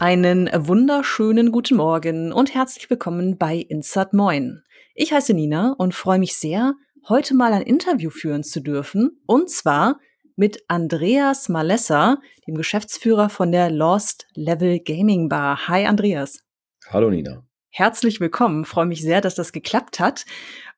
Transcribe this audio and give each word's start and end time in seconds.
Einen 0.00 0.48
wunderschönen 0.54 1.52
guten 1.52 1.76
Morgen 1.76 2.32
und 2.32 2.54
herzlich 2.54 2.88
willkommen 2.88 3.36
bei 3.36 3.56
Insert 3.56 4.14
Moin. 4.14 4.62
Ich 4.94 5.12
heiße 5.12 5.34
Nina 5.34 5.74
und 5.76 5.94
freue 5.94 6.18
mich 6.18 6.36
sehr, 6.36 6.72
heute 7.10 7.34
mal 7.34 7.52
ein 7.52 7.60
Interview 7.60 8.08
führen 8.08 8.42
zu 8.42 8.60
dürfen. 8.60 9.20
Und 9.26 9.50
zwar 9.50 10.00
mit 10.36 10.64
Andreas 10.68 11.50
Malessa, 11.50 12.16
dem 12.46 12.54
Geschäftsführer 12.54 13.28
von 13.28 13.52
der 13.52 13.70
Lost 13.70 14.26
Level 14.32 14.80
Gaming 14.80 15.28
Bar. 15.28 15.68
Hi 15.68 15.84
Andreas. 15.84 16.46
Hallo 16.88 17.10
Nina. 17.10 17.44
Herzlich 17.68 18.20
willkommen. 18.20 18.64
Freue 18.64 18.86
mich 18.86 19.02
sehr, 19.02 19.20
dass 19.20 19.34
das 19.34 19.52
geklappt 19.52 20.00
hat. 20.00 20.24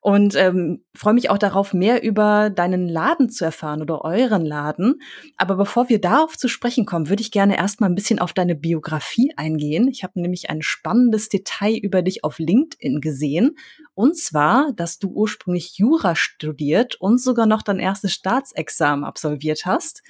Und 0.03 0.35
ähm, 0.35 0.83
freue 0.93 1.13
mich 1.13 1.29
auch 1.29 1.37
darauf, 1.37 1.73
mehr 1.73 2.03
über 2.03 2.49
deinen 2.49 2.89
Laden 2.89 3.29
zu 3.29 3.45
erfahren 3.45 3.81
oder 3.81 4.03
euren 4.03 4.45
Laden. 4.45 5.01
Aber 5.37 5.55
bevor 5.55 5.87
wir 5.87 6.01
darauf 6.01 6.37
zu 6.37 6.49
sprechen 6.49 6.85
kommen, 6.85 7.07
würde 7.07 7.21
ich 7.21 7.31
gerne 7.31 7.57
erstmal 7.57 7.89
ein 7.89 7.95
bisschen 7.95 8.19
auf 8.19 8.33
deine 8.33 8.53
Biografie 8.53 9.31
eingehen. 9.37 9.87
Ich 9.87 10.03
habe 10.03 10.19
nämlich 10.19 10.49
ein 10.49 10.61
spannendes 10.61 11.29
Detail 11.29 11.77
über 11.77 12.01
dich 12.01 12.25
auf 12.25 12.37
LinkedIn 12.37 12.99
gesehen. 12.99 13.55
Und 13.93 14.17
zwar, 14.17 14.73
dass 14.73 14.99
du 14.99 15.07
ursprünglich 15.07 15.77
Jura 15.77 16.17
studiert 16.17 16.95
und 16.95 17.21
sogar 17.21 17.45
noch 17.45 17.61
dein 17.61 17.79
erstes 17.79 18.11
Staatsexamen 18.11 19.05
absolviert 19.05 19.65
hast. 19.65 20.03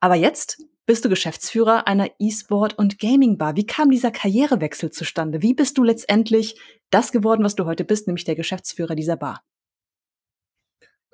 Aber 0.00 0.16
jetzt 0.16 0.58
bist 0.86 1.04
du 1.04 1.08
Geschäftsführer 1.08 1.86
einer 1.88 2.08
E-Sport- 2.18 2.78
und 2.78 2.98
Gaming-Bar. 2.98 3.56
Wie 3.56 3.66
kam 3.66 3.90
dieser 3.90 4.12
Karrierewechsel 4.12 4.90
zustande? 4.90 5.42
Wie 5.42 5.52
bist 5.52 5.76
du 5.76 5.84
letztendlich 5.84 6.58
das 6.90 7.12
geworden, 7.12 7.44
was 7.44 7.56
du 7.56 7.66
heute 7.66 7.84
bist, 7.84 8.06
nämlich 8.06 8.24
der 8.24 8.36
Geschäftsführer 8.36 8.94
dieser 8.94 9.16
Bar? 9.16 9.42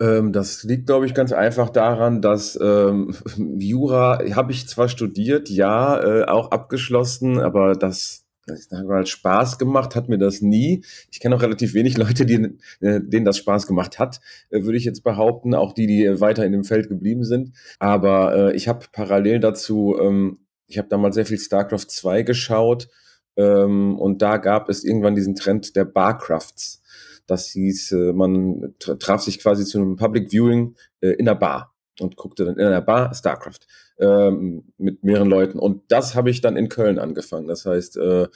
Ähm, 0.01 0.33
das 0.33 0.63
liegt, 0.63 0.87
glaube 0.87 1.07
ich, 1.07 1.15
ganz 1.15 1.33
einfach 1.33 1.71
daran, 1.71 2.21
dass 2.21 2.59
ähm, 2.61 3.15
Jura 3.59 4.21
habe 4.35 4.53
ich 4.53 4.69
zwar 4.69 4.89
studiert, 4.89 5.49
ja, 5.49 6.01
äh, 6.03 6.25
auch 6.25 6.51
abgeschlossen, 6.51 7.41
aber 7.41 7.75
das 7.75 8.22
ich 8.47 8.65
sage 8.65 8.87
mal, 8.87 9.07
Spaß 9.07 9.59
gemacht 9.59 9.95
hat 9.95 10.09
mir 10.09 10.19
das 10.19 10.41
nie. 10.41 10.85
Ich 11.11 11.21
kenne 11.21 11.37
auch 11.37 11.43
relativ 11.43 11.75
wenig 11.75 11.97
Leute, 11.97 12.27
die, 12.27 12.59
äh, 12.81 13.01
denen 13.01 13.25
das 13.25 13.39
Spaß 13.39 13.67
gemacht 13.67 13.99
hat, 13.99 14.21
äh, 14.51 14.63
würde 14.65 14.79
ich 14.79 14.85
jetzt 14.85 15.05
behaupten. 15.05 15.55
Auch 15.55 15.73
die, 15.73 15.87
die 15.87 16.21
weiter 16.21 16.45
in 16.45 16.53
dem 16.53 16.65
Feld 16.65 16.89
geblieben 16.89 17.25
sind. 17.25 17.53
Aber 17.79 18.35
äh, 18.35 18.57
ich 18.57 18.69
habe 18.69 18.87
parallel 18.93 19.41
dazu, 19.41 19.97
ähm, 20.01 20.39
ich 20.67 20.79
habe 20.79 20.89
damals 20.89 21.15
sehr 21.15 21.27
viel 21.27 21.39
StarCraft 21.39 21.87
2 21.89 22.23
geschaut. 22.23 22.89
Ähm, 23.37 23.99
und 23.99 24.23
da 24.23 24.37
gab 24.37 24.69
es 24.69 24.85
irgendwann 24.85 25.15
diesen 25.15 25.35
Trend 25.35 25.77
der 25.77 25.85
Barcrafts. 25.85 26.83
Das 27.27 27.49
hieß, 27.51 27.93
äh, 27.93 28.13
man 28.13 28.75
traf 28.79 29.23
sich 29.23 29.39
quasi 29.39 29.65
zu 29.65 29.79
einem 29.79 29.97
Public 29.97 30.31
Viewing 30.31 30.75
äh, 31.01 31.11
in 31.11 31.27
der 31.27 31.37
Bar 31.37 31.72
und 32.01 32.17
guckte 32.17 32.45
dann 32.45 32.57
in 32.57 32.67
einer 32.67 32.81
Bar 32.81 33.15
StarCraft 33.15 33.61
ähm, 33.99 34.73
mit 34.79 35.03
mehreren 35.05 35.29
Leuten. 35.29 35.59
Und 35.59 35.83
das 35.89 36.15
habe 36.15 36.31
ich 36.31 36.41
dann 36.41 36.57
in 36.57 36.69
Köln 36.69 36.99
angefangen. 36.99 37.49
Das 37.49 37.67
heißt, 37.67 37.97
äh, 37.99 38.29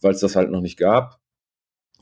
weil 0.00 0.12
es 0.12 0.20
das 0.20 0.36
halt 0.36 0.50
noch 0.50 0.60
nicht 0.60 0.78
gab, 0.78 1.20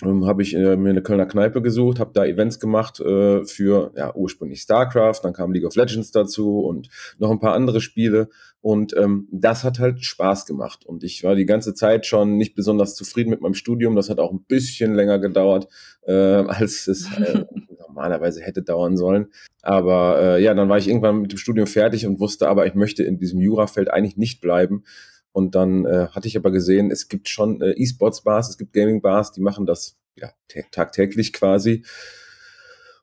ähm, 0.05 0.27
habe 0.27 0.43
ich 0.43 0.55
äh, 0.55 0.77
mir 0.77 0.91
eine 0.91 1.03
Kölner 1.03 1.27
Kneipe 1.27 1.61
gesucht, 1.61 1.99
habe 1.99 2.13
da 2.15 2.25
Events 2.25 2.61
gemacht 2.61 3.01
äh, 3.01 3.45
für 3.45 3.93
ja 3.97 4.15
ursprünglich 4.15 4.61
StarCraft, 4.61 5.21
dann 5.23 5.33
kam 5.33 5.53
League 5.53 5.67
of 5.67 5.75
Legends 5.75 6.13
dazu 6.13 6.61
und 6.61 6.89
noch 7.19 7.31
ein 7.31 7.41
paar 7.41 7.55
andere 7.55 7.81
Spiele 7.81 8.29
und 8.61 8.97
ähm, 8.97 9.29
das 9.31 9.63
hat 9.63 9.79
halt 9.79 10.05
Spaß 10.05 10.45
gemacht 10.45 10.85
und 10.85 11.05
ich 11.05 11.23
war 11.23 11.37
die 11.37 11.47
ganze 11.47 11.75
Zeit 11.75 12.07
schon 12.07 12.37
nicht 12.37 12.55
besonders 12.55 12.97
zufrieden 12.97 13.31
mit 13.31 13.41
meinem 13.41 13.55
Studium. 13.55 13.95
Das 13.95 14.11
hat 14.11 14.19
auch 14.19 14.33
ein 14.33 14.45
bisschen 14.45 14.95
länger 14.95 15.19
gedauert, 15.19 15.69
äh, 16.03 16.13
als 16.13 16.89
es 16.89 17.07
äh, 17.17 17.45
normalerweise 17.79 18.43
hätte 18.43 18.63
dauern 18.63 18.97
sollen. 18.97 19.29
Aber 19.63 20.21
äh, 20.21 20.43
ja, 20.43 20.55
dann 20.55 20.69
war 20.69 20.79
ich 20.79 20.89
irgendwann 20.89 21.21
mit 21.21 21.33
dem 21.33 21.39
Studium 21.39 21.67
fertig 21.67 22.07
und 22.07 22.21
wusste 22.21 22.49
aber, 22.49 22.67
ich 22.67 22.75
möchte 22.75 23.05
in 23.05 23.19
diesem 23.19 23.41
Jurafeld 23.41 23.91
eigentlich 23.91 24.17
nicht 24.17 24.41
bleiben 24.41 24.85
und 25.33 25.55
dann 25.55 25.85
äh, 25.85 26.09
hatte 26.11 26.27
ich 26.27 26.37
aber 26.37 26.51
gesehen, 26.51 26.91
es 26.91 27.09
gibt 27.09 27.29
schon 27.29 27.63
äh, 27.63 27.71
E-Sports-Bars, 27.71 28.49
es 28.49 28.59
gibt 28.59 28.73
Gaming-Bars, 28.73 29.33
die 29.33 29.41
machen 29.41 29.67
das 29.67 29.97
ja, 30.17 30.31
tagtäglich 30.73 31.33
quasi. 31.33 31.85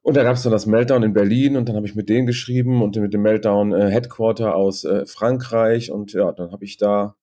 Und 0.05 0.15
da 0.15 0.21
gab 0.21 0.35
es 0.35 0.43
dann 0.43 0.51
das 0.51 0.67
Meltdown 0.67 1.01
in 1.01 1.13
Berlin 1.13 1.57
und 1.57 1.67
dann 1.67 1.75
habe 1.75 1.87
ich 1.87 1.95
mit 1.95 2.09
denen 2.09 2.27
geschrieben 2.27 2.83
und 2.83 2.95
mit 2.95 3.11
dem 3.15 3.23
Meltdown 3.23 3.73
äh, 3.73 3.89
Headquarter 3.89 4.55
aus 4.55 4.83
äh, 4.83 5.07
Frankreich 5.07 5.91
und 5.91 6.13
ja, 6.13 6.31
dann 6.31 6.51
habe 6.51 6.63
ich 6.63 6.77
da 6.77 7.15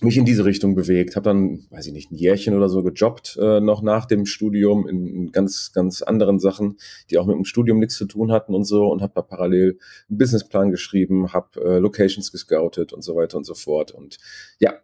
mich 0.00 0.16
in 0.16 0.24
diese 0.24 0.44
Richtung 0.44 0.76
bewegt. 0.76 1.16
Habe 1.16 1.24
dann, 1.24 1.66
weiß 1.70 1.88
ich 1.88 1.92
nicht, 1.92 2.12
ein 2.12 2.14
Jährchen 2.14 2.56
oder 2.56 2.68
so 2.68 2.84
gejobbt, 2.84 3.36
äh, 3.42 3.58
noch 3.60 3.82
nach 3.82 4.06
dem 4.06 4.26
Studium 4.26 4.86
in, 4.86 5.32
ganz, 5.32 5.72
ganz 5.72 6.02
anderen 6.02 6.38
Sachen, 6.38 6.76
die 7.10 7.18
auch 7.18 7.26
mit 7.26 7.34
dem 7.34 7.44
Studium 7.44 7.80
nichts 7.80 7.96
zu 7.96 8.06
tun 8.06 8.30
hatten 8.30 8.54
und 8.54 8.62
so 8.62 8.86
und 8.86 9.02
habe 9.02 9.14
da 9.16 9.22
parallel 9.22 9.80
einen 10.08 10.18
Businessplan 10.18 10.70
geschrieben, 10.70 11.32
habe 11.32 11.60
äh, 11.64 11.78
Locations 11.78 12.30
gescoutet 12.30 12.92
und 12.92 13.02
so 13.02 13.16
weiter 13.16 13.38
und 13.38 13.44
so 13.44 13.54
fort. 13.54 13.90
Und 13.90 14.18
ja, 14.60 14.74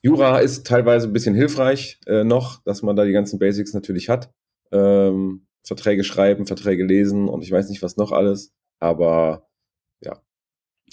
Jura 0.00 0.38
ist 0.38 0.66
teilweise 0.66 1.06
ein 1.06 1.12
bisschen 1.12 1.34
hilfreich 1.34 2.00
äh, 2.06 2.24
noch, 2.24 2.62
dass 2.64 2.80
man 2.80 2.96
da 2.96 3.04
die 3.04 3.12
ganzen 3.12 3.38
Basics 3.38 3.74
natürlich 3.74 4.08
hat. 4.08 4.32
Ähm, 4.72 5.42
Verträge 5.68 6.02
schreiben, 6.02 6.46
Verträge 6.46 6.84
lesen 6.84 7.28
und 7.28 7.42
ich 7.42 7.52
weiß 7.52 7.68
nicht 7.68 7.82
was 7.82 7.96
noch 7.96 8.10
alles. 8.10 8.52
Aber 8.80 9.48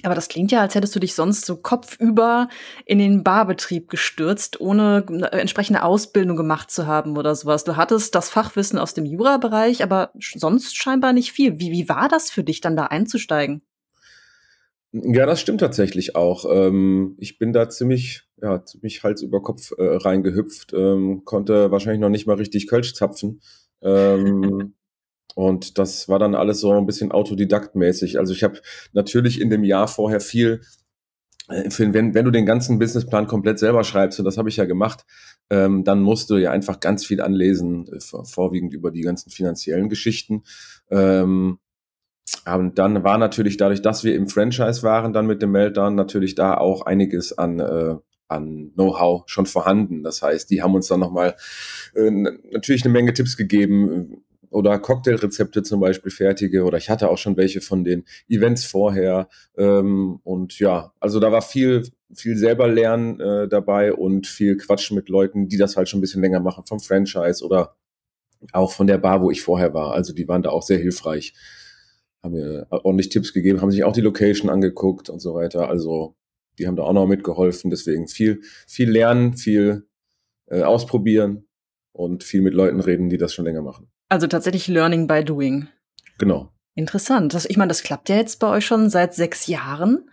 aber 0.04 0.16
das 0.16 0.28
klingt 0.28 0.52
ja, 0.52 0.62
als 0.62 0.76
hättest 0.76 0.96
du 0.96 1.00
dich 1.00 1.16
sonst 1.16 1.46
so 1.46 1.56
kopfüber 1.56 2.50
in 2.86 3.00
den 3.00 3.24
Barbetrieb 3.24 3.90
gestürzt, 3.90 4.60
ohne 4.60 5.06
eine 5.08 5.32
entsprechende 5.32 5.84
Ausbildung 5.84 6.36
gemacht 6.36 6.70
zu 6.70 6.86
haben 6.86 7.18
oder 7.18 7.34
sowas. 7.34 7.64
Du 7.64 7.76
hattest 7.76 8.14
das 8.14 8.30
Fachwissen 8.30 8.78
aus 8.78 8.94
dem 8.94 9.06
Jura-Bereich, 9.06 9.84
aber 9.84 10.12
sonst 10.20 10.76
scheinbar 10.76 11.14
nicht 11.14 11.32
viel. 11.32 11.60
Wie, 11.60 11.72
wie 11.72 11.88
war 11.88 12.10
das 12.10 12.30
für 12.30 12.44
dich, 12.44 12.62
dann 12.62 12.76
da 12.76 12.86
einzusteigen? 12.88 13.62
Ja, 14.92 15.26
das 15.26 15.42
stimmt 15.42 15.62
tatsächlich 15.62 16.16
auch. 16.16 16.46
Ähm, 16.50 17.16
ich 17.20 17.38
bin 17.38 17.52
da 17.52 17.70
ziemlich, 17.70 18.24
ja, 18.42 18.64
ziemlich 18.64 19.04
Hals 19.04 19.22
über 19.22 19.42
Kopf 19.42 19.72
äh, 19.78 19.84
reingehüpft, 19.84 20.74
ähm, 20.74 21.24
konnte 21.26 21.72
wahrscheinlich 21.72 22.00
noch 22.00 22.10
nicht 22.10 22.28
mal 22.28 22.38
richtig 22.38 22.68
Kölsch 22.68 22.94
zapfen. 22.94 23.42
Ähm, 23.82 24.74
Und 25.36 25.78
das 25.78 26.08
war 26.08 26.18
dann 26.18 26.34
alles 26.34 26.62
so 26.62 26.72
ein 26.72 26.86
bisschen 26.86 27.12
autodidaktmäßig. 27.12 28.20
Also 28.20 28.34
ich 28.34 28.44
habe 28.44 28.62
natürlich 28.94 29.42
in 29.42 29.50
dem 29.50 29.66
Jahr 29.66 29.88
vorher 29.88 30.22
viel 30.22 30.62
äh, 31.50 31.70
wenn, 31.78 32.14
wenn 32.14 32.26
du 32.26 32.32
den 32.32 32.46
ganzen 32.46 32.80
Businessplan 32.80 33.28
komplett 33.28 33.60
selber 33.60 33.84
schreibst, 33.84 34.20
und 34.20 34.26
das 34.26 34.38
habe 34.38 34.50
ich 34.50 34.58
ja 34.58 34.66
gemacht, 34.66 35.06
ähm, 35.50 35.84
dann 35.84 36.02
musst 36.02 36.30
du 36.30 36.38
ja 36.38 36.52
einfach 36.52 36.80
ganz 36.80 37.06
viel 37.06 37.22
anlesen, 37.22 37.88
äh, 37.88 38.00
vorwiegend 38.00 38.74
über 38.74 38.92
die 38.92 39.02
ganzen 39.02 39.30
finanziellen 39.30 39.90
Geschichten. 39.90 40.44
Ähm, 40.90 41.60
und 42.46 42.80
dann 42.80 43.04
war 43.04 43.18
natürlich 43.18 43.58
dadurch, 43.58 43.82
dass 43.82 44.04
wir 44.04 44.16
im 44.16 44.28
Franchise 44.28 44.84
waren, 44.84 45.14
dann 45.14 45.28
mit 45.28 45.42
dem 45.42 45.52
Meltdown, 45.52 45.96
natürlich 45.96 46.36
da 46.36 46.58
auch 46.58 46.86
einiges 46.86 47.38
an, 47.38 47.60
äh, 47.60 47.96
an 48.28 48.72
Know-how 48.74 49.24
schon 49.28 49.46
vorhanden. 49.46 50.04
Das 50.04 50.22
heißt, 50.22 50.50
die 50.50 50.62
haben 50.62 50.76
uns 50.76 50.88
dann 50.88 51.00
nochmal 51.00 51.36
äh, 51.96 52.10
natürlich 52.10 52.84
eine 52.84 52.94
Menge 52.94 53.14
Tipps 53.14 53.38
gegeben, 53.38 54.24
oder 54.56 54.80
Cocktailrezepte 54.80 55.64
zum 55.64 55.82
Beispiel 55.82 56.12
fertige 56.12 56.64
oder 56.64 56.78
ich 56.78 56.90
hatte 56.90 57.10
auch 57.10 57.18
schon 57.18 57.36
welche 57.36 57.60
von 57.60 57.84
den 57.84 58.06
Events 58.30 58.64
vorher 58.64 59.28
ähm, 59.58 60.20
und 60.24 60.58
ja, 60.60 60.94
also 61.02 61.20
da 61.20 61.32
war 61.32 61.42
viel 61.42 61.84
viel 62.14 62.38
selber 62.38 62.68
lernen 62.70 63.20
äh, 63.20 63.48
dabei 63.50 63.94
und 63.94 64.28
viel 64.28 64.56
Quatsch 64.56 64.92
mit 64.92 65.10
Leuten, 65.10 65.50
die 65.50 65.58
das 65.58 65.76
halt 65.76 65.90
schon 65.90 66.00
ein 66.00 66.02
bisschen 66.02 66.22
länger 66.22 66.40
machen 66.40 66.66
vom 66.66 66.80
Franchise 66.80 67.44
oder 67.44 67.76
auch 68.54 68.72
von 68.72 68.88
der 68.88 68.98
Bar, 68.98 69.22
wo 69.22 69.30
ich 69.30 69.42
vorher 69.42 69.74
war. 69.74 69.94
Also 69.94 70.14
die 70.14 70.28
waren 70.28 70.44
da 70.44 70.52
auch 70.52 70.64
sehr 70.64 70.78
hilfreich, 70.78 71.34
haben 72.24 72.34
mir 72.34 72.68
ordentlich 72.70 73.10
Tipps 73.10 73.34
gegeben, 73.34 73.62
haben 73.62 73.72
sich 73.72 73.84
auch 73.84 73.94
die 73.94 74.02
Location 74.02 74.50
angeguckt 74.50 75.10
und 75.10 75.20
so 75.20 75.34
weiter. 75.34 75.68
Also 75.68 76.16
die 76.58 76.68
haben 76.68 76.76
da 76.76 76.84
auch 76.84 76.94
noch 76.94 77.08
mitgeholfen. 77.08 77.70
Deswegen 77.70 78.08
viel 78.08 78.42
viel 78.68 78.90
lernen, 78.90 79.38
viel 79.38 79.88
äh, 80.48 80.62
ausprobieren 80.62 81.48
und 81.92 82.24
viel 82.24 82.42
mit 82.42 82.54
Leuten 82.54 82.80
reden, 82.80 83.10
die 83.10 83.18
das 83.18 83.34
schon 83.34 83.46
länger 83.46 83.62
machen. 83.62 83.90
Also 84.10 84.28
tatsächlich 84.28 84.68
Learning 84.68 85.08
by 85.08 85.24
Doing. 85.24 85.68
Genau. 86.18 86.52
Interessant. 86.76 87.34
Das, 87.34 87.46
ich 87.46 87.58
meine, 87.58 87.70
das 87.70 87.84
klappt 87.84 88.10
ja 88.10 88.18
jetzt 88.18 88.40
bei 88.40 88.50
euch 88.50 88.66
schon 88.66 88.90
seit 88.90 89.14
sechs 89.14 89.48
Jahren, 89.48 90.10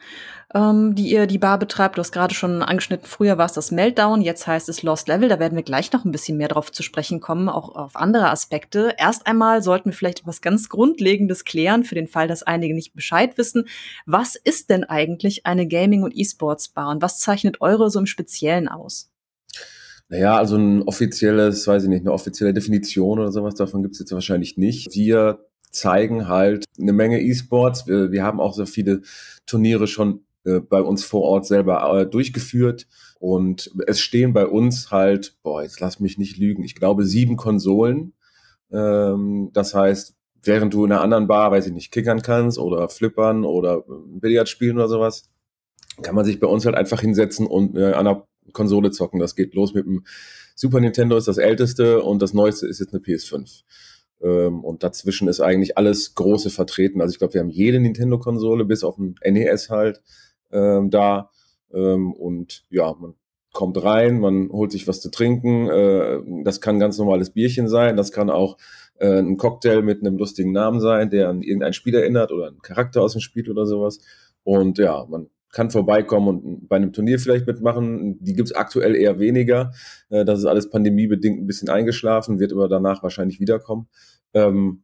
ähm, 0.55 0.95
die 0.95 1.11
ihr 1.11 1.27
die 1.27 1.39
Bar 1.39 1.59
betreibt. 1.59 1.97
Du 1.97 2.01
hast 2.01 2.13
gerade 2.13 2.35
schon 2.35 2.63
angeschnitten, 2.63 3.07
früher 3.07 3.39
war 3.39 3.47
es 3.47 3.53
das 3.53 3.71
Meltdown, 3.71 4.21
jetzt 4.23 4.47
heißt 4.47 4.69
es 4.69 4.83
Lost 4.83 5.09
Level. 5.09 5.29
Da 5.29 5.39
werden 5.39 5.57
wir 5.57 5.63
gleich 5.63 5.93
noch 5.93 6.05
ein 6.05 6.13
bisschen 6.13 6.37
mehr 6.37 6.49
drauf 6.49 6.71
zu 6.73 6.83
sprechen 6.83 7.21
kommen, 7.21 7.49
auch 7.49 7.75
auf 7.75 7.97
andere 7.97 8.31
Aspekte. 8.31 8.95
Erst 8.99 9.27
einmal 9.27 9.63
sollten 9.63 9.91
wir 9.91 9.97
vielleicht 9.97 10.21
etwas 10.21 10.41
ganz 10.41 10.69
Grundlegendes 10.69 11.45
klären, 11.45 11.85
für 11.85 11.95
den 11.95 12.09
Fall, 12.09 12.29
dass 12.29 12.43
einige 12.43 12.75
nicht 12.75 12.95
Bescheid 12.95 13.39
wissen. 13.39 13.67
Was 14.07 14.37
ist 14.37 14.71
denn 14.71 14.85
eigentlich 14.85 15.47
eine 15.47 15.67
Gaming- 15.67 16.03
und 16.03 16.17
E-Sports-Bar 16.17 16.91
und 16.91 17.03
was 17.03 17.21
zeichnet 17.21 17.61
eure 17.61 17.91
so 17.91 17.99
im 17.99 18.07
Speziellen 18.07 18.69
aus? 18.69 19.11
Naja, 20.09 20.37
also 20.37 20.57
ein 20.57 20.83
offizielles, 20.83 21.67
weiß 21.67 21.85
ich 21.85 21.89
nicht, 21.89 22.03
eine 22.03 22.13
offizielle 22.13 22.53
Definition 22.53 23.19
oder 23.19 23.33
sowas 23.33 23.55
davon 23.55 23.83
gibt 23.83 23.95
es 23.95 24.01
jetzt 24.01 24.13
wahrscheinlich 24.13 24.59
nicht. 24.59 24.95
Wir 24.95 25.47
zeigen 25.71 26.29
halt 26.29 26.67
eine 26.79 26.93
Menge 26.93 27.21
E-Sports. 27.21 27.87
Wir, 27.87 28.13
wir 28.13 28.23
haben 28.23 28.39
auch 28.39 28.53
so 28.53 28.67
viele 28.67 29.01
Turniere 29.47 29.87
schon 29.87 30.27
bei 30.45 30.83
uns 30.83 31.05
vor 31.05 31.23
Ort 31.23 31.47
selber 31.47 32.01
äh, 32.01 32.07
durchgeführt. 32.07 32.87
Und 33.19 33.71
es 33.87 34.01
stehen 34.01 34.33
bei 34.33 34.47
uns 34.47 34.91
halt, 34.91 35.37
boah, 35.43 35.63
jetzt 35.63 35.81
lass 35.81 36.01
mich 36.01 36.19
nicht 36.19 36.39
lügen, 36.39 36.65
ich 36.65 36.75
glaube 36.75 37.05
sieben 37.05 37.37
Konsolen. 37.37 38.15
Ähm, 38.73 39.51
das 39.53 39.75
heißt, 39.75 40.15
während 40.43 40.75
du 40.75 40.85
in 40.85 40.93
einer 40.93 41.03
anderen 41.03 41.29
Bar, 41.29 41.51
weiß 41.53 41.67
ich 41.67 41.73
nicht, 41.73 41.93
kickern 41.93 42.23
kannst 42.23 42.59
oder 42.59 42.89
flippern 42.89 43.45
oder 43.45 43.85
Billard 43.87 44.49
spielen 44.49 44.77
oder 44.77 44.89
sowas, 44.89 45.31
kann 46.03 46.15
man 46.15 46.25
sich 46.25 46.41
bei 46.41 46.47
uns 46.47 46.65
halt 46.65 46.75
einfach 46.75 47.01
hinsetzen 47.01 47.47
und 47.47 47.77
äh, 47.77 47.93
an 47.93 48.07
einer 48.07 48.27
Konsole 48.53 48.91
zocken. 48.91 49.21
Das 49.21 49.37
geht 49.37 49.55
los 49.55 49.75
mit 49.75 49.87
dem 49.87 50.05
Super 50.55 50.81
Nintendo 50.81 51.17
ist 51.17 51.29
das 51.29 51.39
älteste 51.39 52.03
und 52.03 52.21
das 52.21 52.35
neueste 52.35 52.67
ist 52.67 52.81
jetzt 52.81 52.93
eine 52.93 53.03
PS5. 53.03 53.63
Ähm, 54.23 54.65
und 54.65 54.83
dazwischen 54.83 55.29
ist 55.29 55.41
eigentlich 55.41 55.79
alles 55.79 56.15
große 56.15 56.51
vertreten. 56.51 57.01
Also 57.01 57.13
ich 57.13 57.19
glaube, 57.19 57.35
wir 57.35 57.41
haben 57.41 57.51
jede 57.51 57.81
Nintendo-Konsole 57.81 58.65
bis 58.65 58.85
auf 58.85 58.97
den 58.97 59.15
NES 59.25 59.71
halt 59.71 60.03
ähm, 60.53 60.91
da. 60.91 61.31
Ähm, 61.73 62.13
und 62.13 62.65
ja, 62.71 62.95
man 62.99 63.15
kommt 63.53 63.83
rein, 63.83 64.19
man 64.21 64.51
holt 64.51 64.73
sich 64.73 64.89
was 64.89 65.01
zu 65.01 65.11
trinken. 65.11 65.69
Äh, 65.69 66.21
das 66.45 66.61
kann 66.61 66.81
ganz 66.81 66.99
normales 66.99 67.31
Bierchen 67.31 67.69
sein, 67.69 67.97
das 67.97 68.13
kann 68.13 68.31
auch 68.31 68.57
äh, 68.99 69.19
ein 69.19 69.37
Cocktail 69.37 69.83
mit 69.83 70.01
einem 70.01 70.17
lustigen 70.17 70.53
Namen 70.53 70.81
sein, 70.81 71.11
der 71.11 71.29
an 71.29 71.43
irgendein 71.43 71.73
Spiel 71.73 71.95
erinnert 71.95 72.33
oder 72.33 72.49
einen 72.49 72.63
Charakter 72.63 73.03
aus 73.03 73.13
dem 73.13 73.21
Spiel 73.21 73.51
oder 73.51 73.67
sowas. 73.67 74.01
Und 74.45 74.79
ja, 74.79 75.07
man 75.09 75.29
kann 75.53 75.71
vorbeikommen 75.71 76.29
und 76.29 76.69
bei 76.69 76.77
einem 76.77 76.93
Turnier 76.93 77.19
vielleicht 77.19 77.47
mitmachen. 77.47 78.19
Die 78.25 78.33
gibt's 78.33 78.53
aktuell 78.53 78.97
eher 78.97 79.19
weniger. 79.19 79.73
Äh, 80.09 80.25
das 80.25 80.41
ist 80.41 80.47
alles 80.47 80.71
pandemiebedingt 80.71 81.41
ein 81.41 81.47
bisschen 81.47 81.69
eingeschlafen, 81.69 82.41
wird 82.41 82.53
aber 82.53 82.69
danach 82.69 83.03
wahrscheinlich 83.03 83.39
wiederkommen. 83.39 83.89
Ähm, 84.35 84.83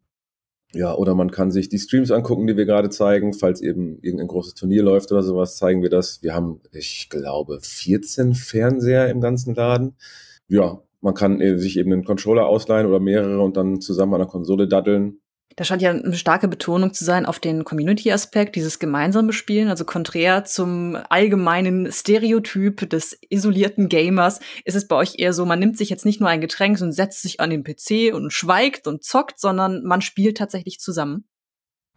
ja, 0.74 0.94
oder 0.94 1.14
man 1.14 1.30
kann 1.30 1.50
sich 1.50 1.68
die 1.70 1.78
Streams 1.78 2.10
angucken, 2.10 2.46
die 2.46 2.56
wir 2.56 2.66
gerade 2.66 2.90
zeigen. 2.90 3.32
Falls 3.32 3.62
eben 3.62 3.98
irgendein 4.02 4.28
großes 4.28 4.54
Turnier 4.54 4.82
läuft 4.82 5.10
oder 5.10 5.22
sowas, 5.22 5.56
zeigen 5.56 5.82
wir 5.82 5.88
das. 5.88 6.22
Wir 6.22 6.34
haben, 6.34 6.60
ich 6.72 7.08
glaube, 7.08 7.58
14 7.62 8.34
Fernseher 8.34 9.08
im 9.08 9.20
ganzen 9.20 9.54
Laden. 9.54 9.96
Ja, 10.46 10.82
man 11.00 11.14
kann 11.14 11.40
äh, 11.40 11.58
sich 11.58 11.78
eben 11.78 11.92
einen 11.92 12.04
Controller 12.04 12.46
ausleihen 12.46 12.86
oder 12.86 13.00
mehrere 13.00 13.40
und 13.40 13.56
dann 13.56 13.80
zusammen 13.80 14.14
an 14.14 14.20
der 14.20 14.28
Konsole 14.28 14.68
daddeln. 14.68 15.20
Da 15.58 15.64
scheint 15.64 15.82
ja 15.82 15.90
eine 15.90 16.14
starke 16.14 16.46
Betonung 16.46 16.94
zu 16.94 17.04
sein 17.04 17.26
auf 17.26 17.40
den 17.40 17.64
Community-Aspekt, 17.64 18.54
dieses 18.54 18.78
gemeinsame 18.78 19.32
Spielen. 19.32 19.66
Also 19.66 19.84
konträr 19.84 20.44
zum 20.44 20.96
allgemeinen 21.08 21.90
Stereotyp 21.90 22.88
des 22.88 23.18
isolierten 23.28 23.88
Gamers 23.88 24.38
ist 24.64 24.76
es 24.76 24.86
bei 24.86 24.94
euch 24.94 25.18
eher 25.18 25.32
so, 25.32 25.44
man 25.44 25.58
nimmt 25.58 25.76
sich 25.76 25.90
jetzt 25.90 26.06
nicht 26.06 26.20
nur 26.20 26.28
ein 26.28 26.40
Getränk 26.40 26.80
und 26.80 26.92
setzt 26.92 27.22
sich 27.22 27.40
an 27.40 27.50
den 27.50 27.64
PC 27.64 28.14
und 28.14 28.32
schweigt 28.32 28.86
und 28.86 29.02
zockt, 29.02 29.40
sondern 29.40 29.82
man 29.82 30.00
spielt 30.00 30.36
tatsächlich 30.36 30.78
zusammen. 30.78 31.24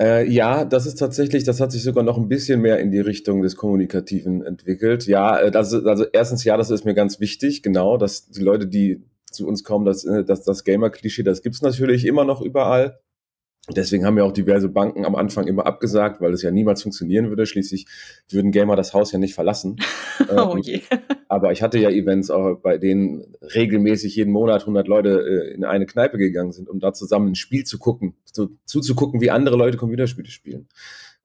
Äh, 0.02 0.28
ja, 0.28 0.66
das 0.66 0.88
ist 0.88 0.96
tatsächlich, 0.96 1.44
das 1.44 1.62
hat 1.62 1.72
sich 1.72 1.84
sogar 1.84 2.04
noch 2.04 2.18
ein 2.18 2.30
bisschen 2.30 2.62
mehr 2.62 2.80
in 2.80 2.90
die 2.90 3.00
Richtung 3.00 3.44
des 3.44 3.56
Kommunikativen 3.58 4.44
entwickelt. 4.44 5.06
Ja, 5.06 5.40
äh, 5.40 5.52
das 5.52 5.72
ist, 5.72 5.86
also 5.86 6.06
erstens, 6.12 6.44
ja, 6.46 6.58
das 6.58 6.72
ist 6.72 6.84
mir 6.84 6.96
ganz 6.96 7.20
wichtig, 7.20 7.62
genau, 7.62 7.98
dass 7.98 8.28
die 8.28 8.42
Leute, 8.42 8.66
die 8.66 9.04
zu 9.30 9.46
uns 9.46 9.64
kommen, 9.64 9.86
dass, 9.86 10.04
äh, 10.04 10.24
dass 10.24 10.42
das 10.42 10.64
Gamer-Klischee, 10.64 11.22
das 11.22 11.44
gibt's 11.44 11.62
natürlich 11.62 12.08
immer 12.08 12.26
noch 12.26 12.42
überall. 12.42 12.98
Deswegen 13.70 14.06
haben 14.06 14.18
ja 14.18 14.24
auch 14.24 14.32
diverse 14.32 14.70
Banken 14.70 15.06
am 15.06 15.16
Anfang 15.16 15.46
immer 15.46 15.68
abgesagt, 15.68 16.20
weil 16.20 16.34
es 16.34 16.42
ja 16.42 16.50
niemals 16.50 16.82
funktionieren 16.82 17.30
würde. 17.30 17.46
Schließlich 17.46 17.86
würden 18.30 18.52
Gamer 18.52 18.76
das 18.76 18.94
Haus 18.94 19.12
ja 19.12 19.20
nicht 19.20 19.36
verlassen. 19.36 19.78
oh 20.36 20.54
ähm, 20.56 20.58
je. 20.64 20.82
Aber 21.28 21.52
ich 21.52 21.62
hatte 21.62 21.78
ja 21.78 21.90
Events, 21.90 22.32
auch 22.32 22.56
bei 22.56 22.80
denen 22.80 23.36
regelmäßig 23.42 24.16
jeden 24.16 24.34
Monat 24.34 24.62
100 24.62 24.88
Leute 24.88 25.22
äh, 25.22 25.54
in 25.54 25.64
eine 25.64 25.86
Kneipe 25.86 26.18
gegangen 26.18 26.52
sind, 26.52 26.70
um 26.70 26.80
da 26.80 26.92
zusammen 26.92 27.30
ein 27.30 27.36
Spiel 27.36 27.64
zu 27.64 27.78
gucken, 27.78 28.16
zu, 28.26 28.58
zuzugucken, 28.66 29.22
wie 29.22 29.30
andere 29.30 29.58
Leute 29.58 29.78
Computerspiele 29.78 30.32
spielen. 30.32 30.68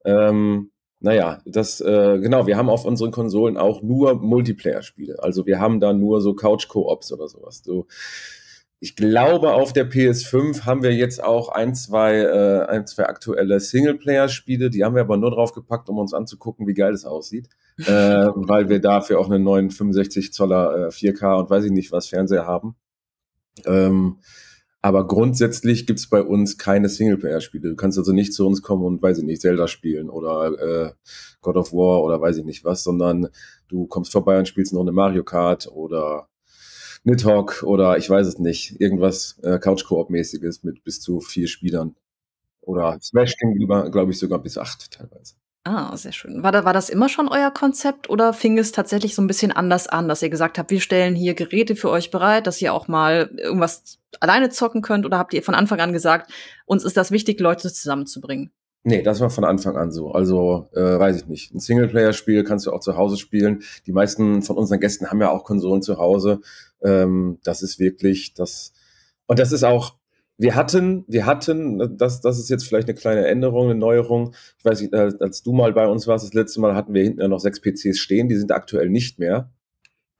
Ähm, 0.05 0.69
naja, 0.99 1.41
das, 1.45 1.79
äh, 1.81 2.19
genau, 2.19 2.47
wir 2.47 2.57
haben 2.57 2.69
auf 2.69 2.85
unseren 2.85 3.11
Konsolen 3.11 3.57
auch 3.57 3.83
nur 3.83 4.15
Multiplayer-Spiele. 4.15 5.21
Also 5.21 5.45
wir 5.45 5.59
haben 5.59 5.79
da 5.79 5.93
nur 5.93 6.21
so 6.21 6.33
Couch-Co-ops 6.33 7.11
oder 7.11 7.27
sowas. 7.27 7.61
So, 7.63 7.87
ich 8.79 8.95
glaube, 8.95 9.53
auf 9.53 9.73
der 9.73 9.89
PS5 9.89 10.65
haben 10.65 10.83
wir 10.83 10.93
jetzt 10.93 11.23
auch 11.23 11.49
ein, 11.49 11.73
zwei, 11.73 12.17
äh, 12.17 12.65
ein, 12.67 12.85
zwei 12.85 13.07
aktuelle 13.07 13.59
Singleplayer-Spiele. 13.59 14.69
Die 14.69 14.83
haben 14.83 14.93
wir 14.93 15.01
aber 15.01 15.17
nur 15.17 15.31
drauf 15.31 15.53
gepackt, 15.53 15.89
um 15.89 15.97
uns 15.97 16.13
anzugucken, 16.13 16.67
wie 16.67 16.75
geil 16.75 16.93
es 16.93 17.05
aussieht. 17.05 17.49
äh, 17.79 17.85
weil 18.35 18.69
wir 18.69 18.79
dafür 18.79 19.19
auch 19.19 19.29
einen 19.29 19.43
neuen 19.43 19.71
65 19.71 20.31
Zoller 20.31 20.87
äh, 20.87 20.89
4K 20.89 21.39
und 21.39 21.49
weiß 21.49 21.65
ich 21.65 21.71
nicht 21.71 21.91
was 21.91 22.07
Fernseher 22.07 22.45
haben. 22.45 22.75
Ähm, 23.65 24.17
aber 24.81 25.07
grundsätzlich 25.07 25.87
gibt's 25.87 26.07
bei 26.07 26.21
uns 26.21 26.59
keine 26.59 26.87
Singleplayer-Spiele. 26.87 27.69
Du 27.69 27.75
kannst 27.75 27.97
also 27.97 28.13
nicht 28.13 28.33
zu 28.33 28.45
uns 28.45 28.61
kommen 28.61 28.83
und, 28.83 29.01
weiß 29.01 29.17
ich 29.17 29.23
nicht, 29.23 29.41
Zelda 29.41 29.67
spielen 29.67 30.09
oder 30.09 30.51
äh, 30.51 30.91
God 31.41 31.57
of 31.57 31.73
War 31.73 32.03
oder 32.03 32.21
weiß 32.21 32.37
ich 32.37 32.45
nicht 32.45 32.63
was, 32.63 32.83
sondern 32.83 33.29
du 33.69 33.87
kommst 33.87 34.11
vorbei 34.11 34.37
und 34.37 34.47
spielst 34.47 34.73
noch 34.73 34.81
eine 34.81 34.91
Mario 34.91 35.23
Kart 35.23 35.67
oder 35.67 36.29
Nidhogg 37.07 37.63
oder 37.63 37.97
ich 37.97 38.09
weiß 38.09 38.27
es 38.27 38.37
nicht, 38.37 38.81
irgendwas 38.81 39.39
äh, 39.41 39.59
Couch-Koop-mäßiges 39.59 40.63
mit 40.63 40.83
bis 40.83 40.99
zu 40.99 41.21
vier 41.21 41.47
Spielern. 41.47 41.95
Oder 42.59 42.97
Smash 43.01 43.37
ging, 43.37 43.55
glaube 43.57 44.11
ich, 44.11 44.19
sogar 44.19 44.39
bis 44.39 44.57
acht 44.57 44.91
teilweise. 44.91 45.35
Ah, 45.63 45.95
sehr 45.95 46.11
schön. 46.11 46.43
War, 46.43 46.51
da, 46.51 46.65
war 46.65 46.73
das 46.73 46.89
immer 46.89 47.07
schon 47.07 47.29
euer 47.29 47.51
Konzept 47.51 48.09
oder 48.09 48.33
fing 48.33 48.57
es 48.57 48.73
tatsächlich 48.73 49.15
so 49.15 49.21
ein 49.21 49.27
bisschen 49.27 49.53
anders 49.53 49.87
an, 49.87 50.09
dass 50.09 50.21
ihr 50.21 50.29
gesagt 50.29 50.57
habt, 50.57 50.69
wir 50.69 50.81
stellen 50.81 51.15
hier 51.15 51.33
Geräte 51.33 51.77
für 51.77 51.89
euch 51.89 52.11
bereit, 52.11 52.45
dass 52.45 52.61
ihr 52.61 52.73
auch 52.73 52.89
mal 52.89 53.29
irgendwas 53.37 53.99
alleine 54.19 54.49
zocken 54.49 54.81
könnt? 54.81 55.05
Oder 55.05 55.17
habt 55.17 55.33
ihr 55.33 55.43
von 55.43 55.55
Anfang 55.55 55.79
an 55.79 55.93
gesagt, 55.93 56.31
uns 56.65 56.83
ist 56.83 56.97
das 56.97 57.11
wichtig, 57.11 57.39
Leute 57.39 57.71
zusammenzubringen? 57.71 58.51
Nee, 58.83 59.01
das 59.01 59.19
war 59.19 59.29
von 59.29 59.43
Anfang 59.43 59.75
an 59.75 59.91
so. 59.91 60.11
Also, 60.11 60.69
äh, 60.73 60.79
weiß 60.79 61.17
ich 61.17 61.27
nicht. 61.27 61.53
Ein 61.53 61.59
Singleplayer-Spiel 61.59 62.45
kannst 62.45 62.65
du 62.65 62.71
auch 62.71 62.79
zu 62.79 62.95
Hause 62.95 63.17
spielen. 63.17 63.63
Die 63.85 63.91
meisten 63.91 64.41
von 64.43 64.55
unseren 64.55 64.79
Gästen 64.79 65.09
haben 65.09 65.19
ja 65.19 65.29
auch 65.29 65.43
Konsolen 65.43 65.81
zu 65.81 65.97
Hause. 65.97 66.39
Ähm, 66.83 67.39
das 67.43 67.61
ist 67.63 67.79
wirklich 67.79 68.33
das. 68.33 68.73
Und 69.25 69.39
das 69.39 69.51
ist 69.51 69.63
auch, 69.63 69.95
wir 70.37 70.55
hatten, 70.55 71.03
wir 71.07 71.25
hatten, 71.25 71.97
das, 71.97 72.21
das 72.21 72.37
ist 72.37 72.49
jetzt 72.49 72.67
vielleicht 72.67 72.87
eine 72.87 72.97
kleine 72.97 73.25
Änderung, 73.27 73.69
eine 73.69 73.79
Neuerung. 73.79 74.35
Ich 74.59 74.65
weiß 74.65 74.81
nicht, 74.81 74.93
als 74.93 75.41
du 75.41 75.51
mal 75.51 75.73
bei 75.73 75.87
uns 75.87 76.07
warst, 76.07 76.25
das 76.25 76.33
letzte 76.33 76.61
Mal 76.61 76.75
hatten 76.75 76.93
wir 76.93 77.03
hinten 77.03 77.21
ja 77.21 77.27
noch 77.27 77.39
sechs 77.39 77.59
PCs 77.59 77.97
stehen, 77.97 78.29
die 78.29 78.35
sind 78.35 78.51
aktuell 78.51 78.89
nicht 78.89 79.19
mehr. 79.19 79.51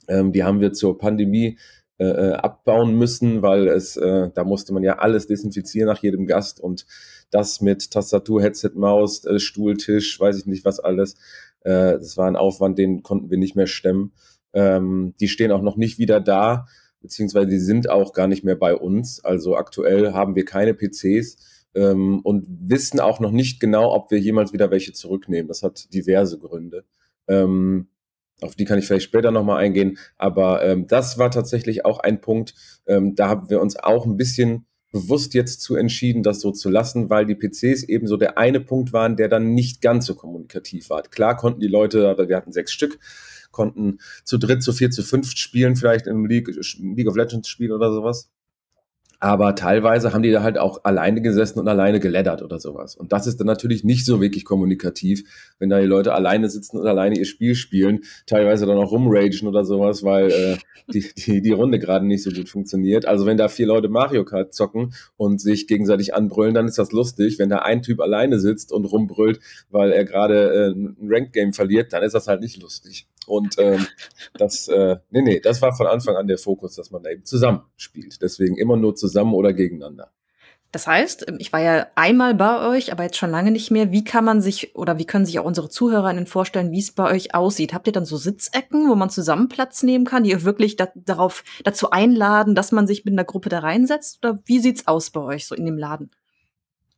Ähm, 0.07 0.31
die 0.31 0.43
haben 0.43 0.59
wir 0.59 0.73
zur 0.73 0.97
Pandemie 0.97 1.57
äh, 1.99 2.05
äh, 2.05 2.33
abbauen 2.33 2.95
müssen, 2.95 3.41
weil 3.41 3.67
es, 3.67 3.97
äh, 3.97 4.29
da 4.33 4.43
musste 4.43 4.73
man 4.73 4.83
ja 4.83 4.99
alles 4.99 5.27
desinfizieren 5.27 5.87
nach 5.87 6.01
jedem 6.01 6.27
Gast 6.27 6.59
und 6.59 6.85
das 7.31 7.59
mit 7.61 7.91
Tastatur, 7.91 8.41
Headset, 8.41 8.71
Maus, 8.75 9.25
äh, 9.25 9.39
Stuhl, 9.39 9.77
Tisch, 9.77 10.19
weiß 10.19 10.37
ich 10.37 10.45
nicht 10.45 10.63
was 10.63 10.79
alles. 10.79 11.15
Äh, 11.61 11.93
das 11.93 12.15
war 12.15 12.27
ein 12.27 12.35
Aufwand, 12.35 12.77
den 12.77 13.03
konnten 13.03 13.29
wir 13.29 13.37
nicht 13.37 13.55
mehr 13.55 13.67
stemmen. 13.67 14.13
Ähm, 14.53 15.13
die 15.19 15.27
stehen 15.27 15.51
auch 15.51 15.61
noch 15.61 15.77
nicht 15.77 15.99
wieder 15.99 16.19
da, 16.19 16.67
beziehungsweise 17.01 17.47
die 17.47 17.59
sind 17.59 17.89
auch 17.89 18.13
gar 18.13 18.27
nicht 18.27 18.43
mehr 18.43 18.55
bei 18.55 18.75
uns. 18.75 19.23
Also 19.23 19.55
aktuell 19.55 20.13
haben 20.13 20.35
wir 20.35 20.45
keine 20.45 20.73
PCs 20.73 21.37
ähm, 21.75 22.21
und 22.21 22.45
wissen 22.49 22.99
auch 22.99 23.19
noch 23.19 23.31
nicht 23.31 23.59
genau, 23.59 23.93
ob 23.93 24.11
wir 24.11 24.19
jemals 24.19 24.53
wieder 24.53 24.71
welche 24.71 24.93
zurücknehmen. 24.93 25.47
Das 25.47 25.63
hat 25.63 25.93
diverse 25.93 26.39
Gründe. 26.39 26.85
Ähm, 27.27 27.87
auf 28.41 28.55
die 28.55 28.65
kann 28.65 28.77
ich 28.77 28.85
vielleicht 28.85 29.05
später 29.05 29.31
nochmal 29.31 29.63
eingehen. 29.63 29.97
Aber 30.17 30.63
ähm, 30.63 30.87
das 30.87 31.17
war 31.17 31.31
tatsächlich 31.31 31.85
auch 31.85 31.99
ein 31.99 32.21
Punkt, 32.21 32.53
ähm, 32.85 33.15
da 33.15 33.29
haben 33.29 33.49
wir 33.49 33.61
uns 33.61 33.77
auch 33.77 34.05
ein 34.05 34.17
bisschen 34.17 34.65
bewusst 34.91 35.33
jetzt 35.33 35.61
zu 35.61 35.75
entschieden, 35.75 36.23
das 36.23 36.39
so 36.39 36.51
zu 36.51 36.69
lassen, 36.69 37.09
weil 37.09 37.25
die 37.25 37.35
PCs 37.35 37.83
eben 37.83 38.07
so 38.07 38.15
der 38.17 38.37
eine 38.37 38.59
Punkt 38.59 38.93
waren, 38.93 39.17
der 39.17 39.27
dann 39.27 39.53
nicht 39.53 39.81
ganz 39.81 40.05
so 40.05 40.15
kommunikativ 40.15 40.89
war. 40.89 41.03
Klar 41.03 41.35
konnten 41.35 41.59
die 41.59 41.67
Leute, 41.67 42.09
aber 42.09 42.29
wir 42.29 42.37
hatten 42.37 42.53
sechs 42.53 42.71
Stück, 42.71 42.99
konnten 43.57 43.97
zu 44.23 44.37
dritt, 44.37 44.63
zu 44.63 44.71
vier, 44.71 44.89
zu 44.91 45.03
fünf 45.03 45.31
spielen, 45.31 45.75
vielleicht 45.75 46.07
im 46.07 46.25
League, 46.25 46.47
League 46.79 47.09
of 47.09 47.17
Legends 47.17 47.49
Spiel 47.49 47.73
oder 47.73 47.91
sowas. 47.91 48.29
Aber 49.19 49.55
teilweise 49.55 50.13
haben 50.13 50.21
die 50.21 50.31
da 50.31 50.43
halt 50.43 50.59
auch 50.59 50.83
alleine 50.83 51.21
gesessen 51.21 51.59
und 51.59 51.67
alleine 51.67 51.99
geleddert 51.99 52.43
oder 52.43 52.59
sowas. 52.59 52.95
Und 52.95 53.11
das 53.11 53.25
ist 53.25 53.39
dann 53.39 53.47
natürlich 53.47 53.83
nicht 53.83 54.05
so 54.05 54.21
wirklich 54.21 54.45
kommunikativ, 54.45 55.23
wenn 55.57 55.69
da 55.69 55.79
die 55.79 55.87
Leute 55.87 56.13
alleine 56.13 56.49
sitzen 56.49 56.77
und 56.77 56.85
alleine 56.85 57.17
ihr 57.17 57.25
Spiel 57.25 57.55
spielen, 57.55 58.01
teilweise 58.27 58.67
dann 58.67 58.77
auch 58.77 58.91
rumragen 58.91 59.47
oder 59.47 59.65
sowas, 59.65 60.03
weil 60.03 60.29
äh, 60.29 60.57
die, 60.93 61.03
die, 61.17 61.41
die 61.41 61.51
Runde 61.51 61.79
gerade 61.79 62.05
nicht 62.05 62.21
so 62.21 62.29
gut 62.29 62.47
funktioniert. 62.47 63.07
Also 63.07 63.25
wenn 63.25 63.37
da 63.37 63.47
vier 63.47 63.65
Leute 63.65 63.89
Mario 63.89 64.23
Kart 64.23 64.53
zocken 64.53 64.93
und 65.15 65.41
sich 65.41 65.65
gegenseitig 65.65 66.13
anbrüllen, 66.13 66.53
dann 66.53 66.67
ist 66.67 66.77
das 66.77 66.91
lustig. 66.91 67.39
Wenn 67.39 67.49
da 67.49 67.59
ein 67.59 67.81
Typ 67.81 68.01
alleine 68.01 68.39
sitzt 68.39 68.71
und 68.71 68.85
rumbrüllt, 68.85 69.39
weil 69.71 69.91
er 69.91 70.05
gerade 70.05 70.53
äh, 70.53 70.69
ein 70.69 70.95
Ranked 71.01 71.33
Game 71.33 71.53
verliert, 71.53 71.91
dann 71.91 72.03
ist 72.03 72.13
das 72.13 72.27
halt 72.27 72.41
nicht 72.41 72.61
lustig. 72.61 73.07
Und 73.27 73.55
ähm, 73.59 73.85
das, 74.37 74.67
äh, 74.67 74.97
nee, 75.09 75.21
nee, 75.21 75.39
das 75.39 75.61
war 75.61 75.75
von 75.75 75.87
Anfang 75.87 76.15
an 76.15 76.27
der 76.27 76.37
Fokus, 76.37 76.75
dass 76.75 76.91
man 76.91 77.03
da 77.03 77.11
eben 77.11 77.25
zusammen 77.25 77.61
spielt. 77.75 78.21
Deswegen 78.21 78.57
immer 78.57 78.77
nur 78.77 78.95
zusammen 78.95 79.33
oder 79.33 79.53
gegeneinander. 79.53 80.11
Das 80.71 80.85
heißt, 80.85 81.27
ähm, 81.27 81.37
ich 81.39 81.53
war 81.53 81.61
ja 81.61 81.87
einmal 81.95 82.35
bei 82.35 82.67
euch, 82.67 82.91
aber 82.91 83.03
jetzt 83.03 83.17
schon 83.17 83.31
lange 83.31 83.51
nicht 83.51 83.71
mehr. 83.71 83.91
Wie 83.91 84.03
kann 84.03 84.25
man 84.25 84.41
sich 84.41 84.75
oder 84.75 84.97
wie 84.97 85.05
können 85.05 85.25
sich 85.25 85.39
auch 85.39 85.45
unsere 85.45 85.69
ZuhörerInnen 85.69 86.27
vorstellen, 86.27 86.71
wie 86.71 86.79
es 86.79 86.91
bei 86.91 87.11
euch 87.11 87.33
aussieht? 87.33 87.73
Habt 87.73 87.87
ihr 87.87 87.93
dann 87.93 88.05
so 88.05 88.17
Sitzecken, 88.17 88.89
wo 88.89 88.95
man 88.95 89.09
zusammen 89.09 89.49
Platz 89.49 89.83
nehmen 89.83 90.05
kann, 90.05 90.23
die 90.23 90.31
ihr 90.31 90.43
wirklich 90.43 90.75
da, 90.75 90.89
darauf 90.95 91.43
dazu 91.63 91.91
einladen, 91.91 92.55
dass 92.55 92.71
man 92.71 92.87
sich 92.87 93.05
mit 93.05 93.13
einer 93.13 93.23
Gruppe 93.23 93.49
da 93.49 93.59
reinsetzt? 93.59 94.23
Oder 94.23 94.39
wie 94.45 94.59
sieht's 94.59 94.87
aus 94.87 95.09
bei 95.09 95.21
euch 95.21 95.47
so 95.47 95.55
in 95.55 95.65
dem 95.65 95.77
Laden? 95.77 96.11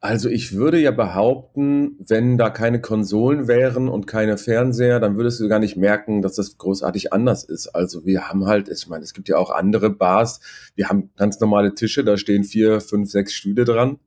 Also 0.01 0.29
ich 0.29 0.53
würde 0.53 0.79
ja 0.79 0.91
behaupten, 0.91 1.98
wenn 2.00 2.38
da 2.38 2.50
keine 2.50 2.79
Konsolen 2.79 3.50
wären 3.50 3.89
und 3.89 4.08
keine 4.08 4.38
Fernseher, 4.38 5.01
dann 5.01 5.18
würdest 5.18 5.41
du 5.41 5.50
gar 5.50 5.60
nicht 5.60 5.75
merken, 5.75 6.22
dass 6.22 6.36
das 6.36 6.58
großartig 6.58 7.12
anders 7.12 7.44
ist. 7.44 7.68
Also 7.68 8.06
wir 8.06 8.29
haben 8.29 8.46
halt, 8.46 8.70
ich 8.70 8.88
meine, 8.88 9.03
es 9.03 9.13
gibt 9.13 9.27
ja 9.27 9.36
auch 9.36 9.50
andere 9.50 9.89
Bars, 9.89 10.39
wir 10.75 10.88
haben 10.88 11.10
ganz 11.18 11.41
normale 11.41 11.75
Tische, 11.75 12.06
da 12.06 12.15
stehen 12.15 12.46
vier, 12.46 12.79
fünf, 12.79 13.12
sechs 13.12 13.34
Stühle 13.34 13.65
dran 13.65 14.00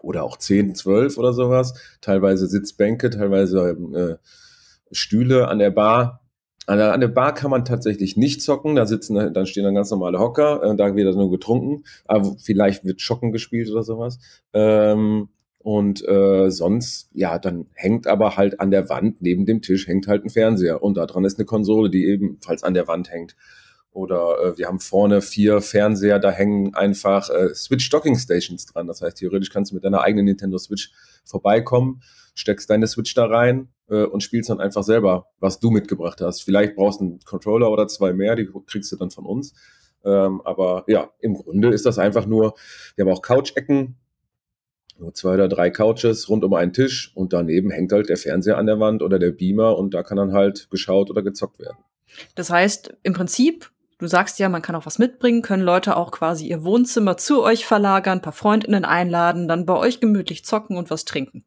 oder 0.00 0.24
auch 0.24 0.38
zehn, 0.38 0.74
zwölf 0.74 1.16
oder 1.18 1.32
sowas, 1.32 1.74
teilweise 2.00 2.48
Sitzbänke, 2.48 3.08
teilweise 3.10 3.76
äh, 3.94 4.16
Stühle 4.90 5.46
an 5.46 5.60
der 5.60 5.70
Bar. 5.70 6.21
An 6.66 6.78
der, 6.78 6.92
an 6.92 7.00
der 7.00 7.08
Bar 7.08 7.34
kann 7.34 7.50
man 7.50 7.64
tatsächlich 7.64 8.16
nicht 8.16 8.40
zocken, 8.40 8.76
da 8.76 8.86
sitzen, 8.86 9.34
dann 9.34 9.46
stehen 9.46 9.64
dann 9.64 9.74
ganz 9.74 9.90
normale 9.90 10.20
Hocker, 10.20 10.62
äh, 10.62 10.76
da 10.76 10.94
wird 10.94 11.08
dann 11.08 11.16
nur 11.16 11.30
getrunken, 11.30 11.84
aber 12.04 12.36
vielleicht 12.40 12.84
wird 12.84 13.00
Schocken 13.00 13.32
gespielt 13.32 13.68
oder 13.70 13.82
sowas. 13.82 14.20
Ähm, 14.52 15.28
und 15.58 16.06
äh, 16.08 16.50
sonst, 16.50 17.08
ja, 17.14 17.38
dann 17.38 17.66
hängt 17.74 18.06
aber 18.06 18.36
halt 18.36 18.60
an 18.60 18.70
der 18.70 18.88
Wand, 18.88 19.22
neben 19.22 19.46
dem 19.46 19.62
Tisch 19.62 19.86
hängt 19.86 20.08
halt 20.08 20.24
ein 20.24 20.30
Fernseher 20.30 20.82
und 20.82 20.96
da 20.96 21.06
dran 21.06 21.24
ist 21.24 21.38
eine 21.38 21.46
Konsole, 21.46 21.90
die 21.90 22.06
ebenfalls 22.06 22.64
an 22.64 22.74
der 22.74 22.88
Wand 22.88 23.10
hängt. 23.10 23.36
Oder 23.92 24.38
äh, 24.42 24.58
wir 24.58 24.66
haben 24.68 24.80
vorne 24.80 25.20
vier 25.20 25.60
Fernseher, 25.60 26.18
da 26.18 26.30
hängen 26.30 26.74
einfach 26.74 27.28
äh, 27.30 27.54
Switch 27.54 27.88
Docking 27.90 28.16
Stations 28.16 28.66
dran. 28.66 28.86
Das 28.86 29.02
heißt, 29.02 29.18
theoretisch 29.18 29.50
kannst 29.50 29.70
du 29.70 29.74
mit 29.74 29.84
deiner 29.84 30.00
eigenen 30.00 30.24
Nintendo 30.24 30.58
Switch 30.58 30.90
vorbeikommen, 31.24 32.02
steckst 32.34 32.70
deine 32.70 32.86
Switch 32.86 33.14
da 33.14 33.26
rein 33.26 33.68
äh, 33.88 34.04
und 34.04 34.22
spielst 34.22 34.50
dann 34.50 34.60
einfach 34.60 34.82
selber, 34.82 35.26
was 35.38 35.60
du 35.60 35.70
mitgebracht 35.70 36.20
hast. 36.20 36.42
Vielleicht 36.42 36.76
brauchst 36.76 37.00
du 37.00 37.04
einen 37.04 37.20
Controller 37.20 37.70
oder 37.70 37.88
zwei 37.88 38.12
mehr, 38.12 38.36
die 38.36 38.48
kriegst 38.66 38.90
du 38.92 38.96
dann 38.96 39.10
von 39.10 39.26
uns. 39.26 39.54
Ähm, 40.04 40.40
aber 40.44 40.84
ja, 40.86 41.10
im 41.20 41.34
Grunde 41.34 41.68
ist 41.68 41.86
das 41.86 41.98
einfach 41.98 42.26
nur, 42.26 42.54
wir 42.96 43.04
haben 43.04 43.12
auch 43.12 43.22
Couch-Ecken, 43.22 43.96
nur 44.98 45.14
zwei 45.14 45.34
oder 45.34 45.48
drei 45.48 45.70
Couches 45.70 46.28
rund 46.28 46.44
um 46.44 46.54
einen 46.54 46.72
Tisch 46.72 47.12
und 47.14 47.32
daneben 47.32 47.70
hängt 47.70 47.92
halt 47.92 48.08
der 48.08 48.16
Fernseher 48.16 48.58
an 48.58 48.66
der 48.66 48.80
Wand 48.80 49.02
oder 49.02 49.18
der 49.18 49.30
Beamer 49.30 49.76
und 49.76 49.94
da 49.94 50.02
kann 50.02 50.16
dann 50.16 50.32
halt 50.32 50.70
geschaut 50.70 51.10
oder 51.10 51.22
gezockt 51.22 51.58
werden. 51.58 51.78
Das 52.34 52.50
heißt, 52.50 52.94
im 53.02 53.12
Prinzip, 53.12 53.70
du 53.98 54.06
sagst 54.06 54.38
ja, 54.38 54.48
man 54.48 54.62
kann 54.62 54.74
auch 54.74 54.86
was 54.86 54.98
mitbringen, 54.98 55.42
können 55.42 55.62
Leute 55.62 55.96
auch 55.96 56.10
quasi 56.10 56.46
ihr 56.46 56.64
Wohnzimmer 56.64 57.16
zu 57.16 57.42
euch 57.42 57.66
verlagern, 57.66 58.18
ein 58.18 58.22
paar 58.22 58.32
Freundinnen 58.32 58.84
einladen, 58.84 59.48
dann 59.48 59.66
bei 59.66 59.76
euch 59.76 60.00
gemütlich 60.00 60.44
zocken 60.44 60.76
und 60.76 60.90
was 60.90 61.04
trinken. 61.04 61.44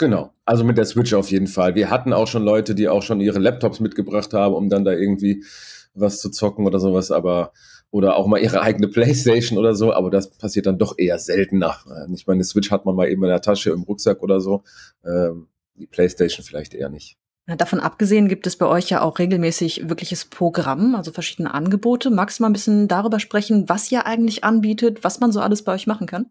Genau, 0.00 0.32
also 0.46 0.64
mit 0.64 0.78
der 0.78 0.86
Switch 0.86 1.12
auf 1.12 1.30
jeden 1.30 1.46
Fall. 1.46 1.74
Wir 1.74 1.90
hatten 1.90 2.14
auch 2.14 2.26
schon 2.26 2.42
Leute, 2.42 2.74
die 2.74 2.88
auch 2.88 3.02
schon 3.02 3.20
ihre 3.20 3.38
Laptops 3.38 3.80
mitgebracht 3.80 4.32
haben, 4.32 4.54
um 4.54 4.70
dann 4.70 4.82
da 4.82 4.92
irgendwie 4.92 5.44
was 5.92 6.20
zu 6.20 6.30
zocken 6.30 6.64
oder 6.64 6.80
sowas, 6.80 7.10
aber 7.10 7.52
oder 7.90 8.16
auch 8.16 8.26
mal 8.26 8.38
ihre 8.38 8.62
eigene 8.62 8.88
Playstation 8.88 9.58
oder 9.58 9.74
so, 9.74 9.92
aber 9.92 10.08
das 10.08 10.30
passiert 10.30 10.64
dann 10.64 10.78
doch 10.78 10.94
eher 10.96 11.18
seltener. 11.18 11.76
Ich 12.14 12.26
meine, 12.26 12.38
eine 12.38 12.44
Switch 12.44 12.70
hat 12.70 12.86
man 12.86 12.96
mal 12.96 13.10
eben 13.10 13.22
in 13.24 13.28
der 13.28 13.42
Tasche, 13.42 13.72
im 13.72 13.82
Rucksack 13.82 14.22
oder 14.22 14.40
so. 14.40 14.62
Ähm, 15.04 15.48
die 15.74 15.86
Playstation 15.86 16.46
vielleicht 16.46 16.72
eher 16.72 16.88
nicht. 16.88 17.18
Davon 17.46 17.80
abgesehen 17.80 18.28
gibt 18.28 18.46
es 18.46 18.56
bei 18.56 18.64
euch 18.64 18.88
ja 18.88 19.02
auch 19.02 19.18
regelmäßig 19.18 19.90
wirkliches 19.90 20.24
Programm, 20.24 20.94
also 20.94 21.12
verschiedene 21.12 21.52
Angebote. 21.52 22.08
Magst 22.08 22.38
du 22.38 22.44
mal 22.44 22.48
ein 22.48 22.54
bisschen 22.54 22.88
darüber 22.88 23.20
sprechen, 23.20 23.68
was 23.68 23.92
ihr 23.92 24.06
eigentlich 24.06 24.44
anbietet, 24.44 25.04
was 25.04 25.20
man 25.20 25.30
so 25.30 25.40
alles 25.40 25.62
bei 25.62 25.74
euch 25.74 25.86
machen 25.86 26.06
kann? 26.06 26.30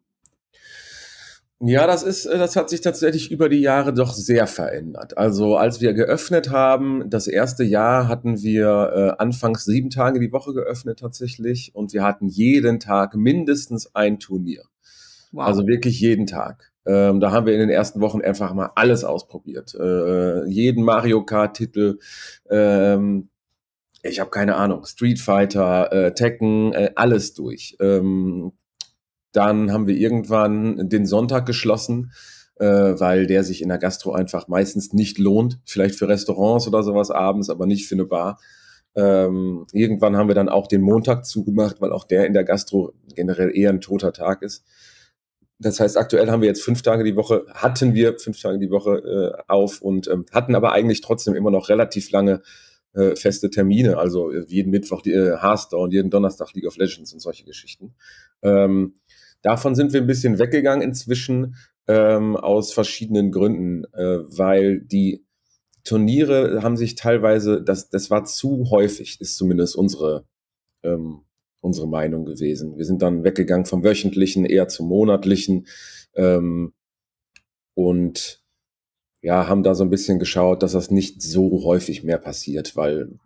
Ja, 1.61 1.87
das 1.87 2.03
ist, 2.03 2.25
äh, 2.25 2.37
das 2.37 2.55
hat 2.55 2.69
sich 2.69 2.79
tatsächlich 2.79 3.31
über 3.31 3.49
die 3.49 3.59
Jahre 3.59 3.93
doch 3.93 4.13
sehr 4.13 4.47
verändert. 4.47 5.17
Also 5.17 5.57
als 5.57 5.81
wir 5.81 5.93
geöffnet 5.93 6.49
haben, 6.49 7.09
das 7.09 7.27
erste 7.27 7.65
Jahr 7.65 8.07
hatten 8.07 8.41
wir 8.41 8.93
äh, 9.17 9.21
anfangs 9.21 9.65
sieben 9.65 9.89
Tage 9.89 10.21
die 10.21 10.31
Woche 10.31 10.53
geöffnet 10.53 10.99
tatsächlich 10.99 11.75
und 11.75 11.91
wir 11.93 12.03
hatten 12.03 12.29
jeden 12.29 12.79
Tag 12.79 13.15
mindestens 13.15 13.93
ein 13.93 14.19
Turnier. 14.19 14.63
Wow. 15.33 15.47
Also 15.47 15.67
wirklich 15.67 15.99
jeden 15.99 16.27
Tag. 16.27 16.71
Ähm, 16.85 17.19
da 17.19 17.31
haben 17.31 17.45
wir 17.45 17.53
in 17.53 17.59
den 17.59 17.69
ersten 17.69 17.99
Wochen 17.99 18.21
einfach 18.21 18.53
mal 18.53 18.71
alles 18.75 19.03
ausprobiert. 19.03 19.75
Äh, 19.75 20.45
jeden 20.47 20.83
Mario 20.83 21.25
Kart-Titel, 21.25 21.99
ähm, 22.49 23.29
ich 24.01 24.21
habe 24.21 24.29
keine 24.29 24.55
Ahnung, 24.55 24.85
Street 24.85 25.19
Fighter, 25.19 25.91
äh, 25.91 26.13
Tekken, 26.13 26.71
äh, 26.71 26.91
alles 26.95 27.33
durch. 27.33 27.75
Ähm, 27.81 28.53
dann 29.31 29.71
haben 29.71 29.87
wir 29.87 29.95
irgendwann 29.95 30.89
den 30.89 31.05
Sonntag 31.05 31.45
geschlossen, 31.45 32.11
äh, 32.55 32.65
weil 32.65 33.27
der 33.27 33.43
sich 33.43 33.61
in 33.61 33.69
der 33.69 33.77
Gastro 33.77 34.13
einfach 34.13 34.47
meistens 34.47 34.93
nicht 34.93 35.17
lohnt. 35.17 35.59
Vielleicht 35.65 35.95
für 35.95 36.07
Restaurants 36.07 36.67
oder 36.67 36.83
sowas 36.83 37.11
abends, 37.11 37.49
aber 37.49 37.65
nicht 37.65 37.87
für 37.87 37.95
eine 37.95 38.05
Bar. 38.05 38.39
Ähm, 38.95 39.65
irgendwann 39.71 40.17
haben 40.17 40.27
wir 40.27 40.35
dann 40.35 40.49
auch 40.49 40.67
den 40.67 40.81
Montag 40.81 41.25
zugemacht, 41.25 41.79
weil 41.79 41.91
auch 41.91 42.05
der 42.05 42.25
in 42.25 42.33
der 42.33 42.43
Gastro 42.43 42.93
generell 43.15 43.55
eher 43.55 43.69
ein 43.69 43.81
toter 43.81 44.13
Tag 44.13 44.41
ist. 44.41 44.65
Das 45.59 45.79
heißt, 45.79 45.97
aktuell 45.97 46.31
haben 46.31 46.41
wir 46.41 46.47
jetzt 46.47 46.63
fünf 46.63 46.81
Tage 46.81 47.03
die 47.03 47.15
Woche, 47.15 47.45
hatten 47.53 47.93
wir 47.93 48.17
fünf 48.17 48.41
Tage 48.41 48.59
die 48.59 48.71
Woche 48.71 49.35
äh, 49.37 49.43
auf 49.47 49.81
und 49.81 50.07
ähm, 50.07 50.25
hatten 50.31 50.55
aber 50.55 50.71
eigentlich 50.71 51.01
trotzdem 51.01 51.35
immer 51.35 51.51
noch 51.51 51.69
relativ 51.69 52.11
lange 52.11 52.41
äh, 52.93 53.15
feste 53.15 53.49
Termine, 53.49 53.97
also 53.97 54.31
jeden 54.31 54.71
Mittwoch 54.71 55.01
die 55.01 55.11
äh, 55.11 55.37
Hearthstone, 55.37 55.91
jeden 55.91 56.09
Donnerstag 56.09 56.53
League 56.53 56.65
of 56.65 56.77
Legends 56.77 57.13
und 57.13 57.19
solche 57.19 57.43
Geschichten. 57.43 57.93
Ähm, 58.41 58.95
Davon 59.41 59.75
sind 59.75 59.93
wir 59.93 60.01
ein 60.01 60.07
bisschen 60.07 60.39
weggegangen 60.39 60.81
inzwischen 60.81 61.55
ähm, 61.87 62.35
aus 62.35 62.73
verschiedenen 62.73 63.31
Gründen, 63.31 63.85
äh, 63.93 64.19
weil 64.37 64.81
die 64.81 65.25
Turniere 65.83 66.61
haben 66.61 66.77
sich 66.77 66.95
teilweise, 66.95 67.63
das, 67.63 67.89
das 67.89 68.11
war 68.11 68.25
zu 68.25 68.69
häufig, 68.69 69.19
ist 69.21 69.37
zumindest 69.37 69.75
unsere, 69.75 70.25
ähm, 70.83 71.21
unsere 71.61 71.87
Meinung 71.87 72.25
gewesen. 72.25 72.77
Wir 72.77 72.85
sind 72.85 73.01
dann 73.01 73.23
weggegangen 73.23 73.65
vom 73.65 73.83
wöchentlichen 73.83 74.45
eher 74.45 74.67
zum 74.67 74.87
monatlichen 74.87 75.67
ähm, 76.15 76.73
und 77.73 78.43
ja, 79.21 79.47
haben 79.47 79.63
da 79.63 79.75
so 79.75 79.83
ein 79.83 79.89
bisschen 79.89 80.19
geschaut, 80.19 80.63
dass 80.63 80.73
das 80.73 80.91
nicht 80.91 81.21
so 81.21 81.63
häufig 81.63 82.03
mehr 82.03 82.17
passiert, 82.17 82.75
weil 82.75 83.19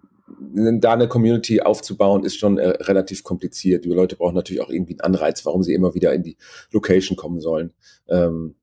da 0.79 0.93
eine 0.93 1.07
Community 1.07 1.61
aufzubauen, 1.61 2.23
ist 2.23 2.37
schon 2.37 2.57
äh, 2.57 2.69
relativ 2.69 3.23
kompliziert. 3.23 3.85
Die 3.85 3.89
Leute 3.89 4.15
brauchen 4.15 4.35
natürlich 4.35 4.61
auch 4.61 4.69
irgendwie 4.69 4.93
einen 4.93 5.15
Anreiz, 5.15 5.45
warum 5.45 5.63
sie 5.63 5.73
immer 5.73 5.95
wieder 5.95 6.13
in 6.13 6.23
die 6.23 6.37
Location 6.71 7.17
kommen 7.17 7.39
sollen. 7.39 7.73
Ähm, 8.07 8.55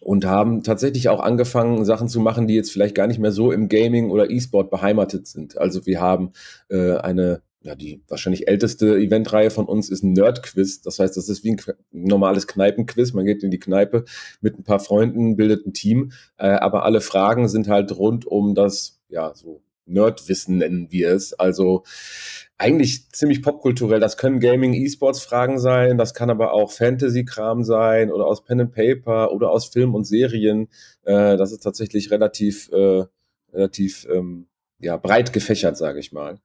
und 0.00 0.24
haben 0.24 0.62
tatsächlich 0.62 1.08
auch 1.08 1.20
angefangen, 1.20 1.84
Sachen 1.84 2.08
zu 2.08 2.20
machen, 2.20 2.46
die 2.46 2.54
jetzt 2.54 2.70
vielleicht 2.70 2.94
gar 2.94 3.06
nicht 3.06 3.18
mehr 3.18 3.32
so 3.32 3.50
im 3.50 3.68
Gaming 3.68 4.10
oder 4.10 4.30
E-Sport 4.30 4.70
beheimatet 4.70 5.26
sind. 5.26 5.58
Also 5.58 5.86
wir 5.86 6.00
haben 6.00 6.32
äh, 6.68 6.96
eine, 6.96 7.42
ja, 7.62 7.74
die 7.74 8.02
wahrscheinlich 8.06 8.46
älteste 8.46 8.96
Eventreihe 8.98 9.50
von 9.50 9.66
uns 9.66 9.90
ist 9.90 10.04
ein 10.04 10.12
Nerd-Quiz. 10.12 10.82
Das 10.82 10.98
heißt, 10.98 11.16
das 11.16 11.28
ist 11.28 11.42
wie 11.44 11.52
ein 11.52 11.60
normales 11.90 12.46
Kneipenquiz. 12.46 13.14
Man 13.14 13.26
geht 13.26 13.42
in 13.42 13.50
die 13.50 13.58
Kneipe 13.58 14.04
mit 14.40 14.58
ein 14.58 14.64
paar 14.64 14.80
Freunden, 14.80 15.36
bildet 15.36 15.66
ein 15.66 15.72
Team, 15.72 16.12
äh, 16.38 16.46
aber 16.46 16.84
alle 16.84 17.00
Fragen 17.00 17.48
sind 17.48 17.68
halt 17.68 17.96
rund 17.96 18.26
um 18.26 18.54
das, 18.54 19.00
ja, 19.08 19.34
so 19.34 19.62
Nerdwissen 19.86 20.58
nennen 20.58 20.88
wir 20.90 21.10
es. 21.10 21.32
Also 21.32 21.84
eigentlich 22.58 23.10
ziemlich 23.10 23.42
popkulturell. 23.42 24.00
Das 24.00 24.16
können 24.16 24.40
Gaming, 24.40 24.74
E-Sports-Fragen 24.74 25.58
sein, 25.58 25.98
das 25.98 26.14
kann 26.14 26.30
aber 26.30 26.52
auch 26.52 26.70
Fantasy-Kram 26.70 27.64
sein 27.64 28.10
oder 28.10 28.26
aus 28.26 28.44
Pen 28.44 28.60
and 28.60 28.72
Paper 28.72 29.32
oder 29.32 29.50
aus 29.50 29.66
Film 29.66 29.94
und 29.94 30.04
Serien. 30.04 30.68
Äh, 31.04 31.36
das 31.36 31.52
ist 31.52 31.62
tatsächlich 31.62 32.10
relativ, 32.10 32.70
äh, 32.72 33.04
relativ 33.52 34.06
ähm, 34.10 34.46
ja, 34.78 34.96
breit 34.96 35.32
gefächert, 35.32 35.76
sage 35.76 36.00
ich 36.00 36.12
mal. 36.12 36.38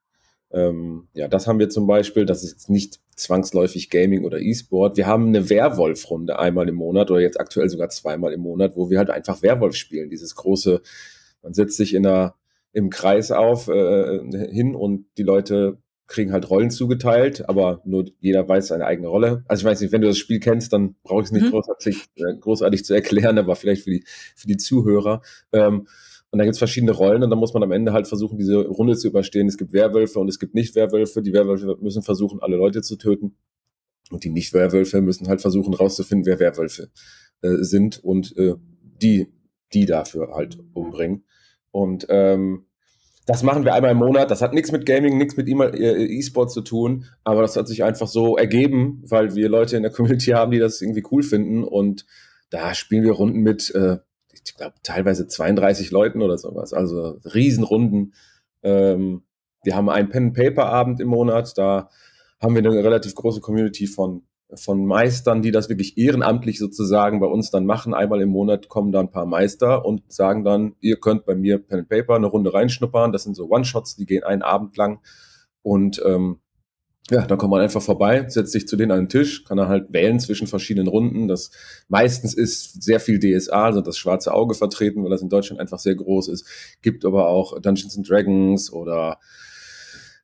Ähm, 0.51 1.07
ja, 1.13 1.27
das 1.29 1.47
haben 1.47 1.59
wir 1.59 1.69
zum 1.69 1.87
Beispiel. 1.87 2.25
Das 2.25 2.43
ist 2.43 2.51
jetzt 2.51 2.69
nicht 2.69 2.99
zwangsläufig 3.15 3.89
Gaming 3.89 4.25
oder 4.25 4.39
E-Sport. 4.39 4.97
Wir 4.97 5.07
haben 5.07 5.27
eine 5.27 5.49
Werwolf-Runde 5.49 6.37
einmal 6.39 6.67
im 6.67 6.75
Monat 6.75 7.09
oder 7.09 7.21
jetzt 7.21 7.39
aktuell 7.39 7.69
sogar 7.69 7.89
zweimal 7.89 8.33
im 8.33 8.41
Monat, 8.41 8.75
wo 8.75 8.89
wir 8.89 8.97
halt 8.97 9.09
einfach 9.09 9.41
Werwolf 9.41 9.75
spielen. 9.75 10.09
Dieses 10.09 10.35
große, 10.35 10.81
man 11.41 11.53
setzt 11.53 11.77
sich 11.77 11.93
in 11.93 12.05
einer 12.05 12.35
im 12.73 12.89
Kreis 12.89 13.31
auf 13.31 13.67
äh, 13.67 14.19
hin 14.51 14.75
und 14.75 15.05
die 15.17 15.23
Leute 15.23 15.77
kriegen 16.07 16.33
halt 16.33 16.49
Rollen 16.49 16.71
zugeteilt, 16.71 17.47
aber 17.47 17.81
nur 17.85 18.05
jeder 18.19 18.47
weiß 18.47 18.67
seine 18.67 18.85
eigene 18.85 19.07
Rolle. 19.07 19.43
Also 19.47 19.61
ich 19.61 19.65
weiß 19.65 19.81
nicht, 19.81 19.91
wenn 19.91 20.01
du 20.01 20.07
das 20.07 20.17
Spiel 20.17 20.39
kennst, 20.39 20.73
dann 20.73 20.95
brauche 21.03 21.21
ich 21.21 21.27
es 21.27 21.31
nicht 21.31 21.45
mhm. 21.45 21.51
großartig, 21.51 22.05
äh, 22.15 22.35
großartig 22.39 22.83
zu 22.83 22.93
erklären, 22.93 23.37
aber 23.37 23.55
vielleicht 23.55 23.83
für 23.83 23.91
die, 23.91 24.03
für 24.35 24.47
die 24.47 24.57
Zuhörer. 24.57 25.21
Ähm, 25.53 25.87
und 26.31 26.39
da 26.39 26.45
gibt 26.45 26.53
es 26.53 26.59
verschiedene 26.59 26.91
Rollen 26.91 27.23
und 27.23 27.29
dann 27.29 27.39
muss 27.39 27.53
man 27.53 27.63
am 27.63 27.71
Ende 27.71 27.91
halt 27.91 28.07
versuchen, 28.07 28.37
diese 28.37 28.65
Runde 28.65 28.95
zu 28.95 29.07
überstehen. 29.07 29.47
Es 29.47 29.57
gibt 29.57 29.73
Werwölfe 29.73 30.19
und 30.19 30.29
es 30.29 30.39
gibt 30.39 30.53
Nicht-Werwölfe. 30.55 31.21
Die 31.21 31.33
Werwölfe 31.33 31.77
müssen 31.81 32.03
versuchen, 32.03 32.41
alle 32.41 32.55
Leute 32.55 32.81
zu 32.81 32.95
töten. 32.95 33.35
Und 34.11 34.23
die 34.23 34.29
Nicht-Werwölfe 34.29 35.01
müssen 35.01 35.27
halt 35.27 35.41
versuchen, 35.41 35.73
rauszufinden, 35.73 36.25
wer 36.25 36.39
Werwölfe 36.39 36.89
äh, 37.41 37.57
sind 37.59 38.03
und 38.03 38.35
äh, 38.37 38.55
die, 39.01 39.27
die 39.73 39.85
dafür 39.85 40.33
halt 40.33 40.57
umbringen. 40.73 41.25
Und 41.71 42.05
ähm, 42.09 42.65
das 43.25 43.43
machen 43.43 43.65
wir 43.65 43.73
einmal 43.73 43.91
im 43.91 43.97
Monat. 43.97 44.31
Das 44.31 44.41
hat 44.41 44.53
nichts 44.53 44.71
mit 44.71 44.85
Gaming, 44.85 45.17
nichts 45.17 45.37
mit 45.37 45.47
äh, 45.47 46.05
E-Sport 46.05 46.51
zu 46.51 46.61
tun, 46.61 47.05
aber 47.23 47.41
das 47.41 47.55
hat 47.55 47.67
sich 47.67 47.83
einfach 47.83 48.07
so 48.07 48.35
ergeben, 48.35 49.03
weil 49.07 49.35
wir 49.35 49.47
Leute 49.47 49.77
in 49.77 49.83
der 49.83 49.91
Community 49.91 50.31
haben, 50.31 50.51
die 50.51 50.59
das 50.59 50.81
irgendwie 50.81 51.03
cool 51.11 51.23
finden. 51.23 51.63
Und 51.63 52.05
da 52.49 52.73
spielen 52.73 53.03
wir 53.03 53.13
Runden 53.13 53.41
mit, 53.41 53.73
äh, 53.75 53.97
ich 54.33 54.55
glaube, 54.55 54.75
teilweise 54.83 55.27
32 55.27 55.91
Leuten 55.91 56.21
oder 56.21 56.37
sowas. 56.37 56.73
Also 56.73 57.19
Riesenrunden. 57.33 58.13
Ähm, 58.63 59.23
wir 59.63 59.75
haben 59.75 59.89
einen 59.89 60.09
Pen-Paper-Abend 60.09 60.99
im 60.99 61.07
Monat. 61.09 61.57
Da 61.57 61.89
haben 62.39 62.55
wir 62.55 62.59
eine 62.59 62.83
relativ 62.83 63.13
große 63.13 63.39
Community 63.39 63.85
von 63.85 64.23
von 64.55 64.85
Meistern, 64.85 65.41
die 65.41 65.51
das 65.51 65.69
wirklich 65.69 65.97
ehrenamtlich 65.97 66.59
sozusagen 66.59 67.19
bei 67.19 67.27
uns 67.27 67.51
dann 67.51 67.65
machen. 67.65 67.93
Einmal 67.93 68.21
im 68.21 68.29
Monat 68.29 68.69
kommen 68.69 68.91
da 68.91 68.99
ein 68.99 69.11
paar 69.11 69.25
Meister 69.25 69.85
und 69.85 70.11
sagen 70.11 70.43
dann, 70.43 70.75
ihr 70.79 70.99
könnt 70.99 71.25
bei 71.25 71.35
mir 71.35 71.57
Pen 71.57 71.79
and 71.79 71.89
Paper 71.89 72.15
eine 72.15 72.27
Runde 72.27 72.53
reinschnuppern. 72.53 73.11
Das 73.11 73.23
sind 73.23 73.35
so 73.35 73.49
One-Shots, 73.49 73.95
die 73.95 74.05
gehen 74.05 74.23
einen 74.23 74.41
Abend 74.41 74.75
lang. 74.77 74.99
Und 75.61 76.01
ähm, 76.05 76.39
ja, 77.09 77.25
da 77.25 77.35
kommt 77.35 77.51
man 77.51 77.61
einfach 77.61 77.81
vorbei, 77.81 78.25
setzt 78.29 78.53
sich 78.53 78.67
zu 78.67 78.77
denen 78.77 78.91
an 78.91 78.99
den 78.99 79.09
Tisch, 79.09 79.43
kann 79.43 79.57
er 79.57 79.67
halt 79.67 79.91
wählen 79.91 80.19
zwischen 80.19 80.47
verschiedenen 80.47 80.87
Runden. 80.87 81.27
Das 81.27 81.51
meistens 81.89 82.33
ist 82.33 82.81
sehr 82.81 83.01
viel 83.01 83.19
DSA, 83.19 83.65
also 83.65 83.81
das 83.81 83.97
schwarze 83.97 84.33
Auge 84.33 84.53
vertreten, 84.53 85.03
weil 85.03 85.09
das 85.09 85.21
in 85.21 85.27
Deutschland 85.29 85.59
einfach 85.59 85.79
sehr 85.79 85.95
groß 85.95 86.29
ist. 86.29 86.47
Gibt 86.81 87.03
aber 87.03 87.27
auch 87.27 87.59
Dungeons 87.59 87.97
and 87.97 88.09
Dragons 88.09 88.71
oder 88.71 89.19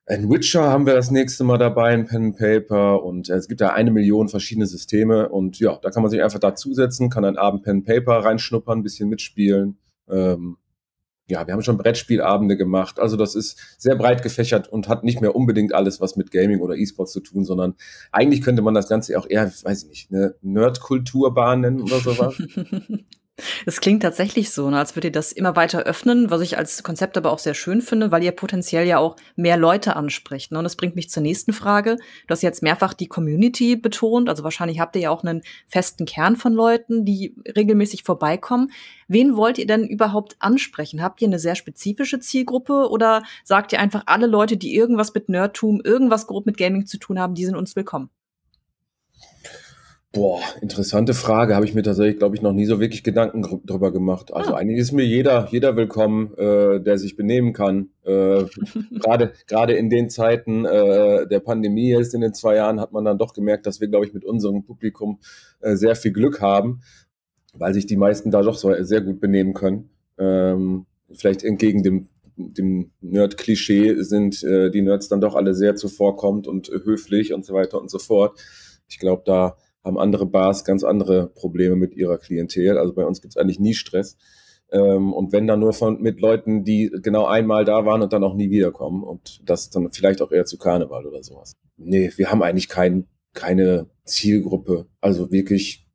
ein 0.08 0.30
Witcher 0.30 0.62
haben 0.62 0.86
wir 0.86 0.94
das 0.94 1.10
nächste 1.10 1.44
Mal 1.44 1.58
dabei, 1.58 1.90
ein 1.90 2.06
Pen 2.06 2.26
and 2.26 2.38
Paper 2.38 3.02
und 3.02 3.28
es 3.28 3.46
gibt 3.46 3.60
da 3.60 3.70
eine 3.70 3.90
Million 3.90 4.28
verschiedene 4.28 4.66
Systeme 4.66 5.28
und 5.28 5.58
ja, 5.58 5.78
da 5.82 5.90
kann 5.90 6.02
man 6.02 6.10
sich 6.10 6.22
einfach 6.22 6.38
dazusetzen, 6.38 7.10
kann 7.10 7.24
einen 7.24 7.36
Abend 7.36 7.62
Pen 7.62 7.78
and 7.78 7.86
Paper 7.86 8.24
reinschnuppern, 8.24 8.78
ein 8.78 8.82
bisschen 8.82 9.10
mitspielen. 9.10 9.78
Ähm, 10.08 10.56
ja, 11.30 11.46
wir 11.46 11.52
haben 11.52 11.62
schon 11.62 11.76
Brettspielabende 11.76 12.56
gemacht. 12.56 12.98
Also 12.98 13.18
das 13.18 13.34
ist 13.34 13.58
sehr 13.76 13.96
breit 13.96 14.22
gefächert 14.22 14.66
und 14.66 14.88
hat 14.88 15.04
nicht 15.04 15.20
mehr 15.20 15.36
unbedingt 15.36 15.74
alles 15.74 16.00
was 16.00 16.16
mit 16.16 16.30
Gaming 16.30 16.60
oder 16.60 16.74
E-Sports 16.74 17.12
zu 17.12 17.20
tun, 17.20 17.44
sondern 17.44 17.74
eigentlich 18.10 18.40
könnte 18.40 18.62
man 18.62 18.72
das 18.72 18.88
Ganze 18.88 19.18
auch 19.18 19.26
eher, 19.28 19.44
weiß 19.46 19.82
ich 19.82 19.88
nicht, 19.90 20.10
eine 20.10 20.36
Nerdkulturbahn 20.40 21.60
nennen 21.60 21.82
oder 21.82 22.00
sowas. 22.00 22.34
Es 23.66 23.80
klingt 23.80 24.02
tatsächlich 24.02 24.50
so, 24.50 24.68
ne, 24.68 24.78
als 24.78 24.96
würdet 24.96 25.10
ihr 25.10 25.12
das 25.12 25.30
immer 25.30 25.54
weiter 25.54 25.84
öffnen, 25.84 26.30
was 26.30 26.40
ich 26.40 26.58
als 26.58 26.82
Konzept 26.82 27.16
aber 27.16 27.30
auch 27.30 27.38
sehr 27.38 27.54
schön 27.54 27.80
finde, 27.80 28.10
weil 28.10 28.24
ihr 28.24 28.32
potenziell 28.32 28.86
ja 28.86 28.98
auch 28.98 29.16
mehr 29.36 29.56
Leute 29.56 29.94
anspricht. 29.94 30.50
Ne? 30.50 30.58
Und 30.58 30.64
das 30.64 30.76
bringt 30.76 30.96
mich 30.96 31.08
zur 31.08 31.22
nächsten 31.22 31.52
Frage. 31.52 31.96
Du 32.26 32.32
hast 32.32 32.42
jetzt 32.42 32.62
mehrfach 32.62 32.94
die 32.94 33.06
Community 33.06 33.76
betont, 33.76 34.28
also 34.28 34.42
wahrscheinlich 34.42 34.80
habt 34.80 34.96
ihr 34.96 35.02
ja 35.02 35.10
auch 35.10 35.22
einen 35.22 35.42
festen 35.68 36.04
Kern 36.04 36.36
von 36.36 36.52
Leuten, 36.52 37.04
die 37.04 37.36
regelmäßig 37.56 38.02
vorbeikommen. 38.02 38.72
Wen 39.06 39.36
wollt 39.36 39.58
ihr 39.58 39.66
denn 39.66 39.86
überhaupt 39.86 40.36
ansprechen? 40.40 41.02
Habt 41.02 41.22
ihr 41.22 41.28
eine 41.28 41.38
sehr 41.38 41.54
spezifische 41.54 42.18
Zielgruppe 42.20 42.90
oder 42.90 43.22
sagt 43.44 43.72
ihr 43.72 43.80
einfach 43.80 44.02
alle 44.06 44.26
Leute, 44.26 44.56
die 44.56 44.74
irgendwas 44.74 45.14
mit 45.14 45.28
Nerdtum, 45.28 45.80
irgendwas 45.82 46.26
grob 46.26 46.44
mit 46.44 46.58
Gaming 46.58 46.86
zu 46.86 46.98
tun 46.98 47.18
haben, 47.18 47.34
die 47.34 47.44
sind 47.44 47.56
uns 47.56 47.76
willkommen? 47.76 48.10
Boah, 50.10 50.40
interessante 50.62 51.12
Frage. 51.12 51.54
Habe 51.54 51.66
ich 51.66 51.74
mir 51.74 51.82
tatsächlich, 51.82 52.18
glaube 52.18 52.34
ich, 52.34 52.40
noch 52.40 52.54
nie 52.54 52.64
so 52.64 52.80
wirklich 52.80 53.04
Gedanken 53.04 53.42
drüber 53.66 53.92
gemacht. 53.92 54.32
Also 54.32 54.54
ah. 54.54 54.56
eigentlich 54.56 54.78
ist 54.78 54.92
mir 54.92 55.04
jeder, 55.04 55.48
jeder 55.50 55.76
willkommen, 55.76 56.32
äh, 56.38 56.80
der 56.80 56.96
sich 56.96 57.14
benehmen 57.14 57.52
kann. 57.52 57.90
Äh, 58.04 58.44
Gerade 58.90 59.32
gerade 59.46 59.74
in 59.74 59.90
den 59.90 60.08
Zeiten 60.08 60.64
äh, 60.64 61.28
der 61.28 61.40
Pandemie 61.40 61.90
jetzt 61.90 62.14
in 62.14 62.22
den 62.22 62.32
zwei 62.32 62.56
Jahren 62.56 62.80
hat 62.80 62.92
man 62.92 63.04
dann 63.04 63.18
doch 63.18 63.34
gemerkt, 63.34 63.66
dass 63.66 63.82
wir, 63.82 63.88
glaube 63.88 64.06
ich, 64.06 64.14
mit 64.14 64.24
unserem 64.24 64.64
Publikum 64.64 65.18
äh, 65.60 65.76
sehr 65.76 65.94
viel 65.94 66.12
Glück 66.12 66.40
haben, 66.40 66.80
weil 67.52 67.74
sich 67.74 67.84
die 67.84 67.96
meisten 67.98 68.30
da 68.30 68.40
doch 68.40 68.56
so 68.56 68.72
sehr 68.82 69.02
gut 69.02 69.20
benehmen 69.20 69.52
können. 69.52 69.90
Ähm, 70.16 70.86
vielleicht 71.12 71.44
entgegen 71.44 71.82
dem 71.82 72.08
dem 72.40 72.92
Nerd-Klischee 73.00 73.96
sind 74.02 74.44
äh, 74.44 74.70
die 74.70 74.82
Nerds 74.82 75.08
dann 75.08 75.20
doch 75.20 75.34
alle 75.34 75.54
sehr 75.54 75.74
zuvorkommend 75.74 76.46
und 76.46 76.68
höflich 76.68 77.34
und 77.34 77.44
so 77.44 77.52
weiter 77.52 77.80
und 77.80 77.90
so 77.90 77.98
fort. 77.98 78.38
Ich 78.88 79.00
glaube, 79.00 79.22
da 79.26 79.56
haben 79.84 79.98
andere 79.98 80.26
Bars 80.26 80.64
ganz 80.64 80.84
andere 80.84 81.28
Probleme 81.28 81.76
mit 81.76 81.94
ihrer 81.94 82.18
Klientel. 82.18 82.78
Also 82.78 82.94
bei 82.94 83.04
uns 83.04 83.20
gibt 83.20 83.34
es 83.34 83.36
eigentlich 83.36 83.60
nie 83.60 83.74
Stress. 83.74 84.16
Ähm, 84.70 85.12
und 85.12 85.32
wenn 85.32 85.46
dann 85.46 85.60
nur 85.60 85.72
von, 85.72 86.00
mit 86.00 86.20
Leuten, 86.20 86.64
die 86.64 86.90
genau 87.02 87.26
einmal 87.26 87.64
da 87.64 87.86
waren 87.86 88.02
und 88.02 88.12
dann 88.12 88.24
auch 88.24 88.34
nie 88.34 88.50
wiederkommen. 88.50 89.02
Und 89.02 89.40
das 89.48 89.70
dann 89.70 89.90
vielleicht 89.92 90.20
auch 90.20 90.30
eher 90.30 90.44
zu 90.44 90.58
Karneval 90.58 91.06
oder 91.06 91.22
sowas. 91.22 91.56
Nee, 91.76 92.12
wir 92.16 92.30
haben 92.30 92.42
eigentlich 92.42 92.68
kein, 92.68 93.06
keine 93.32 93.88
Zielgruppe. 94.04 94.86
Also 95.00 95.30
wirklich, 95.30 95.86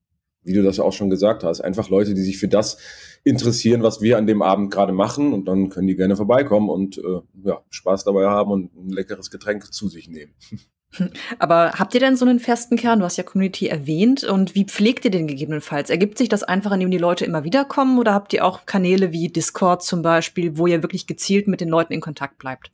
wie 0.44 0.54
du 0.54 0.64
das 0.64 0.80
auch 0.80 0.94
schon 0.94 1.10
gesagt 1.10 1.44
hast, 1.44 1.62
einfach 1.62 1.90
Leute, 1.90 2.14
die 2.14 2.22
sich 2.22 2.38
für 2.38 2.48
das 2.48 2.78
interessieren, 3.24 3.84
was 3.84 4.02
wir 4.02 4.18
an 4.18 4.28
dem 4.28 4.42
Abend 4.42 4.72
gerade 4.72 4.94
machen. 4.94 5.34
Und 5.34 5.48
dann 5.48 5.70
können 5.70 5.88
die 5.88 5.96
gerne 5.96 6.16
vorbeikommen 6.16 6.70
und 6.70 6.98
äh, 6.98 7.22
ja, 7.44 7.62
Spaß 7.70 8.06
dabei 8.06 8.26
haben 8.26 8.52
und 8.52 8.76
ein 8.76 8.90
leckeres 8.90 9.30
Getränk 9.30 9.72
zu 9.72 9.88
sich 9.88 10.10
nehmen. 10.10 10.34
Aber 11.40 11.74
habt 11.74 11.94
ihr 11.94 12.00
denn 12.00 12.16
so 12.16 12.26
einen 12.26 12.40
festen 12.40 12.76
Kern? 12.76 13.00
Du 13.00 13.06
hast 13.06 13.18
ja 13.18 13.24
Community 13.24 13.68
erwähnt. 13.68 14.24
Und 14.24 14.56
wie 14.56 14.66
pflegt 14.66 15.06
ihr 15.06 15.12
den 15.12 15.28
gegebenenfalls? 15.28 15.90
Ergibt 15.90 16.18
sich 16.18 16.30
das 16.30 16.44
einfach, 16.44 16.72
indem 16.72 16.92
die 16.92 16.98
Leute 16.98 17.26
immer 17.26 17.44
wieder 17.44 17.66
kommen? 17.66 18.00
Oder 18.00 18.14
habt 18.14 18.34
ihr 18.34 18.46
auch 18.46 18.66
Kanäle 18.66 19.12
wie 19.12 19.30
Discord 19.30 19.84
zum 19.84 20.02
Beispiel, 20.02 20.58
wo 20.58 20.68
ihr 20.68 20.84
wirklich 20.84 21.08
gezielt 21.08 21.48
mit 21.48 21.62
den 21.62 21.70
Leuten 21.70 21.94
in 21.94 22.02
Kontakt 22.02 22.38
bleibt? 22.38 22.72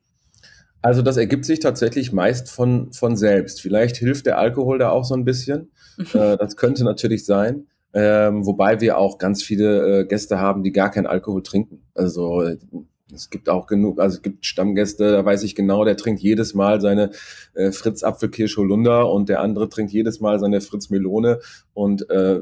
Also 0.82 1.01
das 1.01 1.17
ergibt 1.17 1.45
sich 1.45 1.60
tatsächlich 1.60 2.13
meist 2.13 2.49
von, 2.49 2.93
von 2.93 3.17
selbst. 3.17 3.62
Vielleicht 3.62 3.97
hilft 3.97 4.25
der 4.25 4.38
Alkohol 4.38 4.79
da 4.79 4.89
auch 4.89 5.03
so 5.03 5.13
ein 5.13 5.25
bisschen. 5.25 5.71
äh, 6.13 6.38
das 6.38 6.55
könnte 6.55 6.84
natürlich 6.84 7.25
sein. 7.25 7.67
Ähm, 7.91 8.45
wobei 8.45 8.79
wir 8.82 8.97
auch 8.97 9.17
ganz 9.17 9.41
viele 9.41 10.01
äh, 10.01 10.05
Gäste 10.05 10.39
haben, 10.39 10.63
die 10.63 10.71
gar 10.71 10.91
keinen 10.91 11.08
Alkohol 11.08 11.41
trinken. 11.41 11.82
Also 11.95 12.43
es 13.13 13.30
gibt 13.30 13.50
auch 13.50 13.67
genug, 13.67 14.00
also 14.00 14.17
es 14.17 14.22
gibt 14.22 14.45
Stammgäste, 14.45 15.12
da 15.12 15.26
weiß 15.26 15.43
ich 15.43 15.56
genau, 15.56 15.84
der 15.84 15.98
trinkt 15.98 16.22
jedes 16.22 16.54
Mal 16.54 16.82
seine 16.82 17.12
äh, 17.54 17.72
Fritz 17.72 18.04
Apfelkirsch 18.04 18.58
Holunder 18.58 19.12
und 19.12 19.30
der 19.30 19.41
andere 19.41 19.69
trinkt 19.69 19.91
jedes 19.91 20.19
Mal 20.19 20.39
seine 20.39 20.62
Fritz 20.62 20.89
Melone 20.89 21.39
und 21.74 22.10
äh, 22.10 22.41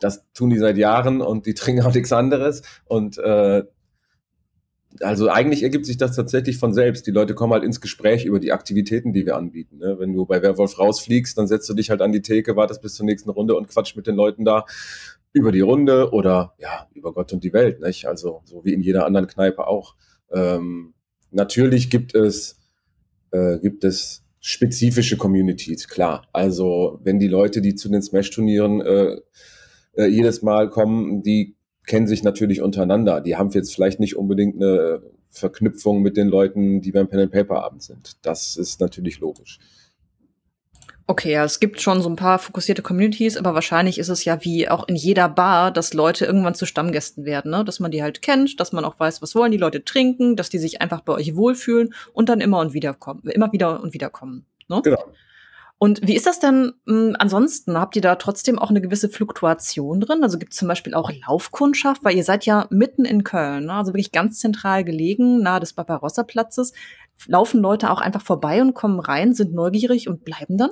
das 0.00 0.24
tun 0.32 0.50
die 0.50 0.58
seit 0.58 0.78
Jahren 0.78 1.20
und 1.20 1.46
die 1.46 1.54
trinken 1.54 1.82
auch 1.82 1.94
nichts 1.94 2.12
anderes 2.12 2.62
und 2.86 3.18
äh, 3.18 3.64
also 5.00 5.28
eigentlich 5.28 5.62
ergibt 5.62 5.86
sich 5.86 5.98
das 5.98 6.16
tatsächlich 6.16 6.58
von 6.58 6.74
selbst. 6.74 7.06
Die 7.06 7.12
Leute 7.12 7.34
kommen 7.34 7.52
halt 7.52 7.62
ins 7.62 7.80
Gespräch 7.80 8.24
über 8.24 8.40
die 8.40 8.52
Aktivitäten, 8.52 9.12
die 9.12 9.24
wir 9.24 9.36
anbieten. 9.36 9.78
Ne? 9.78 9.96
Wenn 10.00 10.12
du 10.12 10.26
bei 10.26 10.42
Werwolf 10.42 10.80
rausfliegst, 10.80 11.38
dann 11.38 11.46
setzt 11.46 11.68
du 11.68 11.74
dich 11.74 11.90
halt 11.90 12.02
an 12.02 12.10
die 12.10 12.22
Theke, 12.22 12.56
wartest 12.56 12.82
bis 12.82 12.94
zur 12.94 13.06
nächsten 13.06 13.30
Runde 13.30 13.54
und 13.54 13.68
quatscht 13.68 13.96
mit 13.96 14.08
den 14.08 14.16
Leuten 14.16 14.44
da 14.44 14.64
über 15.32 15.52
die 15.52 15.60
Runde 15.60 16.10
oder 16.12 16.54
ja, 16.58 16.88
über 16.94 17.12
Gott 17.12 17.32
und 17.32 17.44
die 17.44 17.52
Welt, 17.52 17.80
nicht? 17.80 18.06
Also 18.06 18.42
so 18.44 18.64
wie 18.64 18.74
in 18.74 18.82
jeder 18.82 19.06
anderen 19.06 19.26
Kneipe 19.26 19.66
auch. 19.66 19.94
Ähm, 20.32 20.94
natürlich 21.30 21.90
gibt 21.90 22.14
es, 22.14 22.58
äh, 23.30 23.58
gibt 23.58 23.84
es 23.84 24.24
spezifische 24.40 25.16
Communities, 25.16 25.88
klar. 25.88 26.26
Also 26.32 26.98
wenn 27.04 27.18
die 27.18 27.28
Leute, 27.28 27.60
die 27.60 27.74
zu 27.74 27.88
den 27.88 28.02
Smash-Turnieren 28.02 28.80
äh, 28.80 29.16
äh, 29.92 30.06
jedes 30.06 30.42
Mal 30.42 30.70
kommen, 30.70 31.22
die 31.22 31.56
kennen 31.86 32.06
sich 32.06 32.22
natürlich 32.22 32.62
untereinander. 32.62 33.20
Die 33.20 33.36
haben 33.36 33.50
jetzt 33.50 33.74
vielleicht 33.74 34.00
nicht 34.00 34.16
unbedingt 34.16 34.56
eine 34.56 35.02
Verknüpfung 35.30 36.02
mit 36.02 36.16
den 36.16 36.28
Leuten, 36.28 36.80
die 36.80 36.92
beim 36.92 37.08
Pen 37.08 37.20
and 37.20 37.32
Paper 37.32 37.62
Abend 37.62 37.82
sind. 37.82 38.16
Das 38.22 38.56
ist 38.56 38.80
natürlich 38.80 39.20
logisch. 39.20 39.58
Okay, 41.06 41.32
ja, 41.32 41.44
es 41.44 41.58
gibt 41.58 41.80
schon 41.80 42.02
so 42.02 42.08
ein 42.08 42.16
paar 42.16 42.38
fokussierte 42.38 42.82
Communities, 42.82 43.36
aber 43.36 43.54
wahrscheinlich 43.54 43.98
ist 43.98 44.08
es 44.08 44.24
ja 44.24 44.44
wie 44.44 44.68
auch 44.68 44.86
in 44.86 44.94
jeder 44.94 45.28
Bar, 45.28 45.72
dass 45.72 45.92
Leute 45.92 46.24
irgendwann 46.24 46.54
zu 46.54 46.66
Stammgästen 46.66 47.24
werden, 47.24 47.50
ne? 47.50 47.64
Dass 47.64 47.80
man 47.80 47.90
die 47.90 48.02
halt 48.02 48.22
kennt, 48.22 48.60
dass 48.60 48.72
man 48.72 48.84
auch 48.84 48.98
weiß, 48.98 49.20
was 49.20 49.34
wollen 49.34 49.50
die 49.50 49.58
Leute 49.58 49.84
trinken, 49.84 50.36
dass 50.36 50.50
die 50.50 50.58
sich 50.58 50.80
einfach 50.80 51.00
bei 51.00 51.12
euch 51.12 51.34
wohlfühlen 51.34 51.94
und 52.12 52.28
dann 52.28 52.40
immer 52.40 52.60
und 52.60 52.74
wieder 52.74 52.94
kommen, 52.94 53.22
immer 53.24 53.52
wieder 53.52 53.82
und 53.82 53.92
wieder 53.92 54.08
kommen. 54.08 54.46
Ne? 54.68 54.80
Genau. 54.84 55.04
Und 55.82 56.06
wie 56.06 56.14
ist 56.14 56.26
das 56.26 56.38
denn 56.40 56.74
mh, 56.84 56.94
hm, 56.94 57.16
ansonsten? 57.18 57.78
Habt 57.78 57.96
ihr 57.96 58.02
da 58.02 58.16
trotzdem 58.16 58.58
auch 58.58 58.68
eine 58.68 58.82
gewisse 58.82 59.08
Fluktuation 59.08 60.00
drin? 60.02 60.22
Also 60.22 60.38
gibt 60.38 60.52
es 60.52 60.58
zum 60.58 60.68
Beispiel 60.68 60.92
auch 60.92 61.10
Laufkundschaft, 61.26 62.04
weil 62.04 62.16
ihr 62.16 62.22
seid 62.22 62.44
ja 62.44 62.66
mitten 62.68 63.06
in 63.06 63.24
Köln, 63.24 63.64
ne? 63.64 63.72
also 63.72 63.92
wirklich 63.92 64.12
ganz 64.12 64.40
zentral 64.40 64.84
gelegen, 64.84 65.42
nahe 65.42 65.58
des 65.58 65.72
Barbarossa-Platzes. 65.72 66.74
Laufen 67.26 67.60
Leute 67.60 67.90
auch 67.90 68.02
einfach 68.02 68.20
vorbei 68.20 68.60
und 68.60 68.74
kommen 68.74 69.00
rein, 69.00 69.32
sind 69.32 69.54
neugierig 69.54 70.06
und 70.06 70.22
bleiben 70.22 70.58
dann? 70.58 70.70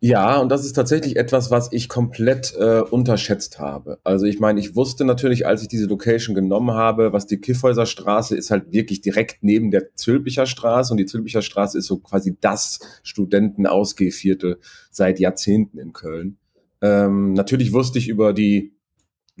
Ja, 0.00 0.38
und 0.38 0.50
das 0.50 0.66
ist 0.66 0.74
tatsächlich 0.74 1.16
etwas, 1.16 1.50
was 1.50 1.72
ich 1.72 1.88
komplett 1.88 2.54
äh, 2.58 2.80
unterschätzt 2.80 3.58
habe. 3.58 3.98
Also 4.04 4.26
ich 4.26 4.38
meine, 4.38 4.60
ich 4.60 4.76
wusste 4.76 5.06
natürlich, 5.06 5.46
als 5.46 5.62
ich 5.62 5.68
diese 5.68 5.86
Location 5.86 6.34
genommen 6.34 6.72
habe, 6.72 7.14
was 7.14 7.26
die 7.26 7.38
Kiffhäuser 7.38 7.86
Straße 7.86 8.36
ist 8.36 8.50
halt 8.50 8.72
wirklich 8.72 9.00
direkt 9.00 9.38
neben 9.40 9.70
der 9.70 9.94
Zülpicher 9.94 10.44
Straße 10.44 10.92
und 10.92 10.98
die 10.98 11.06
Zülpicher 11.06 11.40
Straße 11.40 11.78
ist 11.78 11.86
so 11.86 11.98
quasi 11.98 12.36
das 12.40 12.80
Studentenausgehviertel 13.04 14.58
seit 14.90 15.18
Jahrzehnten 15.18 15.78
in 15.78 15.94
Köln. 15.94 16.36
Ähm, 16.82 17.32
natürlich 17.32 17.72
wusste 17.72 17.98
ich 17.98 18.08
über 18.08 18.34
die 18.34 18.74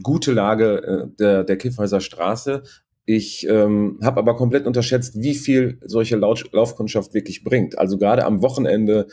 gute 0.02 0.32
Lage 0.32 0.82
äh, 0.82 1.16
der, 1.18 1.44
der 1.44 1.58
Kiffhäuser 1.58 2.00
Straße. 2.00 2.62
Ich 3.04 3.46
ähm, 3.46 4.00
habe 4.02 4.20
aber 4.20 4.36
komplett 4.36 4.66
unterschätzt, 4.66 5.20
wie 5.20 5.34
viel 5.34 5.78
solche 5.84 6.16
Lauf 6.16 6.42
Laufkundschaft 6.50 7.12
wirklich 7.12 7.44
bringt. 7.44 7.78
Also 7.78 7.98
gerade 7.98 8.24
am 8.24 8.42
Wochenende 8.42 9.06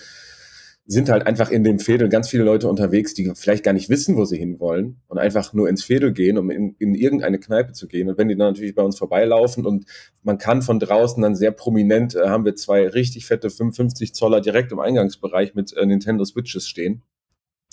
sind 0.86 1.10
halt 1.10 1.26
einfach 1.26 1.50
in 1.50 1.64
dem 1.64 1.80
Fädel 1.80 2.10
ganz 2.10 2.30
viele 2.30 2.44
Leute 2.44 2.68
unterwegs, 2.68 3.14
die 3.14 3.32
vielleicht 3.36 3.64
gar 3.64 3.72
nicht 3.72 3.90
wissen, 3.90 4.18
wo 4.18 4.26
sie 4.26 4.38
hinwollen 4.38 5.02
und 5.08 5.18
einfach 5.18 5.54
nur 5.54 5.70
ins 5.70 5.84
Fädel 5.84 6.12
gehen, 6.12 6.38
um 6.38 6.50
in, 6.50 6.76
in 6.78 6.94
irgendeine 6.94 7.40
Kneipe 7.40 7.72
zu 7.72 7.88
gehen. 7.88 8.10
Und 8.10 8.18
wenn 8.18 8.28
die 8.28 8.36
dann 8.36 8.50
natürlich 8.50 8.76
bei 8.76 8.84
uns 8.84 8.98
vorbeilaufen 8.98 9.66
und 9.66 9.86
man 10.24 10.38
kann 10.38 10.62
von 10.62 10.80
draußen 10.80 11.22
dann 11.24 11.36
sehr 11.36 11.52
prominent, 11.52 12.16
äh, 12.16 12.28
haben 12.28 12.44
wir 12.44 12.56
zwei 12.56 12.88
richtig 12.88 13.26
fette 13.26 13.50
55 13.50 14.14
Zoller 14.14 14.42
direkt 14.42 14.74
im 14.74 14.80
Eingangsbereich 14.80 15.56
mit 15.56 15.72
äh, 15.74 15.86
Nintendo 15.86 16.26
Switches 16.26 16.68
stehen. 16.68 17.04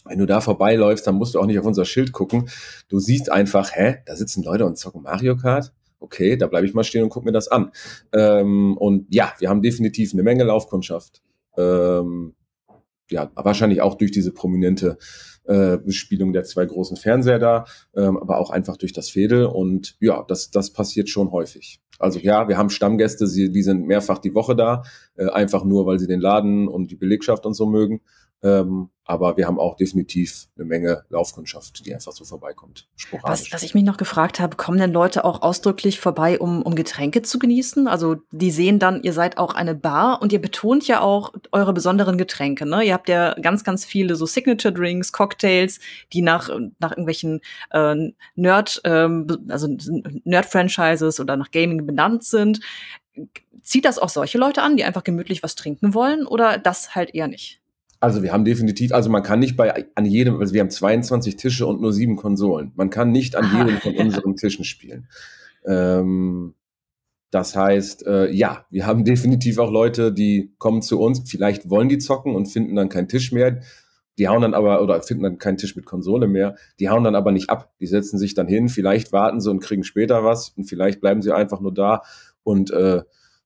Wenn 0.05 0.19
du 0.19 0.27
da 0.27 0.41
vorbeiläufst, 0.41 1.07
dann 1.07 1.17
musst 1.17 1.35
du 1.35 1.41
auch 1.41 1.47
nicht 1.47 1.59
auf 1.59 1.67
unser 1.67 1.85
Schild 1.85 2.13
gucken. 2.13 2.49
Du 2.89 3.01
siehst 3.01 3.31
einfach, 3.31 3.73
hä, 3.75 3.97
da 4.07 4.15
sitzen 4.15 4.45
Leute 4.45 4.65
und 4.67 4.79
zocken 4.79 5.03
Mario 5.03 5.37
Kart 5.37 5.73
okay, 6.03 6.39
da 6.39 6.47
bleibe 6.47 6.67
ich 6.67 6.73
mal 6.73 6.83
stehen 6.83 7.03
und 7.05 7.11
guck 7.11 7.27
mir 7.27 7.33
das 7.33 7.49
an. 7.49 7.73
Ähm, 8.15 8.77
und 8.79 9.07
ja, 9.15 9.35
wir 9.39 9.51
haben 9.51 9.61
definitiv 9.61 10.15
eine 10.15 10.23
Menge 10.23 10.45
Laufkundschaft. 10.45 11.23
Ähm, 11.59 12.35
ja, 13.11 13.31
wahrscheinlich 13.35 13.81
auch 13.81 13.97
durch 13.97 14.11
diese 14.11 14.33
prominente 14.33 14.99
äh, 15.45 15.79
Bespielung 15.79 16.33
der 16.33 16.45
zwei 16.45 16.65
großen 16.67 16.97
Fernseher 16.97 17.39
da, 17.39 17.65
ähm, 17.95 18.17
aber 18.19 18.39
auch 18.39 18.51
einfach 18.51 18.77
durch 18.77 18.93
das 18.93 19.11
Fädel. 19.11 19.47
Und 19.47 19.97
ja, 20.01 20.25
das, 20.27 20.51
das 20.51 20.73
passiert 20.73 21.09
schon 21.09 21.33
häufig. 21.33 21.81
Also 21.99 22.19
ja, 22.19 22.49
wir 22.49 22.57
haben 22.57 22.71
Stammgäste, 22.71 23.27
sie, 23.27 23.53
die 23.53 23.63
sind 23.63 23.87
mehrfach 23.87 24.19
die 24.19 24.35
Woche 24.35 24.57
da, 24.57 24.83
äh, 25.17 25.29
einfach 25.29 25.65
nur, 25.65 25.87
weil 25.87 25.99
sie 25.99 26.07
den 26.07 26.21
Laden 26.21 26.67
und 26.67 26.91
die 26.91 26.97
Belegschaft 26.97 27.45
und 27.47 27.55
so 27.55 27.67
mögen. 27.67 28.01
Ähm, 28.43 28.91
aber 29.11 29.37
wir 29.37 29.49
haben 29.49 29.59
auch 29.59 29.77
definitiv 29.77 30.47
eine 30.57 30.65
Menge 30.67 31.05
Laufkundschaft, 31.09 31.85
die 31.85 31.93
einfach 31.93 32.13
so 32.13 32.25
vorbeikommt. 32.25 32.87
Was, 33.23 33.53
was 33.53 33.65
ich 33.65 33.75
mich 33.75 33.83
noch 33.83 33.97
gefragt 33.97 34.39
habe, 34.39 34.57
kommen 34.57 34.79
denn 34.79 34.93
Leute 34.93 35.25
auch 35.25 35.43
ausdrücklich 35.43 35.99
vorbei, 35.99 36.39
um, 36.39 36.63
um 36.63 36.77
Getränke 36.77 37.23
zu 37.23 37.41
genießen? 37.41 37.89
Also 37.89 38.19
die 38.31 38.53
sehen 38.53 38.79
dann, 38.79 39.03
ihr 39.03 39.13
seid 39.13 39.37
auch 39.37 39.55
eine 39.55 39.75
Bar 39.75 40.23
und 40.23 40.33
ihr 40.33 40.41
betont 40.41 40.87
ja 40.87 41.01
auch 41.01 41.33
eure 41.51 41.73
besonderen 41.73 42.19
Getränke. 42.19 42.67
Ne? 42.67 42.85
Ihr 42.85 42.95
habt 42.95 43.09
ja 43.09 43.35
ganz, 43.35 43.65
ganz 43.65 43.85
viele 43.85 44.15
so 44.15 44.27
Signature 44.27 44.73
Drinks, 44.73 45.11
Cocktails, 45.11 45.81
die 46.13 46.23
nach, 46.23 46.49
nach 46.79 46.93
irgendwelchen 46.93 47.41
äh, 47.73 48.13
Nerd, 48.37 48.81
ähm, 48.85 49.27
also 49.49 49.67
Nerd-Franchises 50.23 51.19
oder 51.19 51.37
nach 51.37 51.51
Gaming 51.51 51.85
benannt 51.85 52.23
sind. 52.23 52.61
Zieht 53.61 53.85
das 53.85 53.99
auch 53.99 54.09
solche 54.09 54.39
Leute 54.39 54.63
an, 54.63 54.77
die 54.77 54.85
einfach 54.85 55.03
gemütlich 55.03 55.43
was 55.43 55.57
trinken 55.57 55.95
wollen 55.95 56.27
oder 56.27 56.59
das 56.59 56.95
halt 56.95 57.13
eher 57.13 57.27
nicht? 57.27 57.60
Also 58.01 58.23
wir 58.23 58.33
haben 58.33 58.47
definitiv, 58.47 58.93
also 58.93 59.11
man 59.11 59.23
kann 59.23 59.41
nicht 59.41 59.59
bei 59.59 59.87
an 59.95 60.07
jedem, 60.07 60.41
also 60.41 60.55
wir 60.55 60.63
haben 60.63 60.71
22 60.71 61.37
Tische 61.37 61.67
und 61.67 61.83
nur 61.83 61.93
sieben 61.93 62.17
Konsolen. 62.17 62.73
Man 62.75 62.89
kann 62.89 63.13
nicht 63.13 63.37
an 63.37 63.47
jedem 63.55 63.77
von 63.81 63.95
unseren 63.95 64.37
Tischen 64.37 64.65
spielen. 64.65 65.07
Ähm, 65.67 66.55
das 67.31 67.55
heißt, 67.55 68.07
äh, 68.07 68.31
ja, 68.31 68.65
wir 68.71 68.87
haben 68.87 69.05
definitiv 69.05 69.59
auch 69.59 69.71
Leute, 69.71 70.13
die 70.13 70.55
kommen 70.57 70.81
zu 70.81 70.99
uns, 70.99 71.31
vielleicht 71.31 71.69
wollen 71.69 71.91
die 71.91 71.99
zocken 71.99 72.35
und 72.35 72.47
finden 72.47 72.75
dann 72.75 72.89
keinen 72.89 73.09
Tisch 73.09 73.33
mehr. 73.33 73.61
Die 74.19 74.29
hauen 74.29 74.43
dann 74.43 74.55
aber, 74.55 74.83
oder 74.83 75.01
finden 75.03 75.23
dann 75.23 75.39
keinen 75.39 75.57
Tisch 75.59 75.77
mit 75.77 75.87
Konsole 75.87 76.27
mehr. 76.27 76.57
Die 76.79 76.89
hauen 76.89 77.05
dann 77.05 77.15
aber 77.15 77.33
nicht 77.33 77.49
ab. 77.49 77.73
Die 77.81 77.87
setzen 77.87 78.19
sich 78.19 78.35
dann 78.35 78.49
hin, 78.49 78.69
vielleicht 78.69 79.13
warten 79.13 79.41
sie 79.41 79.51
und 79.51 79.61
kriegen 79.61 79.85
später 79.85 80.25
was 80.25 80.51
und 80.57 80.65
vielleicht 80.65 81.01
bleiben 81.01 81.23
sie 81.23 81.33
einfach 81.33 81.61
nur 81.61 81.73
da 81.73 82.03
und 82.43 82.71
äh, 82.71 82.99
äh, 82.99 83.03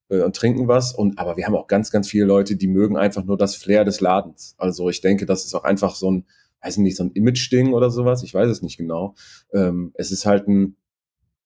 und 0.09 0.37
trinken 0.37 0.69
was. 0.69 0.95
Und 0.95 1.19
aber 1.19 1.37
wir 1.37 1.47
haben 1.47 1.57
auch 1.57 1.67
ganz, 1.67 1.91
ganz 1.91 2.09
viele 2.09 2.25
Leute, 2.25 2.57
die 2.57 2.69
mögen 2.69 2.97
einfach 2.97 3.25
nur 3.25 3.37
das 3.37 3.57
Flair 3.57 3.85
des 3.85 4.01
Ladens. 4.01 4.55
Also 4.59 4.89
ich 4.91 5.01
denke, 5.01 5.27
das 5.27 5.45
ist 5.45 5.55
auch 5.55 5.65
einfach 5.65 5.95
so 5.95 6.11
ein, 6.11 6.27
weiß 6.63 6.79
nicht, 6.79 6.97
so 6.97 7.05
ein 7.05 7.13
Image-Ding 7.13 7.73
oder 7.73 7.91
sowas. 7.91 8.23
Ich 8.23 8.35
weiß 8.35 8.49
es 8.51 8.63
nicht 8.63 8.77
genau. 8.77 9.15
Ähm, 9.53 9.93
es 9.95 10.13
ist 10.13 10.27
halt 10.27 10.49
ein 10.49 10.77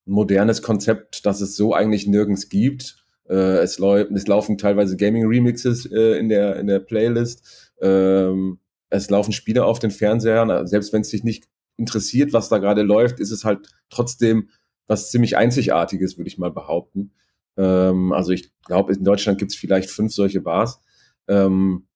modernes 0.04 0.62
Konzept, 0.62 1.26
das 1.26 1.40
es 1.40 1.56
so 1.56 1.74
eigentlich 1.74 2.06
nirgends 2.06 2.48
gibt. 2.48 3.04
Äh, 3.28 3.58
es, 3.58 3.78
es, 3.78 4.26
laufen 4.26 4.58
teilweise 4.58 4.96
Gaming-Remixes 4.96 5.86
äh, 5.86 6.18
in, 6.18 6.28
der, 6.28 6.56
in 6.56 6.66
der 6.66 6.78
Playlist. 6.80 7.72
Ähm, 7.80 8.58
es 8.90 9.10
laufen 9.10 9.32
Spiele 9.32 9.64
auf 9.64 9.78
den 9.78 9.90
Fernsehern. 9.90 10.50
Also 10.50 10.70
selbst 10.70 10.92
wenn 10.92 11.02
es 11.02 11.10
dich 11.10 11.24
nicht 11.24 11.44
interessiert, 11.76 12.32
was 12.32 12.48
da 12.48 12.58
gerade 12.58 12.82
läuft, 12.82 13.20
ist 13.20 13.30
es 13.30 13.44
halt 13.44 13.68
trotzdem 13.90 14.48
was 14.86 15.10
ziemlich 15.10 15.36
Einzigartiges, 15.36 16.16
würde 16.16 16.28
ich 16.28 16.38
mal 16.38 16.50
behaupten. 16.50 17.12
Ähm, 17.58 18.12
also 18.12 18.32
ich 18.32 18.50
glaube, 18.62 18.94
in 18.94 19.04
Deutschland 19.04 19.38
gibt 19.38 19.50
es 19.50 19.58
vielleicht 19.58 19.90
fünf 19.90 20.14
solche 20.14 20.40
Bars. 20.40 20.80
Ähm, 21.26 21.86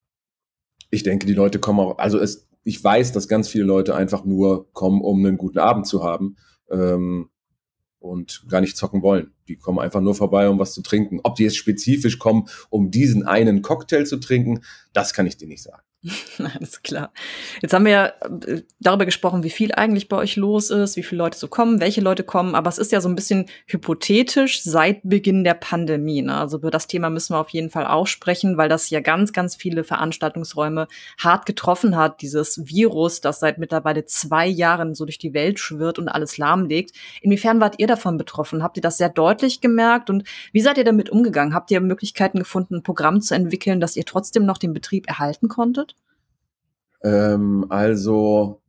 ich 0.91 1.05
denke, 1.05 1.27
die 1.27 1.35
Leute 1.35 1.59
kommen 1.59 1.81
auch, 1.81 1.97
also 1.99 2.19
es, 2.19 2.49
ich 2.65 2.83
weiß, 2.83 3.13
dass 3.13 3.29
ganz 3.29 3.49
viele 3.49 3.65
Leute 3.65 3.95
einfach 3.95 4.25
nur 4.25 4.71
kommen, 4.73 5.01
um 5.01 5.25
einen 5.25 5.39
guten 5.39 5.59
Abend 5.59 5.87
zu 5.87 6.05
haben 6.05 6.37
ähm, 6.71 7.31
und 7.99 8.45
gar 8.49 8.61
nicht 8.61 8.77
zocken 8.77 9.03
wollen. 9.03 9.33
Die 9.49 9.57
kommen 9.57 9.79
einfach 9.79 10.01
nur 10.01 10.15
vorbei, 10.15 10.49
um 10.49 10.59
was 10.59 10.75
zu 10.75 10.83
trinken. 10.83 11.21
Ob 11.23 11.37
die 11.37 11.45
jetzt 11.45 11.57
spezifisch 11.57 12.19
kommen, 12.19 12.49
um 12.69 12.91
diesen 12.91 13.25
einen 13.25 13.63
Cocktail 13.63 14.05
zu 14.05 14.19
trinken, 14.19 14.61
das 14.93 15.15
kann 15.15 15.27
ich 15.27 15.37
dir 15.37 15.49
nicht 15.49 15.63
sagen. 15.63 15.83
Alles 16.39 16.83
klar. 16.83 17.13
Jetzt 17.61 17.73
haben 17.73 17.85
wir 17.85 17.93
ja 17.93 18.07
äh, 18.47 18.63
darüber 18.81 19.05
gesprochen, 19.05 19.45
wie 19.45 19.51
viel 19.51 19.73
eigentlich 19.73 20.09
bei 20.09 20.17
euch 20.17 20.35
los 20.35 20.71
ist, 20.71 20.97
wie 20.97 21.05
viele 21.05 21.21
Leute 21.21 21.39
so 21.39 21.47
kommen, 21.47 21.81
welche 21.81 22.01
Leute 22.01 22.25
kommen, 22.25 22.57
aber 22.57 22.69
es 22.69 22.79
ist 22.79 22.91
ja 22.91 23.01
so 23.01 23.09
ein 23.09 23.15
bisschen 23.15 23.47
hypothetisch 23.67 24.65
seit 24.65 25.03
Beginn 25.05 25.45
der 25.45 25.55
Pandemie. 25.55 26.23
Ne? 26.23 26.37
Also 26.37 26.59
über 26.59 26.73
das 26.73 26.89
Thema 26.89 27.09
müssen 27.09 27.35
wir 27.35 27.39
auf 27.39 27.51
jeden 27.51 27.71
Fall 27.71 27.87
auch 27.87 28.09
sprechen, 28.09 28.57
weil 28.57 28.69
das 28.69 28.91
ja 28.91 28.99
ganz, 28.99 29.33
ganz 29.33 29.55
viele 29.55 29.85
Veranstaltungsräume 29.85 30.89
hart 31.21 31.47
getroffen 31.47 31.97
hat, 31.97 32.21
dieses 32.21 32.67
Virus, 32.67 33.21
das 33.21 33.39
seit 33.39 33.59
mittlerweile 33.59 34.05
zwei 34.05 34.49
Jahren 34.49 34.97
so 34.97 35.05
durch 35.05 35.19
die 35.19 35.35
Welt 35.35 35.61
schwirrt 35.61 36.01
und 36.01 36.09
alles 36.09 36.37
lahmlegt. 36.37 36.97
Inwiefern 37.21 37.61
wart 37.61 37.77
ihr 37.79 37.87
davon 37.87 38.17
betroffen? 38.17 38.65
Habt 38.65 38.77
ihr 38.77 38.83
das 38.83 38.97
sehr 38.99 39.09
deutlich 39.09 39.61
gemerkt 39.61 40.11
und 40.11 40.25
wie 40.51 40.63
seid 40.63 40.79
ihr 40.79 40.85
damit 40.85 41.11
umgegangen? 41.11 41.55
Habt 41.55 41.71
ihr 41.71 41.81
Möglichkeiten 41.81 42.41
gefunden, 42.41 42.77
ein 42.77 42.83
Programm 42.83 43.21
zu 43.21 43.37
entwickeln, 43.37 43.79
dass 43.79 43.95
ihr 43.95 44.05
trotzdem 44.05 44.45
noch 44.45 44.59
den 44.59 44.73
Betrieb 44.73 45.07
erhalten 45.09 45.47
konntet? 45.47 45.92
Ähm, 47.05 47.67
also 47.69 48.63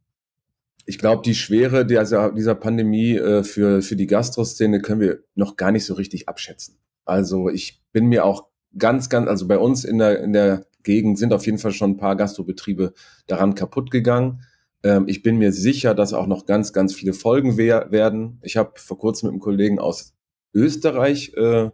ich 0.86 0.98
glaube, 0.98 1.22
die 1.24 1.36
Schwere 1.36 1.86
dieser, 1.86 2.32
dieser 2.32 2.56
Pandemie 2.56 3.16
äh, 3.16 3.44
für, 3.44 3.82
für 3.82 3.96
die 3.96 4.08
Gastroszene 4.08 4.82
können 4.82 5.02
wir 5.02 5.20
noch 5.36 5.56
gar 5.56 5.72
nicht 5.72 5.86
so 5.86 5.94
richtig 5.94 6.28
abschätzen. 6.28 6.78
Also 7.06 7.50
ich 7.50 7.82
bin 7.92 8.08
mir 8.08 8.26
auch 8.26 8.48
ganz, 8.78 9.10
ganz, 9.10 9.28
also 9.28 9.48
bei 9.48 9.58
uns 9.58 9.86
in 9.86 9.98
der, 9.98 10.22
in 10.22 10.34
der 10.34 10.66
Gegend 10.84 11.18
sind 11.18 11.34
auf 11.34 11.46
jeden 11.46 11.58
Fall 11.58 11.72
schon 11.72 11.92
ein 11.92 11.98
paar 11.98 12.16
Gastrobetriebe 12.16 12.94
daran 13.28 13.56
kaputt 13.56 13.92
gegangen. 13.92 14.42
Ähm, 14.84 15.06
ich 15.08 15.24
bin 15.24 15.38
mir 15.38 15.54
sicher, 15.54 15.96
dass 15.96 16.14
auch 16.14 16.28
noch 16.28 16.46
ganz, 16.46 16.74
ganz 16.74 16.94
viele 16.94 17.14
Folgen 17.14 17.58
werden. 17.58 18.40
Ich 18.42 18.58
habe 18.58 18.74
vor 18.76 18.98
kurzem 18.98 19.28
mit 19.28 19.34
einem 19.34 19.42
Kollegen 19.42 19.80
aus 19.80 20.14
Österreich 20.54 21.34
äh, 21.36 21.70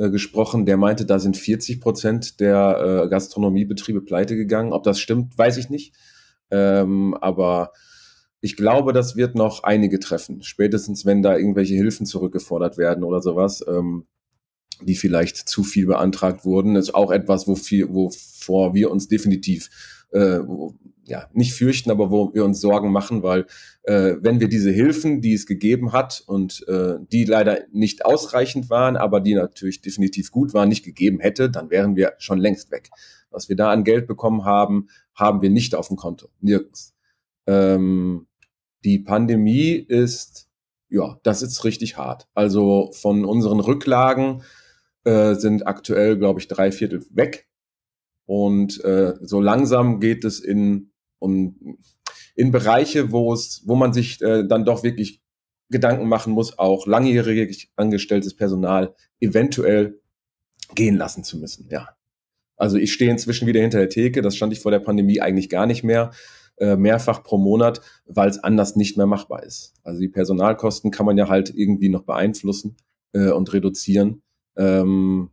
äh, 0.00 0.10
gesprochen, 0.10 0.64
der 0.64 0.78
meinte, 0.78 1.04
da 1.04 1.18
sind 1.18 1.36
40 1.36 1.78
Prozent 1.78 2.40
der 2.40 3.04
äh, 3.04 3.08
Gastronomiebetriebe 3.10 4.00
pleite 4.00 4.34
gegangen. 4.34 4.72
Ob 4.72 4.82
das 4.82 4.98
stimmt, 4.98 5.36
weiß 5.36 5.58
ich 5.58 5.68
nicht. 5.68 5.94
Ähm, 6.50 7.14
aber 7.20 7.72
ich 8.40 8.56
glaube, 8.56 8.94
das 8.94 9.14
wird 9.16 9.34
noch 9.34 9.62
einige 9.62 9.98
treffen. 9.98 10.42
Spätestens, 10.42 11.04
wenn 11.04 11.20
da 11.20 11.36
irgendwelche 11.36 11.74
Hilfen 11.74 12.06
zurückgefordert 12.06 12.78
werden 12.78 13.04
oder 13.04 13.20
sowas, 13.20 13.62
ähm, 13.68 14.06
die 14.80 14.94
vielleicht 14.94 15.36
zu 15.36 15.64
viel 15.64 15.86
beantragt 15.86 16.46
wurden, 16.46 16.76
ist 16.76 16.94
auch 16.94 17.10
etwas, 17.10 17.46
wo 17.46 17.54
viel, 17.54 17.92
wovor 17.92 18.72
wir 18.72 18.90
uns 18.90 19.06
definitiv 19.06 19.68
äh, 20.12 20.38
ja, 21.10 21.28
nicht 21.32 21.52
fürchten, 21.52 21.90
aber 21.90 22.10
wo 22.10 22.32
wir 22.32 22.44
uns 22.44 22.60
Sorgen 22.60 22.92
machen, 22.92 23.22
weil 23.22 23.46
äh, 23.82 24.14
wenn 24.20 24.38
wir 24.38 24.48
diese 24.48 24.70
Hilfen, 24.70 25.20
die 25.20 25.34
es 25.34 25.44
gegeben 25.44 25.92
hat 25.92 26.22
und 26.24 26.64
äh, 26.68 26.94
die 27.12 27.24
leider 27.24 27.58
nicht 27.72 28.04
ausreichend 28.04 28.70
waren, 28.70 28.96
aber 28.96 29.20
die 29.20 29.34
natürlich 29.34 29.82
definitiv 29.82 30.30
gut 30.30 30.54
waren, 30.54 30.68
nicht 30.68 30.84
gegeben 30.84 31.18
hätte, 31.18 31.50
dann 31.50 31.68
wären 31.68 31.96
wir 31.96 32.14
schon 32.18 32.38
längst 32.38 32.70
weg. 32.70 32.90
Was 33.30 33.48
wir 33.48 33.56
da 33.56 33.72
an 33.72 33.82
Geld 33.82 34.06
bekommen 34.06 34.44
haben, 34.44 34.88
haben 35.14 35.42
wir 35.42 35.50
nicht 35.50 35.74
auf 35.74 35.88
dem 35.88 35.96
Konto, 35.96 36.28
nirgends. 36.40 36.94
Ähm, 37.46 38.28
die 38.84 39.00
Pandemie 39.00 39.72
ist, 39.72 40.48
ja, 40.88 41.18
das 41.24 41.42
ist 41.42 41.64
richtig 41.64 41.96
hart. 41.96 42.28
Also 42.34 42.92
von 42.92 43.24
unseren 43.24 43.58
Rücklagen 43.58 44.42
äh, 45.04 45.34
sind 45.34 45.66
aktuell, 45.66 46.16
glaube 46.16 46.38
ich, 46.38 46.46
drei 46.46 46.70
Viertel 46.70 47.04
weg. 47.10 47.48
Und 48.26 48.82
äh, 48.84 49.14
so 49.22 49.40
langsam 49.40 49.98
geht 49.98 50.24
es 50.24 50.38
in 50.38 50.90
und 51.20 51.78
in 52.34 52.50
Bereiche, 52.50 53.12
wo 53.12 53.32
es, 53.32 53.62
wo 53.66 53.76
man 53.76 53.92
sich 53.92 54.20
äh, 54.22 54.44
dann 54.46 54.64
doch 54.64 54.82
wirklich 54.82 55.22
Gedanken 55.68 56.08
machen 56.08 56.32
muss, 56.32 56.58
auch 56.58 56.86
langjährig 56.86 57.70
angestelltes 57.76 58.34
Personal 58.34 58.94
eventuell 59.20 60.00
gehen 60.74 60.96
lassen 60.96 61.22
zu 61.22 61.38
müssen. 61.38 61.68
Ja. 61.70 61.90
Also 62.56 62.76
ich 62.76 62.92
stehe 62.92 63.10
inzwischen 63.10 63.46
wieder 63.46 63.60
hinter 63.60 63.78
der 63.78 63.88
Theke, 63.88 64.20
das 64.20 64.36
stand 64.36 64.52
ich 64.52 64.60
vor 64.60 64.72
der 64.72 64.80
Pandemie 64.80 65.20
eigentlich 65.20 65.48
gar 65.48 65.66
nicht 65.66 65.84
mehr, 65.84 66.10
äh, 66.58 66.76
mehrfach 66.76 67.22
pro 67.22 67.38
Monat, 67.38 67.80
weil 68.06 68.28
es 68.28 68.42
anders 68.42 68.76
nicht 68.76 68.96
mehr 68.96 69.06
machbar 69.06 69.44
ist. 69.44 69.74
Also 69.82 70.00
die 70.00 70.08
Personalkosten 70.08 70.90
kann 70.90 71.06
man 71.06 71.16
ja 71.16 71.28
halt 71.28 71.52
irgendwie 71.54 71.88
noch 71.88 72.02
beeinflussen 72.02 72.76
äh, 73.12 73.30
und 73.30 73.52
reduzieren. 73.52 74.22
Ähm, 74.56 75.30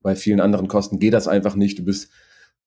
bei 0.00 0.16
vielen 0.16 0.40
anderen 0.40 0.68
Kosten 0.68 0.98
geht 0.98 1.12
das 1.12 1.28
einfach 1.28 1.54
nicht. 1.54 1.78
Du 1.78 1.84
bist 1.84 2.10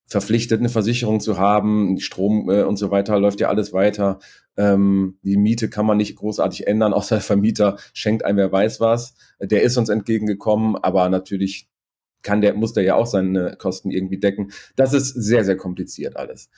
verpflichtet, 0.09 0.59
eine 0.59 0.69
Versicherung 0.69 1.19
zu 1.19 1.37
haben. 1.37 1.99
Strom 1.99 2.49
äh, 2.49 2.63
und 2.63 2.77
so 2.77 2.91
weiter 2.91 3.19
läuft 3.19 3.39
ja 3.39 3.49
alles 3.49 3.73
weiter. 3.73 4.19
Ähm, 4.57 5.17
die 5.23 5.37
Miete 5.37 5.69
kann 5.69 5.85
man 5.85 5.97
nicht 5.97 6.15
großartig 6.15 6.67
ändern, 6.67 6.93
außer 6.99 7.15
der 7.15 7.23
Vermieter 7.23 7.77
schenkt 7.93 8.25
einem 8.25 8.37
wer 8.37 8.51
weiß 8.51 8.79
was. 8.79 9.15
Der 9.39 9.61
ist 9.61 9.77
uns 9.77 9.89
entgegengekommen, 9.89 10.75
aber 10.75 11.07
natürlich 11.09 11.69
kann 12.21 12.41
der, 12.41 12.53
muss 12.53 12.73
der 12.73 12.83
ja 12.83 12.95
auch 12.95 13.05
seine 13.05 13.55
Kosten 13.57 13.91
irgendwie 13.91 14.19
decken. 14.19 14.51
Das 14.75 14.93
ist 14.93 15.09
sehr, 15.09 15.45
sehr 15.45 15.55
kompliziert 15.55 16.17
alles. 16.17 16.49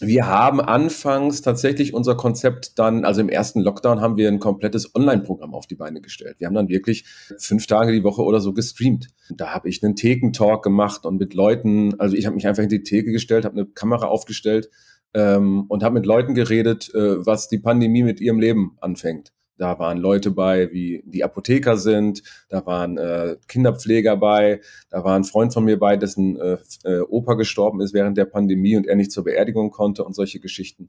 Wir 0.00 0.26
haben 0.26 0.60
anfangs 0.60 1.40
tatsächlich 1.40 1.94
unser 1.94 2.16
Konzept 2.16 2.78
dann, 2.80 3.04
also 3.04 3.20
im 3.20 3.28
ersten 3.28 3.60
Lockdown 3.60 4.00
haben 4.00 4.16
wir 4.16 4.28
ein 4.28 4.40
komplettes 4.40 4.92
Online-Programm 4.92 5.54
auf 5.54 5.68
die 5.68 5.76
Beine 5.76 6.00
gestellt. 6.00 6.36
Wir 6.40 6.48
haben 6.48 6.54
dann 6.54 6.68
wirklich 6.68 7.04
fünf 7.38 7.68
Tage 7.68 7.92
die 7.92 8.02
Woche 8.02 8.22
oder 8.22 8.40
so 8.40 8.52
gestreamt. 8.52 9.06
Da 9.30 9.54
habe 9.54 9.68
ich 9.68 9.84
einen 9.84 9.94
Thekentalk 9.94 10.64
gemacht 10.64 11.06
und 11.06 11.18
mit 11.18 11.32
Leuten, 11.34 11.98
also 12.00 12.16
ich 12.16 12.26
habe 12.26 12.34
mich 12.34 12.48
einfach 12.48 12.64
in 12.64 12.68
die 12.68 12.82
Theke 12.82 13.12
gestellt, 13.12 13.44
habe 13.44 13.56
eine 13.56 13.66
Kamera 13.66 14.06
aufgestellt 14.06 14.68
ähm, 15.14 15.66
und 15.68 15.84
habe 15.84 15.94
mit 15.94 16.06
Leuten 16.06 16.34
geredet, 16.34 16.92
äh, 16.92 17.24
was 17.24 17.48
die 17.48 17.58
Pandemie 17.58 18.02
mit 18.02 18.20
ihrem 18.20 18.40
Leben 18.40 18.76
anfängt. 18.80 19.32
Da 19.56 19.78
waren 19.78 19.98
Leute 19.98 20.30
bei, 20.30 20.72
wie 20.72 21.02
die 21.06 21.22
Apotheker 21.22 21.76
sind, 21.76 22.22
da 22.48 22.66
waren 22.66 22.98
äh, 22.98 23.36
Kinderpfleger 23.46 24.16
bei, 24.16 24.60
da 24.90 25.04
war 25.04 25.14
ein 25.16 25.24
Freund 25.24 25.52
von 25.52 25.64
mir 25.64 25.78
bei, 25.78 25.96
dessen 25.96 26.36
äh, 26.40 26.58
äh, 26.84 27.00
Opa 27.00 27.34
gestorben 27.34 27.80
ist 27.80 27.94
während 27.94 28.18
der 28.18 28.24
Pandemie 28.24 28.76
und 28.76 28.86
er 28.86 28.96
nicht 28.96 29.12
zur 29.12 29.24
Beerdigung 29.24 29.70
konnte 29.70 30.04
und 30.04 30.14
solche 30.14 30.40
Geschichten. 30.40 30.88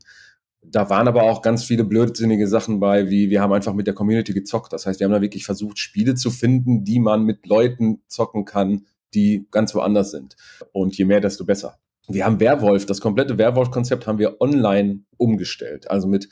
Da 0.64 0.90
waren 0.90 1.08
aber 1.08 1.24
auch 1.24 1.44
ganz 1.44 1.64
viele 1.64 1.84
blödsinnige 1.84 2.48
Sachen 2.48 2.80
bei, 2.80 3.10
wie 3.10 3.30
wir 3.30 3.42
haben 3.42 3.54
einfach 3.54 3.74
mit 3.74 3.86
der 3.86 3.94
Community 3.94 4.34
gezockt. 4.34 4.74
Das 4.74 4.88
heißt, 4.88 5.00
wir 5.00 5.06
haben 5.06 5.14
da 5.14 5.22
wirklich 5.22 5.46
versucht, 5.46 5.78
Spiele 5.78 6.16
zu 6.16 6.32
finden, 6.32 6.84
die 6.84 7.00
man 7.00 7.24
mit 7.24 7.46
Leuten 7.46 8.02
zocken 8.08 8.46
kann, 8.46 8.86
die 9.14 9.48
ganz 9.52 9.76
woanders 9.76 10.10
sind. 10.10 10.36
Und 10.72 10.98
je 10.98 11.06
mehr, 11.06 11.22
desto 11.22 11.46
besser. 11.46 11.78
Wir 12.08 12.26
haben 12.26 12.40
Werwolf, 12.40 12.86
das 12.86 13.02
komplette 13.02 13.38
Werwolf-Konzept 13.38 14.06
haben 14.06 14.20
wir 14.20 14.40
online 14.42 15.02
umgestellt. 15.18 15.90
Also 15.90 16.08
mit 16.08 16.30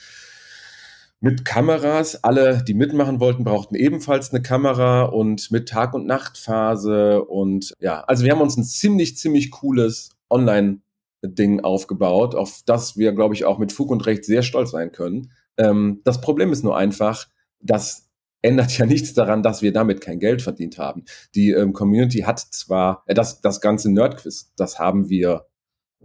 mit 1.23 1.45
Kameras. 1.45 2.21
Alle, 2.25 2.65
die 2.65 2.73
mitmachen 2.73 3.21
wollten, 3.21 3.45
brauchten 3.45 3.75
ebenfalls 3.75 4.31
eine 4.31 4.41
Kamera 4.41 5.03
und 5.03 5.51
mit 5.51 5.69
Tag- 5.69 5.93
und 5.93 6.05
Nachtphase. 6.05 7.23
Und 7.23 7.73
ja, 7.79 8.01
also 8.01 8.25
wir 8.25 8.33
haben 8.33 8.41
uns 8.41 8.57
ein 8.57 8.65
ziemlich, 8.65 9.15
ziemlich 9.15 9.49
cooles 9.49 10.09
Online-Ding 10.29 11.62
aufgebaut, 11.62 12.36
auf 12.36 12.63
das 12.65 12.97
wir, 12.97 13.13
glaube 13.13 13.36
ich, 13.36 13.45
auch 13.45 13.57
mit 13.57 13.71
Fug 13.71 13.89
und 13.89 14.05
Recht 14.05 14.25
sehr 14.25 14.43
stolz 14.43 14.71
sein 14.71 14.91
können. 14.91 15.31
Ähm, 15.55 16.01
das 16.03 16.19
Problem 16.19 16.51
ist 16.51 16.65
nur 16.65 16.75
einfach, 16.75 17.29
das 17.62 18.09
ändert 18.41 18.77
ja 18.77 18.86
nichts 18.86 19.13
daran, 19.13 19.43
dass 19.43 19.62
wir 19.62 19.71
damit 19.71 20.01
kein 20.01 20.19
Geld 20.19 20.41
verdient 20.41 20.77
haben. 20.77 21.05
Die 21.36 21.51
ähm, 21.51 21.71
Community 21.71 22.19
hat 22.19 22.41
zwar, 22.41 23.01
äh, 23.05 23.13
das, 23.13 23.39
das 23.39 23.62
ganze 23.62 23.89
Nerdquiz, 23.89 24.51
das 24.57 24.77
haben 24.77 25.07
wir 25.07 25.45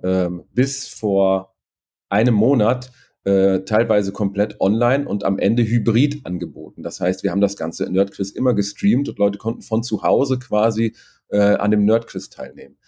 ähm, 0.00 0.44
bis 0.54 0.86
vor 0.86 1.56
einem 2.08 2.34
Monat 2.34 2.92
äh, 3.28 3.64
teilweise 3.64 4.12
komplett 4.12 4.58
online 4.60 5.06
und 5.06 5.24
am 5.24 5.38
Ende 5.38 5.62
hybrid 5.62 6.24
angeboten. 6.24 6.82
Das 6.82 6.98
heißt, 7.00 7.22
wir 7.22 7.30
haben 7.30 7.42
das 7.42 7.56
ganze 7.56 7.90
Nerdquiz 7.90 8.30
immer 8.30 8.54
gestreamt 8.54 9.08
und 9.08 9.18
Leute 9.18 9.36
konnten 9.36 9.60
von 9.60 9.82
zu 9.82 10.02
Hause 10.02 10.38
quasi 10.38 10.94
äh, 11.28 11.56
an 11.56 11.70
dem 11.70 11.84
Nerdquiz 11.84 12.30
teilnehmen. 12.30 12.78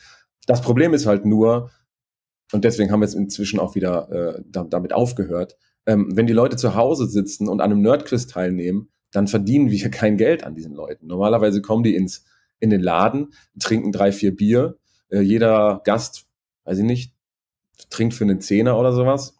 Das 0.46 0.62
Problem 0.62 0.94
ist 0.94 1.05
halt 1.05 1.26
nur, 1.26 1.70
und 2.53 2.64
deswegen 2.64 2.90
haben 2.90 3.00
wir 3.00 3.07
jetzt 3.07 3.14
inzwischen 3.14 3.61
auch 3.61 3.74
wieder 3.74 4.38
äh, 4.38 4.42
damit 4.50 4.94
aufgehört, 4.94 5.59
ähm, 5.85 6.09
wenn 6.14 6.26
die 6.26 6.33
Leute 6.33 6.57
zu 6.57 6.74
Hause 6.74 7.07
sitzen 7.07 7.46
und 7.48 7.61
an 7.61 7.70
einem 7.70 7.83
Nerdquiz 7.83 8.26
teilnehmen, 8.26 8.88
dann 9.12 9.26
verdienen 9.26 9.70
wir 9.70 9.90
kein 9.90 10.16
Geld 10.16 10.44
an 10.44 10.55
diesen 10.55 10.72
Leuten. 10.74 11.07
Normalerweise 11.07 11.61
kommen 11.61 11.83
die 11.83 11.94
ins, 11.94 12.24
in 12.61 12.70
den 12.70 12.81
Laden, 12.81 13.35
trinken 13.59 13.92
drei, 13.92 14.11
vier 14.11 14.35
Bier. 14.35 14.79
Äh, 15.11 15.20
jeder 15.20 15.83
Gast, 15.85 16.26
weiß 16.64 16.79
ich 16.79 16.85
nicht, 16.85 17.14
trinkt 17.90 18.14
für 18.14 18.24
einen 18.24 18.40
Zehner 18.40 18.79
oder 18.79 18.92
sowas. 18.92 19.39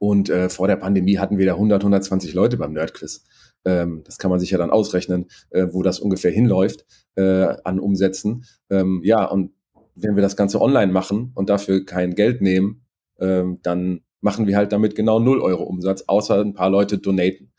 Und 0.00 0.30
äh, 0.30 0.48
vor 0.48 0.66
der 0.66 0.76
Pandemie 0.76 1.18
hatten 1.18 1.36
wir 1.36 1.44
da 1.44 1.52
100, 1.52 1.82
120 1.82 2.32
Leute 2.32 2.56
beim 2.56 2.72
Nerdquiz. 2.72 3.22
Ähm, 3.66 4.02
das 4.06 4.16
kann 4.16 4.30
man 4.30 4.40
sich 4.40 4.50
ja 4.50 4.56
dann 4.56 4.70
ausrechnen, 4.70 5.26
äh, 5.50 5.66
wo 5.72 5.82
das 5.82 6.00
ungefähr 6.00 6.30
hinläuft 6.30 6.86
äh, 7.16 7.54
an 7.64 7.78
Umsätzen. 7.78 8.46
Ähm, 8.70 9.02
ja, 9.04 9.26
und 9.26 9.52
wenn 9.94 10.16
wir 10.16 10.22
das 10.22 10.36
Ganze 10.36 10.58
online 10.62 10.90
machen 10.90 11.32
und 11.34 11.50
dafür 11.50 11.84
kein 11.84 12.14
Geld 12.14 12.40
nehmen, 12.40 12.86
ähm, 13.20 13.58
dann 13.62 14.00
machen 14.22 14.46
wir 14.46 14.56
halt 14.56 14.72
damit 14.72 14.94
genau 14.94 15.20
0 15.20 15.42
Euro 15.42 15.64
Umsatz, 15.64 16.04
außer 16.06 16.40
ein 16.40 16.54
paar 16.54 16.70
Leute 16.70 16.96
donaten. 16.96 17.52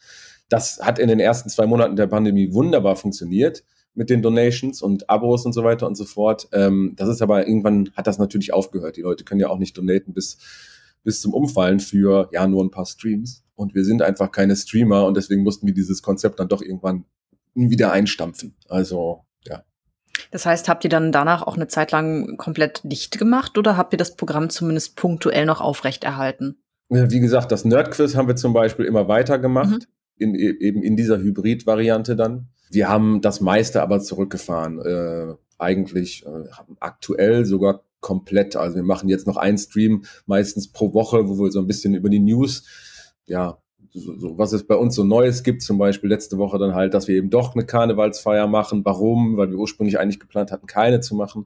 Das 0.50 0.80
hat 0.82 0.98
in 0.98 1.10
den 1.10 1.20
ersten 1.20 1.48
zwei 1.50 1.68
Monaten 1.68 1.96
der 1.96 2.08
Pandemie 2.08 2.54
wunderbar 2.54 2.96
funktioniert 2.96 3.64
mit 3.94 4.10
den 4.10 4.24
Donations 4.24 4.82
und 4.82 5.12
Abos 5.12 5.46
und 5.46 5.54
so 5.54 5.64
weiter 5.64 5.86
und 5.86 5.96
so 5.96 6.06
fort. 6.06 6.48
Ähm, 6.54 6.94
das 6.96 7.08
ist 7.08 7.22
aber 7.22 7.48
irgendwann 7.48 7.92
hat 7.96 8.08
das 8.08 8.18
natürlich 8.18 8.52
aufgehört. 8.52 8.98
Die 8.98 9.02
Leute 9.02 9.26
können 9.26 9.42
ja 9.42 9.50
auch 9.50 9.60
nicht 9.60 9.78
donaten 9.78 10.14
bis 10.14 10.40
bis 11.04 11.22
zum 11.22 11.34
Umfallen 11.34 11.80
für 11.80 12.30
ja 12.32 12.48
nur 12.48 12.64
ein 12.64 12.72
paar 12.72 12.86
Streams. 12.86 13.44
Und 13.56 13.76
wir 13.76 13.86
sind 13.86 14.02
einfach 14.02 14.32
keine 14.32 14.56
Streamer 14.56 15.06
und 15.06 15.16
deswegen 15.16 15.44
mussten 15.44 15.68
wir 15.68 15.74
dieses 15.74 16.02
Konzept 16.02 16.40
dann 16.40 16.48
doch 16.48 16.62
irgendwann 16.62 17.06
wieder 17.54 17.92
einstampfen. 17.92 18.56
Also 18.70 19.26
ja. 19.48 19.64
Das 20.32 20.46
heißt, 20.46 20.68
habt 20.70 20.84
ihr 20.84 20.90
dann 20.90 21.12
danach 21.12 21.44
auch 21.44 21.56
eine 21.56 21.68
Zeit 21.68 21.92
lang 21.92 22.38
komplett 22.38 22.82
dicht 22.84 23.18
gemacht 23.18 23.58
oder 23.58 23.78
habt 23.78 23.94
ihr 23.94 23.98
das 23.98 24.16
Programm 24.16 24.50
zumindest 24.50 24.96
punktuell 24.96 25.46
noch 25.46 25.62
aufrechterhalten? 25.62 26.58
Wie 26.90 27.20
gesagt, 27.20 27.52
das 27.52 27.64
Nerdquiz 27.64 28.16
haben 28.16 28.28
wir 28.28 28.36
zum 28.36 28.54
Beispiel 28.54 28.86
immer 28.86 29.08
weiter 29.08 29.40
gemacht, 29.40 29.88
mhm. 30.18 30.36
in, 30.36 30.36
eben 30.36 30.84
in 30.84 30.98
dieser 30.98 31.20
Hybrid-Variante 31.20 32.16
dann. 32.16 32.50
Wir 32.70 32.90
haben 32.90 33.22
das 33.22 33.42
meiste 33.42 33.82
aber 33.82 34.00
zurückgefahren. 34.00 34.80
Äh, 34.80 35.36
eigentlich 35.58 36.26
äh, 36.26 36.50
aktuell 36.80 37.46
sogar 37.46 37.84
komplett. 38.02 38.56
Also 38.56 38.76
wir 38.76 38.84
machen 38.84 39.08
jetzt 39.08 39.28
noch 39.28 39.38
einen 39.38 39.58
Stream 39.58 40.04
meistens 40.26 40.72
pro 40.72 40.94
Woche, 40.94 41.30
wo 41.30 41.40
wir 41.40 41.52
so 41.52 41.60
ein 41.60 41.68
bisschen 41.68 41.96
über 41.96 42.10
die 42.10 42.20
News, 42.20 42.66
ja, 43.26 43.60
so, 43.94 44.18
so, 44.18 44.38
was 44.38 44.54
es 44.54 44.66
bei 44.66 44.76
uns 44.76 44.96
so 44.96 45.04
Neues 45.04 45.44
gibt, 45.44 45.62
zum 45.62 45.78
Beispiel 45.78 46.10
letzte 46.10 46.38
Woche 46.38 46.58
dann 46.58 46.76
halt, 46.76 46.94
dass 46.94 47.08
wir 47.08 47.16
eben 47.16 47.30
doch 47.30 47.56
eine 47.56 47.66
Karnevalsfeier 47.66 48.48
machen. 48.48 48.84
Warum? 48.86 49.38
Weil 49.38 49.50
wir 49.50 49.58
ursprünglich 49.58 50.00
eigentlich 50.00 50.20
geplant 50.20 50.52
hatten, 50.52 50.66
keine 50.66 51.02
zu 51.02 51.16
machen. 51.16 51.46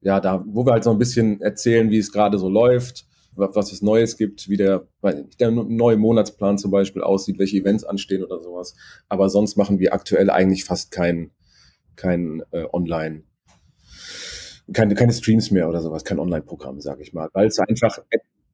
Ja, 0.00 0.20
da, 0.20 0.44
wo 0.46 0.66
wir 0.66 0.72
halt 0.72 0.84
so 0.84 0.90
ein 0.90 0.98
bisschen 0.98 1.40
erzählen, 1.40 1.90
wie 1.90 1.98
es 1.98 2.12
gerade 2.12 2.38
so 2.38 2.48
läuft, 2.48 3.06
was 3.36 3.72
es 3.72 3.82
Neues 3.82 4.16
gibt, 4.16 4.48
wie 4.48 4.56
der, 4.56 4.88
der 5.38 5.50
neue 5.50 5.96
Monatsplan 5.96 6.58
zum 6.58 6.70
Beispiel 6.70 7.02
aussieht, 7.02 7.38
welche 7.38 7.58
Events 7.58 7.84
anstehen 7.84 8.24
oder 8.24 8.40
sowas. 8.40 8.74
Aber 9.08 9.28
sonst 9.30 9.56
machen 9.56 9.78
wir 9.78 9.94
aktuell 9.94 10.30
eigentlich 10.30 10.64
fast 10.64 10.90
kein, 10.90 11.30
kein 11.96 12.42
äh, 12.50 12.64
Online- 12.72 13.24
keine, 14.72 14.94
keine 14.94 15.12
Streams 15.12 15.50
mehr 15.50 15.68
oder 15.68 15.80
sowas, 15.80 16.04
kein 16.04 16.18
Online-Programm, 16.18 16.80
sage 16.80 17.02
ich 17.02 17.12
mal, 17.12 17.28
weil 17.32 17.46
es 17.46 17.58
einfach 17.58 17.98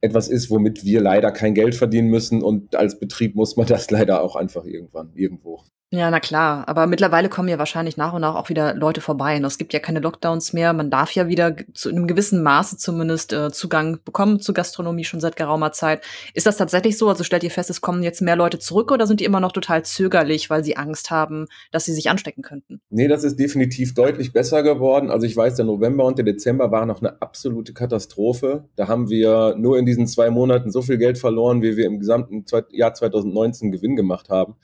etwas 0.00 0.28
ist, 0.28 0.50
womit 0.50 0.84
wir 0.84 1.00
leider 1.00 1.32
kein 1.32 1.54
Geld 1.54 1.74
verdienen 1.74 2.08
müssen 2.08 2.42
und 2.42 2.76
als 2.76 2.98
Betrieb 2.98 3.34
muss 3.34 3.56
man 3.56 3.66
das 3.66 3.90
leider 3.90 4.22
auch 4.22 4.36
einfach 4.36 4.64
irgendwann 4.64 5.12
irgendwo 5.14 5.62
ja, 5.92 6.10
na 6.10 6.18
klar. 6.18 6.68
Aber 6.68 6.88
mittlerweile 6.88 7.28
kommen 7.28 7.48
ja 7.48 7.58
wahrscheinlich 7.58 7.96
nach 7.96 8.12
und 8.12 8.22
nach 8.22 8.34
auch 8.34 8.48
wieder 8.48 8.74
Leute 8.74 9.00
vorbei. 9.00 9.36
Und 9.36 9.44
es 9.44 9.56
gibt 9.56 9.72
ja 9.72 9.78
keine 9.78 10.00
Lockdowns 10.00 10.52
mehr. 10.52 10.72
Man 10.72 10.90
darf 10.90 11.12
ja 11.12 11.28
wieder 11.28 11.54
zu 11.74 11.90
einem 11.90 12.08
gewissen 12.08 12.42
Maße 12.42 12.76
zumindest 12.76 13.32
äh, 13.32 13.52
Zugang 13.52 14.00
bekommen 14.04 14.40
zur 14.40 14.54
Gastronomie 14.54 15.04
schon 15.04 15.20
seit 15.20 15.36
geraumer 15.36 15.70
Zeit. 15.70 16.02
Ist 16.34 16.44
das 16.44 16.56
tatsächlich 16.56 16.98
so? 16.98 17.08
Also 17.08 17.22
stellt 17.22 17.44
ihr 17.44 17.52
fest, 17.52 17.70
es 17.70 17.80
kommen 17.80 18.02
jetzt 18.02 18.20
mehr 18.20 18.34
Leute 18.34 18.58
zurück 18.58 18.90
oder 18.90 19.06
sind 19.06 19.20
die 19.20 19.24
immer 19.24 19.38
noch 19.38 19.52
total 19.52 19.84
zögerlich, 19.84 20.50
weil 20.50 20.64
sie 20.64 20.76
Angst 20.76 21.12
haben, 21.12 21.46
dass 21.70 21.84
sie 21.84 21.92
sich 21.92 22.10
anstecken 22.10 22.42
könnten? 22.42 22.80
Nee, 22.90 23.06
das 23.06 23.22
ist 23.22 23.38
definitiv 23.38 23.94
deutlich 23.94 24.32
besser 24.32 24.64
geworden. 24.64 25.12
Also 25.12 25.24
ich 25.24 25.36
weiß, 25.36 25.54
der 25.54 25.66
November 25.66 26.04
und 26.04 26.18
der 26.18 26.24
Dezember 26.24 26.72
waren 26.72 26.88
noch 26.88 27.00
eine 27.00 27.22
absolute 27.22 27.74
Katastrophe. 27.74 28.64
Da 28.74 28.88
haben 28.88 29.08
wir 29.08 29.54
nur 29.56 29.78
in 29.78 29.86
diesen 29.86 30.08
zwei 30.08 30.30
Monaten 30.30 30.72
so 30.72 30.82
viel 30.82 30.98
Geld 30.98 31.16
verloren, 31.16 31.62
wie 31.62 31.76
wir 31.76 31.86
im 31.86 32.00
gesamten 32.00 32.44
Jahr 32.72 32.92
2019 32.92 33.70
Gewinn 33.70 33.94
gemacht 33.94 34.30
haben. 34.30 34.56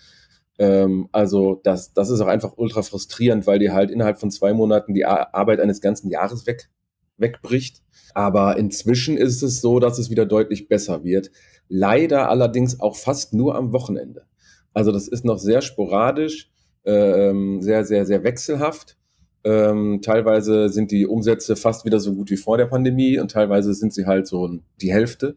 Ähm, 0.58 1.08
also 1.12 1.60
das, 1.64 1.92
das 1.92 2.10
ist 2.10 2.20
auch 2.20 2.26
einfach 2.26 2.54
ultra 2.56 2.82
frustrierend, 2.82 3.46
weil 3.46 3.58
dir 3.58 3.72
halt 3.72 3.90
innerhalb 3.90 4.18
von 4.18 4.30
zwei 4.30 4.52
Monaten 4.52 4.94
die 4.94 5.04
Arbeit 5.04 5.60
eines 5.60 5.80
ganzen 5.80 6.10
Jahres 6.10 6.46
weg, 6.46 6.68
wegbricht. 7.16 7.82
Aber 8.14 8.56
inzwischen 8.58 9.16
ist 9.16 9.42
es 9.42 9.60
so, 9.60 9.80
dass 9.80 9.98
es 9.98 10.10
wieder 10.10 10.26
deutlich 10.26 10.68
besser 10.68 11.04
wird. 11.04 11.30
Leider 11.68 12.28
allerdings 12.28 12.80
auch 12.80 12.96
fast 12.96 13.32
nur 13.32 13.54
am 13.54 13.72
Wochenende. 13.72 14.26
Also 14.74 14.92
das 14.92 15.08
ist 15.08 15.24
noch 15.24 15.38
sehr 15.38 15.62
sporadisch, 15.62 16.50
ähm, 16.84 17.62
sehr, 17.62 17.84
sehr, 17.84 18.04
sehr 18.04 18.24
wechselhaft. 18.24 18.98
Ähm, 19.44 20.00
teilweise 20.02 20.68
sind 20.68 20.90
die 20.90 21.06
Umsätze 21.06 21.56
fast 21.56 21.84
wieder 21.84 21.98
so 22.00 22.14
gut 22.14 22.30
wie 22.30 22.36
vor 22.36 22.58
der 22.58 22.66
Pandemie 22.66 23.18
und 23.18 23.30
teilweise 23.30 23.74
sind 23.74 23.92
sie 23.92 24.06
halt 24.06 24.26
so 24.26 24.58
die 24.80 24.92
Hälfte 24.92 25.36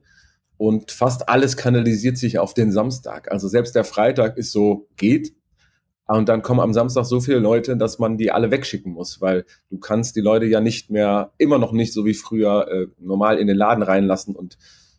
und 0.57 0.91
fast 0.91 1.29
alles 1.29 1.57
kanalisiert 1.57 2.17
sich 2.17 2.39
auf 2.39 2.53
den 2.53 2.71
Samstag. 2.71 3.31
Also 3.31 3.47
selbst 3.47 3.75
der 3.75 3.83
Freitag 3.83 4.37
ist 4.37 4.51
so, 4.51 4.87
geht. 4.97 5.33
Und 6.07 6.29
dann 6.29 6.43
kommen 6.43 6.59
am 6.59 6.73
Samstag 6.73 7.05
so 7.05 7.19
viele 7.19 7.39
Leute, 7.39 7.77
dass 7.77 7.97
man 7.97 8.17
die 8.17 8.31
alle 8.31 8.51
wegschicken 8.51 8.93
muss, 8.93 9.21
weil 9.21 9.45
du 9.69 9.79
kannst 9.79 10.15
die 10.15 10.21
Leute 10.21 10.45
ja 10.45 10.61
nicht 10.61 10.91
mehr, 10.91 11.31
immer 11.39 11.57
noch 11.57 11.71
nicht 11.71 11.93
so 11.93 12.05
wie 12.05 12.13
früher, 12.13 12.67
äh, 12.69 12.87
normal 12.99 13.39
in 13.39 13.47
den 13.47 13.57
Laden 13.57 13.81
reinlassen 13.81 14.35
und 14.35 14.57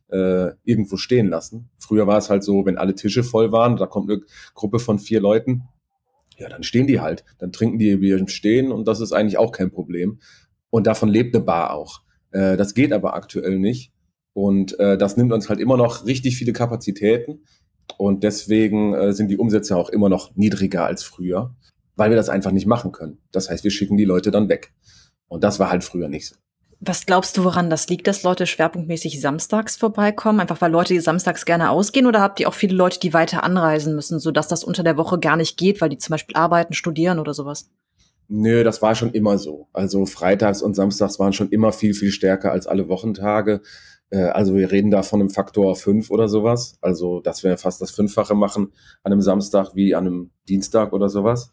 äh, 0.08 0.50
irgendwo 0.64 0.96
stehen 0.96 1.28
lassen. 1.28 1.70
Früher 1.78 2.06
war 2.08 2.18
es 2.18 2.28
halt 2.28 2.42
so, 2.42 2.66
wenn 2.66 2.76
alle 2.76 2.94
Tische 2.94 3.22
voll 3.22 3.52
waren, 3.52 3.76
da 3.76 3.86
kommt 3.86 4.10
eine 4.10 4.22
Gruppe 4.54 4.80
von 4.80 4.98
vier 4.98 5.20
Leuten, 5.20 5.68
ja, 6.38 6.48
dann 6.48 6.62
stehen 6.62 6.86
die 6.86 7.00
halt. 7.00 7.24
Dann 7.38 7.52
trinken 7.52 7.78
die 7.78 7.96
Bier 7.96 8.18
im 8.18 8.28
Stehen 8.28 8.70
und 8.70 8.86
das 8.86 9.00
ist 9.00 9.12
eigentlich 9.12 9.38
auch 9.38 9.52
kein 9.52 9.70
Problem. 9.70 10.18
Und 10.70 10.86
davon 10.86 11.08
lebt 11.08 11.34
eine 11.34 11.44
Bar 11.44 11.72
auch. 11.72 12.02
Äh, 12.30 12.56
das 12.56 12.74
geht 12.74 12.92
aber 12.92 13.14
aktuell 13.14 13.58
nicht. 13.58 13.92
Und 14.36 14.78
äh, 14.78 14.98
das 14.98 15.16
nimmt 15.16 15.32
uns 15.32 15.48
halt 15.48 15.60
immer 15.60 15.78
noch 15.78 16.04
richtig 16.04 16.36
viele 16.36 16.52
Kapazitäten. 16.52 17.46
Und 17.96 18.22
deswegen 18.22 18.92
äh, 18.92 19.14
sind 19.14 19.28
die 19.28 19.38
Umsätze 19.38 19.74
auch 19.74 19.88
immer 19.88 20.10
noch 20.10 20.36
niedriger 20.36 20.84
als 20.84 21.04
früher, 21.04 21.54
weil 21.94 22.10
wir 22.10 22.18
das 22.18 22.28
einfach 22.28 22.50
nicht 22.50 22.66
machen 22.66 22.92
können. 22.92 23.16
Das 23.32 23.48
heißt, 23.48 23.64
wir 23.64 23.70
schicken 23.70 23.96
die 23.96 24.04
Leute 24.04 24.30
dann 24.30 24.50
weg. 24.50 24.74
Und 25.26 25.42
das 25.42 25.58
war 25.58 25.70
halt 25.70 25.84
früher 25.84 26.08
nicht 26.08 26.28
so. 26.28 26.36
Was 26.80 27.06
glaubst 27.06 27.38
du, 27.38 27.44
woran 27.44 27.70
das 27.70 27.88
liegt, 27.88 28.06
dass 28.08 28.24
Leute 28.24 28.46
schwerpunktmäßig 28.46 29.22
samstags 29.22 29.78
vorbeikommen? 29.78 30.40
Einfach 30.40 30.60
weil 30.60 30.70
Leute 30.70 31.00
samstags 31.00 31.46
gerne 31.46 31.70
ausgehen 31.70 32.04
oder 32.04 32.20
habt 32.20 32.38
ihr 32.38 32.46
auch 32.46 32.54
viele 32.54 32.74
Leute, 32.74 33.00
die 33.00 33.14
weiter 33.14 33.42
anreisen 33.42 33.94
müssen, 33.94 34.18
sodass 34.20 34.48
das 34.48 34.64
unter 34.64 34.82
der 34.82 34.98
Woche 34.98 35.18
gar 35.18 35.38
nicht 35.38 35.56
geht, 35.56 35.80
weil 35.80 35.88
die 35.88 35.96
zum 35.96 36.12
Beispiel 36.12 36.36
arbeiten, 36.36 36.74
studieren 36.74 37.18
oder 37.18 37.32
sowas? 37.32 37.70
Nö, 38.28 38.64
das 38.64 38.82
war 38.82 38.94
schon 38.94 39.12
immer 39.12 39.38
so. 39.38 39.68
Also 39.72 40.04
freitags 40.04 40.60
und 40.60 40.74
samstags 40.74 41.18
waren 41.18 41.32
schon 41.32 41.48
immer 41.48 41.72
viel, 41.72 41.94
viel 41.94 42.10
stärker 42.10 42.52
als 42.52 42.66
alle 42.66 42.88
Wochentage. 42.90 43.62
Äh, 44.10 44.24
also 44.24 44.54
wir 44.54 44.70
reden 44.70 44.90
da 44.90 45.02
von 45.02 45.20
einem 45.20 45.30
Faktor 45.30 45.76
5 45.76 46.10
oder 46.10 46.28
sowas. 46.28 46.78
Also 46.80 47.20
dass 47.20 47.42
wir 47.42 47.56
fast 47.58 47.80
das 47.80 47.90
Fünffache 47.90 48.34
machen 48.34 48.72
an 49.02 49.12
einem 49.12 49.22
Samstag 49.22 49.74
wie 49.74 49.94
an 49.94 50.06
einem 50.06 50.30
Dienstag 50.48 50.92
oder 50.92 51.08
sowas. 51.08 51.52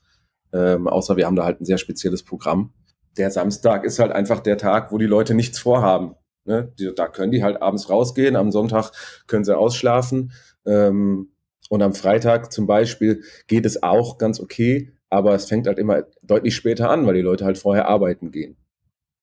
Ähm, 0.53 0.87
außer 0.87 1.17
wir 1.17 1.25
haben 1.25 1.35
da 1.35 1.45
halt 1.45 1.61
ein 1.61 1.65
sehr 1.65 1.77
spezielles 1.77 2.23
Programm. 2.23 2.73
Der 3.17 3.31
Samstag 3.31 3.83
ist 3.83 3.99
halt 3.99 4.11
einfach 4.11 4.39
der 4.39 4.57
Tag, 4.57 4.91
wo 4.91 4.97
die 4.97 5.05
Leute 5.05 5.33
nichts 5.33 5.59
vorhaben. 5.59 6.15
Ne? 6.45 6.73
Die, 6.77 6.93
da 6.95 7.07
können 7.07 7.31
die 7.31 7.43
halt 7.43 7.61
abends 7.61 7.89
rausgehen, 7.89 8.35
am 8.35 8.51
Sonntag 8.51 8.91
können 9.27 9.43
sie 9.43 9.57
ausschlafen. 9.57 10.31
Ähm, 10.65 11.29
und 11.69 11.81
am 11.81 11.93
Freitag 11.93 12.51
zum 12.51 12.67
Beispiel 12.67 13.23
geht 13.47 13.65
es 13.65 13.81
auch 13.81 14.17
ganz 14.17 14.39
okay, 14.39 14.91
aber 15.09 15.33
es 15.33 15.45
fängt 15.45 15.67
halt 15.67 15.79
immer 15.79 16.03
deutlich 16.21 16.55
später 16.55 16.89
an, 16.89 17.05
weil 17.05 17.15
die 17.15 17.21
Leute 17.21 17.45
halt 17.45 17.57
vorher 17.57 17.87
arbeiten 17.87 18.31
gehen. 18.31 18.57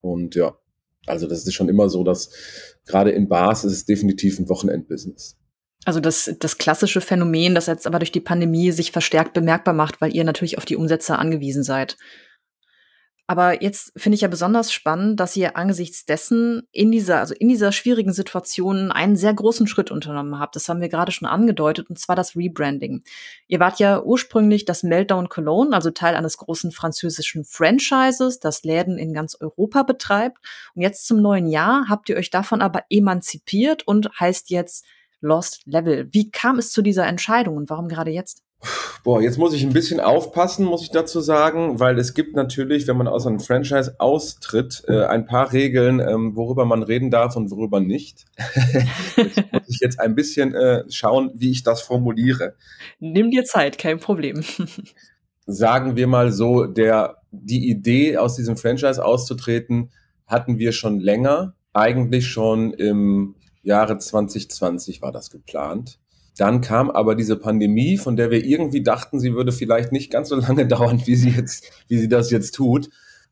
Und 0.00 0.34
ja, 0.34 0.56
also 1.10 1.26
das 1.26 1.46
ist 1.46 1.54
schon 1.54 1.68
immer 1.68 1.88
so, 1.88 2.04
dass 2.04 2.30
gerade 2.86 3.10
in 3.10 3.28
Bars 3.28 3.64
ist 3.64 3.72
es 3.72 3.84
definitiv 3.84 4.38
ein 4.38 4.48
Wochenendbusiness. 4.48 5.36
Also 5.84 6.00
das, 6.00 6.34
das 6.38 6.58
klassische 6.58 7.00
Phänomen, 7.00 7.54
das 7.54 7.66
jetzt 7.66 7.86
aber 7.86 7.98
durch 7.98 8.12
die 8.12 8.20
Pandemie 8.20 8.70
sich 8.70 8.92
verstärkt 8.92 9.32
bemerkbar 9.32 9.74
macht, 9.74 10.00
weil 10.00 10.14
ihr 10.14 10.24
natürlich 10.24 10.58
auf 10.58 10.66
die 10.66 10.76
Umsätze 10.76 11.18
angewiesen 11.18 11.62
seid. 11.62 11.96
Aber 13.30 13.62
jetzt 13.62 13.92
finde 13.96 14.16
ich 14.16 14.22
ja 14.22 14.28
besonders 14.28 14.72
spannend, 14.72 15.20
dass 15.20 15.36
ihr 15.36 15.56
angesichts 15.56 16.04
dessen 16.04 16.66
in 16.72 16.90
dieser, 16.90 17.20
also 17.20 17.32
in 17.32 17.48
dieser 17.48 17.70
schwierigen 17.70 18.12
Situation 18.12 18.90
einen 18.90 19.14
sehr 19.14 19.32
großen 19.32 19.68
Schritt 19.68 19.92
unternommen 19.92 20.40
habt. 20.40 20.56
Das 20.56 20.68
haben 20.68 20.80
wir 20.80 20.88
gerade 20.88 21.12
schon 21.12 21.28
angedeutet, 21.28 21.88
und 21.88 21.96
zwar 21.96 22.16
das 22.16 22.34
Rebranding. 22.34 23.04
Ihr 23.46 23.60
wart 23.60 23.78
ja 23.78 24.02
ursprünglich 24.02 24.64
das 24.64 24.82
Meltdown 24.82 25.28
Cologne, 25.28 25.76
also 25.76 25.92
Teil 25.92 26.16
eines 26.16 26.38
großen 26.38 26.72
französischen 26.72 27.44
Franchises, 27.44 28.40
das 28.40 28.64
Läden 28.64 28.98
in 28.98 29.14
ganz 29.14 29.36
Europa 29.38 29.84
betreibt. 29.84 30.38
Und 30.74 30.82
jetzt 30.82 31.06
zum 31.06 31.22
neuen 31.22 31.46
Jahr 31.46 31.84
habt 31.88 32.08
ihr 32.08 32.16
euch 32.16 32.30
davon 32.30 32.60
aber 32.60 32.82
emanzipiert 32.90 33.86
und 33.86 34.10
heißt 34.18 34.50
jetzt 34.50 34.84
Lost 35.20 35.62
Level. 35.66 36.08
Wie 36.10 36.32
kam 36.32 36.58
es 36.58 36.72
zu 36.72 36.82
dieser 36.82 37.06
Entscheidung 37.06 37.58
und 37.58 37.70
warum 37.70 37.86
gerade 37.86 38.10
jetzt? 38.10 38.42
Boah, 39.02 39.22
jetzt 39.22 39.38
muss 39.38 39.54
ich 39.54 39.62
ein 39.62 39.72
bisschen 39.72 40.00
aufpassen, 40.00 40.66
muss 40.66 40.82
ich 40.82 40.90
dazu 40.90 41.20
sagen, 41.20 41.80
weil 41.80 41.98
es 41.98 42.12
gibt 42.12 42.36
natürlich, 42.36 42.86
wenn 42.86 42.98
man 42.98 43.08
aus 43.08 43.26
einem 43.26 43.40
Franchise 43.40 43.94
austritt, 43.98 44.82
äh, 44.88 45.04
ein 45.04 45.24
paar 45.24 45.52
Regeln, 45.52 46.00
ähm, 46.00 46.36
worüber 46.36 46.66
man 46.66 46.82
reden 46.82 47.10
darf 47.10 47.36
und 47.36 47.50
worüber 47.50 47.80
nicht. 47.80 48.26
jetzt 49.16 49.52
muss 49.52 49.62
ich 49.68 49.80
jetzt 49.80 50.00
ein 50.00 50.14
bisschen 50.14 50.54
äh, 50.54 50.84
schauen, 50.90 51.30
wie 51.34 51.50
ich 51.50 51.62
das 51.62 51.80
formuliere. 51.80 52.54
Nimm 52.98 53.30
dir 53.30 53.44
Zeit, 53.44 53.78
kein 53.78 53.98
Problem. 53.98 54.44
sagen 55.46 55.96
wir 55.96 56.06
mal 56.06 56.32
so, 56.32 56.66
der, 56.66 57.16
die 57.30 57.70
Idee, 57.70 58.18
aus 58.18 58.36
diesem 58.36 58.56
Franchise 58.56 59.02
auszutreten, 59.02 59.90
hatten 60.26 60.58
wir 60.58 60.72
schon 60.72 61.00
länger. 61.00 61.54
Eigentlich 61.72 62.28
schon 62.28 62.72
im 62.74 63.36
Jahre 63.62 63.98
2020 63.98 65.00
war 65.00 65.12
das 65.12 65.30
geplant. 65.30 65.99
Dann 66.36 66.60
kam 66.60 66.90
aber 66.90 67.14
diese 67.14 67.36
Pandemie, 67.36 67.96
von 67.96 68.16
der 68.16 68.30
wir 68.30 68.44
irgendwie 68.44 68.82
dachten, 68.82 69.20
sie 69.20 69.34
würde 69.34 69.52
vielleicht 69.52 69.92
nicht 69.92 70.10
ganz 70.10 70.28
so 70.28 70.36
lange 70.36 70.66
dauern, 70.68 71.02
wie 71.04 71.16
sie 71.16 71.30
jetzt, 71.30 71.70
wie 71.88 71.98
sie 71.98 72.08
das 72.08 72.30
jetzt 72.30 72.54
tut. 72.54 72.90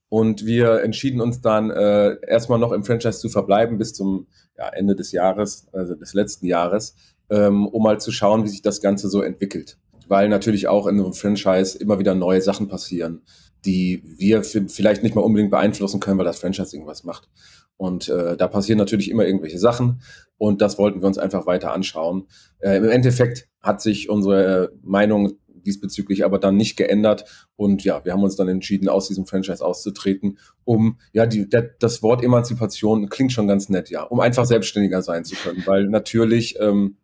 Und 0.09 0.47
wir 0.47 0.83
entschieden 0.83 1.21
uns 1.21 1.41
dann 1.41 1.71
äh, 1.71 2.17
erstmal 2.27 2.59
noch 2.59 2.73
im 2.73 2.85
Franchise 2.85 3.19
zu 3.19 3.29
verbleiben 3.29 3.79
bis 3.79 3.93
zum 3.93 4.27
ja, 4.57 4.69
Ende 4.69 4.97
des 4.97 5.13
Jahres, 5.13 5.69
also 5.73 5.95
des 5.95 6.15
letzten 6.15 6.47
Jahres, 6.47 6.97
ähm, 7.31 7.67
um 7.67 7.83
mal 7.83 8.01
zu 8.01 8.11
schauen, 8.11 8.45
wie 8.45 8.49
sich 8.49 8.63
das 8.63 8.81
Ganze 8.81 9.09
so 9.09 9.21
entwickelt. 9.21 9.77
Weil 10.09 10.31
natürlich 10.31 10.67
auch 10.67 10.87
in 10.87 10.99
einem 10.99 11.13
Franchise 11.13 11.77
immer 11.79 11.99
wieder 11.99 12.15
neue 12.15 12.41
Sachen 12.41 12.69
passieren, 12.69 13.21
die 13.67 14.03
wir 14.05 14.43
vielleicht 14.45 15.03
nicht 15.03 15.15
mal 15.15 15.21
unbedingt 15.21 15.51
beeinflussen 15.51 16.01
können, 16.01 16.17
weil 16.19 16.25
das 16.25 16.39
Franchise 16.41 16.75
irgendwas 16.75 17.05
macht. 17.05 17.29
Und 17.77 18.09
äh, 18.09 18.37
da 18.37 18.49
passieren 18.49 18.79
natürlich 18.79 19.11
immer 19.11 19.27
irgendwelche 19.27 19.59
Sachen 19.59 20.01
und 20.39 20.63
das 20.63 20.79
wollten 20.79 21.03
wir 21.03 21.07
uns 21.07 21.19
einfach 21.19 21.47
weiter 21.47 21.73
anschauen. 21.73 22.29
Äh, 22.61 22.79
Im 22.79 22.89
Endeffekt 22.89 23.49
hat 23.61 23.83
sich 23.83 24.09
unsere 24.09 24.73
Meinung 24.83 25.39
diesbezüglich 25.69 26.25
aber 26.25 26.39
dann 26.39 26.57
nicht 26.57 26.77
geändert. 26.77 27.49
Und 27.57 27.85
ja, 27.85 28.05
wir 28.05 28.13
haben 28.13 28.23
uns 28.23 28.37
dann 28.37 28.49
entschieden, 28.49 28.89
aus 28.89 29.09
diesem 29.09 29.27
Franchise 29.27 29.65
auszutreten, 29.65 30.39
um, 30.65 30.99
ja, 31.13 31.27
die, 31.27 31.49
der, 31.49 31.63
das 31.79 32.03
Wort 32.03 32.23
Emanzipation 32.25 33.09
klingt 33.09 33.33
schon 33.33 33.49
ganz 33.49 33.69
nett, 33.69 33.91
ja, 33.91 34.03
um 34.03 34.21
einfach 34.21 34.47
selbstständiger 34.47 35.03
sein 35.03 35.25
zu 35.25 35.37
können, 35.37 35.63
weil 35.67 35.89
natürlich, 35.89 36.57
ähm, 36.61 36.97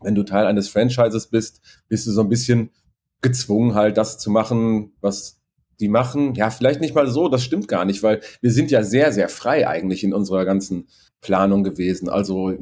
wenn 0.00 0.14
du 0.14 0.22
Teil 0.22 0.46
eines 0.46 0.68
Franchises 0.68 1.28
bist, 1.28 1.60
bist 1.88 2.06
du 2.06 2.12
so 2.12 2.22
ein 2.22 2.28
bisschen 2.28 2.70
gezwungen 3.20 3.74
halt 3.74 3.96
das 3.96 4.18
zu 4.18 4.30
machen, 4.30 4.92
was 5.00 5.40
die 5.80 5.88
machen, 5.88 6.34
ja, 6.34 6.50
vielleicht 6.50 6.80
nicht 6.80 6.94
mal 6.94 7.08
so, 7.08 7.28
das 7.28 7.42
stimmt 7.42 7.68
gar 7.68 7.84
nicht, 7.84 8.02
weil 8.02 8.20
wir 8.40 8.50
sind 8.50 8.70
ja 8.70 8.82
sehr, 8.82 9.12
sehr 9.12 9.28
frei 9.28 9.68
eigentlich 9.68 10.02
in 10.02 10.12
unserer 10.12 10.44
ganzen 10.44 10.88
Planung 11.20 11.64
gewesen. 11.64 12.08
Also 12.08 12.54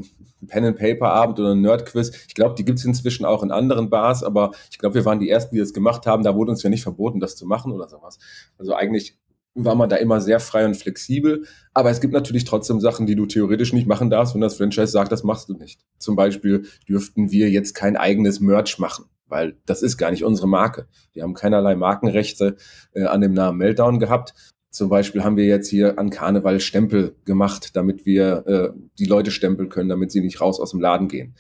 Pen 0.47 0.65
and 0.65 0.79
Paper 0.79 1.11
Abend 1.11 1.39
oder 1.41 1.55
Nerd 1.55 1.87
Quiz. 1.87 2.11
Ich 2.29 2.35
glaube, 2.35 2.55
die 2.55 2.65
gibt's 2.65 2.85
inzwischen 2.85 3.25
auch 3.25 3.43
in 3.43 3.51
anderen 3.51 3.91
Bars, 3.91 4.23
aber 4.23 4.53
ich 4.71 4.79
glaube, 4.79 4.95
wir 4.95 5.05
waren 5.05 5.21
die 5.21 5.31
ersten, 5.31 5.55
die 5.55 5.61
das 5.61 5.73
gemacht 5.73 6.07
haben. 6.07 6.23
Da 6.23 6.35
wurde 6.35 6.53
uns 6.53 6.63
ja 6.63 6.71
nicht 6.71 6.83
verboten, 6.83 7.21
das 7.21 7.37
zu 7.37 7.47
machen 7.47 7.73
oder 7.73 7.89
sowas. 7.89 8.19
Also 8.59 8.75
eigentlich 8.75 9.19
war 9.55 9.75
man 9.75 9.89
da 9.89 9.97
immer 9.97 10.21
sehr 10.21 10.39
frei 10.39 10.67
und 10.67 10.77
flexibel. 10.77 11.45
Aber 11.73 11.91
es 11.91 12.01
gibt 12.01 12.13
natürlich 12.13 12.45
trotzdem 12.45 12.81
Sachen, 12.81 13.07
die 13.07 13.17
du 13.17 13.27
theoretisch 13.27 13.73
nicht 13.73 13.87
machen 13.87 14.11
darfst, 14.11 14.35
wenn 14.35 14.43
das 14.43 14.57
Franchise 14.57 14.89
sagt, 14.89 15.13
das 15.13 15.25
machst 15.25 15.49
du 15.49 15.55
nicht. 15.55 15.81
Zum 15.99 16.15
Beispiel 16.15 16.67
dürften 16.89 17.31
wir 17.31 17.51
jetzt 17.51 17.75
kein 17.75 17.97
eigenes 17.97 18.41
Merch 18.41 18.79
machen 18.79 19.07
weil 19.29 19.57
das 19.67 19.83
ist 19.83 19.97
gar 19.97 20.11
nicht 20.11 20.25
unsere 20.25 20.49
Marke. 20.49 20.87
Wir 21.13 21.23
haben 21.23 21.35
keinerlei 21.35 21.75
Markenrechte 21.75 22.57
äh, 22.93 23.05
an 23.05 23.21
dem 23.21 23.35
Namen 23.35 23.59
Meltdown 23.59 23.99
gehabt. 23.99 24.35
Zum 24.77 24.91
Beispiel 24.91 25.25
haben 25.25 25.39
wir 25.39 25.47
jetzt 25.47 25.71
hier 25.71 25.99
an 25.99 26.11
Karneval 26.11 26.61
Stempel 26.61 27.17
gemacht, 27.25 27.71
damit 27.77 28.05
wir 28.05 28.47
äh, 28.47 28.79
die 28.99 29.07
Leute 29.07 29.31
stempeln 29.31 29.71
können, 29.71 29.89
damit 29.89 30.13
sie 30.13 30.21
nicht 30.21 30.43
raus 30.43 30.61
aus 30.61 30.73
dem 30.73 30.81
Laden 30.81 31.09
gehen. 31.09 31.35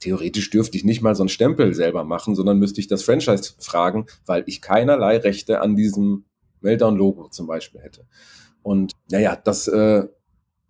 Theoretisch 0.00 0.50
dürfte 0.50 0.76
ich 0.76 0.84
nicht 0.84 1.00
mal 1.00 1.14
so 1.14 1.22
einen 1.22 1.30
Stempel 1.30 1.72
selber 1.72 2.04
machen, 2.04 2.34
sondern 2.34 2.58
müsste 2.58 2.82
ich 2.82 2.86
das 2.86 3.02
Franchise 3.02 3.54
fragen, 3.58 4.04
weil 4.26 4.44
ich 4.44 4.60
keinerlei 4.60 5.16
Rechte 5.16 5.62
an 5.62 5.76
diesem 5.76 6.26
Meltdown-Logo 6.60 7.28
zum 7.30 7.46
Beispiel 7.46 7.80
hätte. 7.80 8.04
Und 8.62 8.92
naja, 9.10 9.34
das 9.34 9.66
äh, 9.66 10.02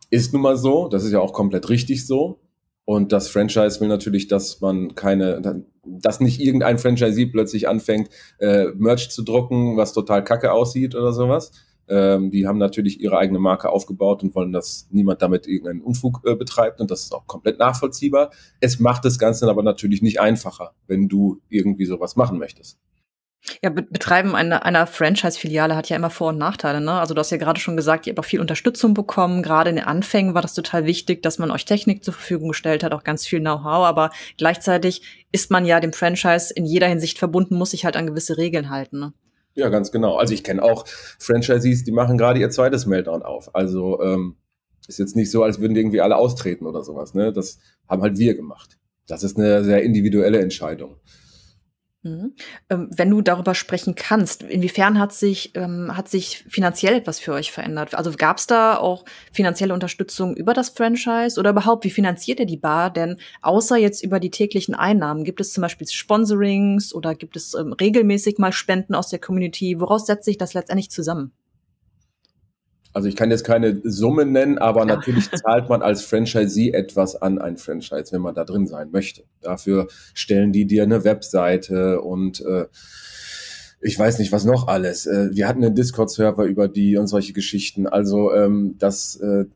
ist 0.08 0.32
nun 0.32 0.42
mal 0.42 0.56
so, 0.56 0.86
das 0.86 1.02
ist 1.02 1.10
ja 1.10 1.18
auch 1.18 1.32
komplett 1.32 1.68
richtig 1.68 2.06
so. 2.06 2.38
Und 2.84 3.10
das 3.10 3.26
Franchise 3.26 3.80
will 3.80 3.88
natürlich, 3.88 4.28
dass 4.28 4.60
man 4.60 4.94
keine, 4.94 5.64
dass 5.84 6.20
nicht 6.20 6.40
irgendein 6.40 6.78
Franchisee 6.78 7.26
plötzlich 7.26 7.66
anfängt, 7.66 8.08
äh, 8.38 8.66
Merch 8.76 9.10
zu 9.10 9.22
drucken, 9.22 9.76
was 9.76 9.92
total 9.92 10.22
kacke 10.22 10.52
aussieht 10.52 10.94
oder 10.94 11.12
sowas. 11.12 11.50
Ähm, 11.88 12.30
die 12.30 12.46
haben 12.46 12.58
natürlich 12.58 13.00
ihre 13.00 13.18
eigene 13.18 13.38
Marke 13.38 13.70
aufgebaut 13.70 14.22
und 14.22 14.34
wollen, 14.34 14.52
dass 14.52 14.88
niemand 14.90 15.22
damit 15.22 15.46
irgendeinen 15.46 15.82
Unfug 15.82 16.22
äh, 16.24 16.34
betreibt. 16.34 16.80
Und 16.80 16.90
das 16.90 17.02
ist 17.02 17.14
auch 17.14 17.26
komplett 17.26 17.58
nachvollziehbar. 17.58 18.30
Es 18.60 18.80
macht 18.80 19.04
das 19.04 19.18
Ganze 19.18 19.48
aber 19.48 19.62
natürlich 19.62 20.02
nicht 20.02 20.20
einfacher, 20.20 20.74
wenn 20.86 21.08
du 21.08 21.40
irgendwie 21.48 21.84
sowas 21.84 22.16
machen 22.16 22.38
möchtest. 22.38 22.78
Ja, 23.62 23.68
Betreiben 23.68 24.34
einer, 24.34 24.64
einer 24.64 24.86
Franchise-Filiale 24.86 25.76
hat 25.76 25.90
ja 25.90 25.96
immer 25.96 26.08
Vor- 26.08 26.30
und 26.30 26.38
Nachteile. 26.38 26.80
Ne? 26.80 26.92
Also 26.92 27.12
du 27.12 27.20
hast 27.20 27.30
ja 27.30 27.36
gerade 27.36 27.60
schon 27.60 27.76
gesagt, 27.76 28.06
ihr 28.06 28.12
habt 28.12 28.18
auch 28.18 28.24
viel 28.24 28.40
Unterstützung 28.40 28.94
bekommen. 28.94 29.42
Gerade 29.42 29.68
in 29.68 29.76
den 29.76 29.84
Anfängen 29.84 30.34
war 30.34 30.40
das 30.40 30.54
total 30.54 30.86
wichtig, 30.86 31.22
dass 31.22 31.38
man 31.38 31.50
euch 31.50 31.66
Technik 31.66 32.02
zur 32.04 32.14
Verfügung 32.14 32.48
gestellt 32.48 32.82
hat, 32.82 32.94
auch 32.94 33.04
ganz 33.04 33.26
viel 33.26 33.40
Know-how. 33.40 33.84
Aber 33.84 34.10
gleichzeitig 34.38 35.02
ist 35.30 35.50
man 35.50 35.66
ja 35.66 35.80
dem 35.80 35.92
Franchise 35.92 36.54
in 36.54 36.64
jeder 36.64 36.88
Hinsicht 36.88 37.18
verbunden, 37.18 37.56
muss 37.56 37.72
sich 37.72 37.84
halt 37.84 37.96
an 37.96 38.06
gewisse 38.06 38.38
Regeln 38.38 38.70
halten. 38.70 38.98
Ne? 38.98 39.12
Ja, 39.54 39.68
ganz 39.68 39.92
genau. 39.92 40.16
Also 40.16 40.34
ich 40.34 40.42
kenne 40.42 40.62
auch 40.62 40.86
Franchisees, 40.86 41.84
die 41.84 41.92
machen 41.92 42.18
gerade 42.18 42.40
ihr 42.40 42.50
zweites 42.50 42.86
Meltdown 42.86 43.22
auf. 43.22 43.54
Also 43.54 44.00
ähm, 44.02 44.36
ist 44.88 44.98
jetzt 44.98 45.16
nicht 45.16 45.30
so, 45.30 45.42
als 45.42 45.60
würden 45.60 45.76
irgendwie 45.76 46.00
alle 46.00 46.16
austreten 46.16 46.66
oder 46.66 46.82
sowas. 46.82 47.14
Ne? 47.14 47.32
Das 47.32 47.58
haben 47.88 48.02
halt 48.02 48.18
wir 48.18 48.34
gemacht. 48.34 48.78
Das 49.06 49.22
ist 49.22 49.38
eine 49.38 49.64
sehr 49.64 49.82
individuelle 49.82 50.40
Entscheidung. 50.40 50.96
Mhm. 52.04 52.34
Ähm, 52.68 52.90
wenn 52.94 53.08
du 53.08 53.22
darüber 53.22 53.54
sprechen 53.54 53.94
kannst, 53.94 54.42
inwiefern 54.42 55.00
hat 55.00 55.14
sich, 55.14 55.52
ähm, 55.54 55.96
hat 55.96 56.08
sich 56.08 56.44
finanziell 56.48 56.94
etwas 56.94 57.18
für 57.18 57.32
euch 57.32 57.50
verändert? 57.50 57.94
Also 57.94 58.12
gab 58.12 58.36
es 58.36 58.46
da 58.46 58.76
auch 58.76 59.06
finanzielle 59.32 59.72
Unterstützung 59.72 60.36
über 60.36 60.52
das 60.52 60.68
Franchise 60.68 61.40
oder 61.40 61.50
überhaupt, 61.50 61.84
wie 61.84 61.90
finanziert 61.90 62.40
ihr 62.40 62.46
die 62.46 62.58
Bar? 62.58 62.90
Denn 62.90 63.16
außer 63.40 63.78
jetzt 63.78 64.04
über 64.04 64.20
die 64.20 64.30
täglichen 64.30 64.74
Einnahmen, 64.74 65.24
gibt 65.24 65.40
es 65.40 65.54
zum 65.54 65.62
Beispiel 65.62 65.88
Sponsorings 65.88 66.94
oder 66.94 67.14
gibt 67.14 67.36
es 67.36 67.54
ähm, 67.54 67.72
regelmäßig 67.72 68.36
mal 68.36 68.52
Spenden 68.52 68.94
aus 68.94 69.08
der 69.08 69.18
Community? 69.18 69.80
Woraus 69.80 70.04
setzt 70.04 70.26
sich 70.26 70.36
das 70.36 70.52
letztendlich 70.52 70.90
zusammen? 70.90 71.32
Also 72.94 73.08
ich 73.08 73.16
kann 73.16 73.30
jetzt 73.32 73.44
keine 73.44 73.80
Summe 73.82 74.24
nennen, 74.24 74.56
aber 74.56 74.84
natürlich 74.84 75.28
zahlt 75.30 75.68
man 75.68 75.82
als 75.82 76.02
Franchisee 76.02 76.70
etwas 76.70 77.16
an 77.20 77.40
ein 77.40 77.56
Franchise, 77.56 78.12
wenn 78.12 78.22
man 78.22 78.36
da 78.36 78.44
drin 78.44 78.68
sein 78.68 78.90
möchte. 78.92 79.24
Dafür 79.40 79.88
stellen 80.14 80.52
die 80.52 80.64
dir 80.66 80.84
eine 80.84 81.04
Webseite 81.04 82.00
und 82.00 82.40
äh, 82.40 82.66
ich 83.80 83.98
weiß 83.98 84.20
nicht, 84.20 84.30
was 84.30 84.44
noch 84.44 84.68
alles. 84.68 85.06
Äh, 85.06 85.30
wir 85.32 85.48
hatten 85.48 85.64
einen 85.64 85.74
Discord-Server 85.74 86.44
über 86.44 86.68
die 86.68 86.96
und 86.96 87.08
solche 87.08 87.32
Geschichten. 87.32 87.88
Also 87.88 88.32
ähm, 88.32 88.76
das, 88.78 89.16
äh, 89.16 89.46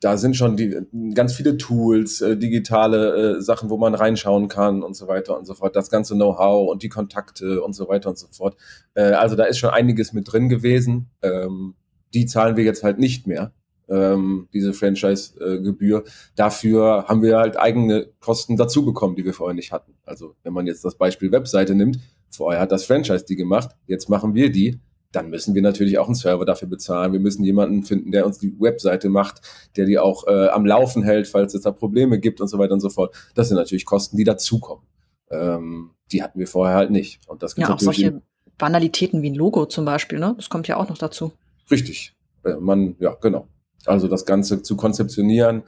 da 0.00 0.18
sind 0.18 0.36
schon 0.36 0.58
die, 0.58 0.76
ganz 1.14 1.32
viele 1.32 1.56
Tools, 1.56 2.20
äh, 2.20 2.36
digitale 2.36 3.38
äh, 3.38 3.40
Sachen, 3.40 3.70
wo 3.70 3.78
man 3.78 3.94
reinschauen 3.94 4.48
kann 4.48 4.82
und 4.82 4.94
so 4.94 5.08
weiter 5.08 5.38
und 5.38 5.46
so 5.46 5.54
fort. 5.54 5.74
Das 5.74 5.88
ganze 5.88 6.14
Know-how 6.14 6.70
und 6.70 6.82
die 6.82 6.90
Kontakte 6.90 7.62
und 7.62 7.74
so 7.74 7.88
weiter 7.88 8.10
und 8.10 8.18
so 8.18 8.26
fort. 8.30 8.56
Äh, 8.92 9.12
also 9.12 9.34
da 9.34 9.44
ist 9.44 9.56
schon 9.58 9.70
einiges 9.70 10.12
mit 10.12 10.30
drin 10.30 10.50
gewesen. 10.50 11.08
Ähm, 11.22 11.74
die 12.16 12.26
zahlen 12.26 12.56
wir 12.56 12.64
jetzt 12.64 12.82
halt 12.82 12.98
nicht 12.98 13.28
mehr. 13.28 13.52
ähm, 13.88 14.48
diese 14.52 14.72
Franchise-Gebühr. 14.72 16.04
Dafür 16.34 17.06
haben 17.08 17.22
wir 17.22 17.38
halt 17.38 17.58
eigene 17.58 18.08
Kosten 18.20 18.56
dazu 18.56 18.84
bekommen, 18.84 19.16
die 19.16 19.24
wir 19.24 19.34
vorher 19.34 19.54
nicht 19.54 19.72
hatten. 19.72 19.94
Also 20.04 20.34
wenn 20.42 20.52
man 20.52 20.66
jetzt 20.66 20.84
das 20.84 20.96
Beispiel 20.96 21.32
Webseite 21.32 21.74
nimmt, 21.74 21.98
vorher 22.30 22.60
hat 22.60 22.72
das 22.72 22.84
Franchise 22.84 23.24
die 23.24 23.36
gemacht, 23.36 23.70
jetzt 23.86 24.08
machen 24.08 24.34
wir 24.34 24.50
die, 24.50 24.80
dann 25.12 25.30
müssen 25.30 25.54
wir 25.54 25.62
natürlich 25.62 25.98
auch 25.98 26.06
einen 26.06 26.14
Server 26.14 26.44
dafür 26.44 26.68
bezahlen. 26.68 27.12
Wir 27.12 27.20
müssen 27.20 27.44
jemanden 27.44 27.84
finden, 27.84 28.10
der 28.10 28.26
uns 28.26 28.38
die 28.38 28.54
Webseite 28.58 29.08
macht, 29.08 29.40
der 29.76 29.86
die 29.86 29.98
auch 29.98 30.26
äh, 30.26 30.48
am 30.48 30.66
Laufen 30.66 31.02
hält, 31.04 31.28
falls 31.28 31.54
es 31.54 31.62
da 31.62 31.70
Probleme 31.70 32.18
gibt 32.18 32.40
und 32.40 32.48
so 32.48 32.58
weiter 32.58 32.74
und 32.74 32.80
so 32.80 32.90
fort. 32.90 33.14
Das 33.34 33.48
sind 33.48 33.56
natürlich 33.56 33.86
Kosten, 33.86 34.16
die 34.16 34.24
dazukommen. 34.24 34.84
Ähm, 35.30 35.92
die 36.12 36.22
hatten 36.22 36.38
wir 36.38 36.46
vorher 36.46 36.76
halt 36.76 36.90
nicht. 36.90 37.20
Und 37.28 37.42
das 37.42 37.54
gibt 37.54 37.68
ja, 37.68 37.74
auch 37.74 37.80
solche 37.80 38.20
Banalitäten 38.58 39.22
wie 39.22 39.30
ein 39.30 39.34
Logo 39.34 39.66
zum 39.66 39.84
Beispiel, 39.84 40.18
ne? 40.18 40.34
Das 40.36 40.48
kommt 40.50 40.68
ja 40.68 40.76
auch 40.76 40.88
noch 40.88 40.98
dazu. 40.98 41.32
Richtig. 41.70 42.14
Äh, 42.44 42.56
man, 42.56 42.96
ja, 42.98 43.14
genau. 43.20 43.48
Also 43.86 44.08
das 44.08 44.26
Ganze 44.26 44.62
zu 44.62 44.76
konzeptionieren, 44.76 45.62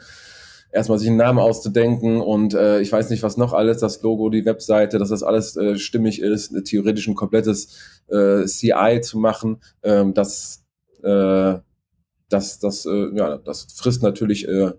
erstmal 0.73 0.99
sich 0.99 1.09
einen 1.09 1.19
Namen 1.19 1.39
auszudenken 1.39 2.21
und 2.21 2.55
äh, 2.55 2.81
ich 2.81 2.91
weiß 2.91 3.11
nicht, 3.11 3.23
was 3.23 3.37
noch 3.37 3.53
alles, 3.53 3.79
das 3.79 4.03
Logo, 4.03 4.29
die 4.29 4.45
Webseite, 4.45 4.99
dass 4.99 5.11
das 5.11 5.23
alles 5.23 5.57
äh, 5.57 5.77
stimmig 5.79 6.21
ist, 6.21 6.53
theoretisch 6.65 7.07
ein 7.09 7.15
komplettes 7.15 8.03
äh, 8.09 8.45
CI 8.45 9.01
zu 9.03 9.19
machen, 9.19 9.61
ähm, 9.83 10.15
das, 10.15 10.65
äh, 11.03 11.55
das, 12.29 12.59
das, 12.59 12.87
äh, 12.87 13.17
ja, 13.17 13.39
das 13.39 13.69
frisst 13.75 14.03
natürlich 14.03 14.49
äh, 14.49 14.73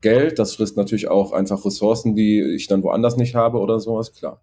Geld, 0.00 0.38
das 0.38 0.54
frisst 0.54 0.76
natürlich 0.76 1.08
auch 1.08 1.32
einfach 1.32 1.64
Ressourcen, 1.64 2.14
die 2.14 2.40
ich 2.42 2.66
dann 2.66 2.82
woanders 2.82 3.16
nicht 3.16 3.34
habe 3.34 3.58
oder 3.58 3.80
sowas, 3.80 4.12
klar. 4.12 4.42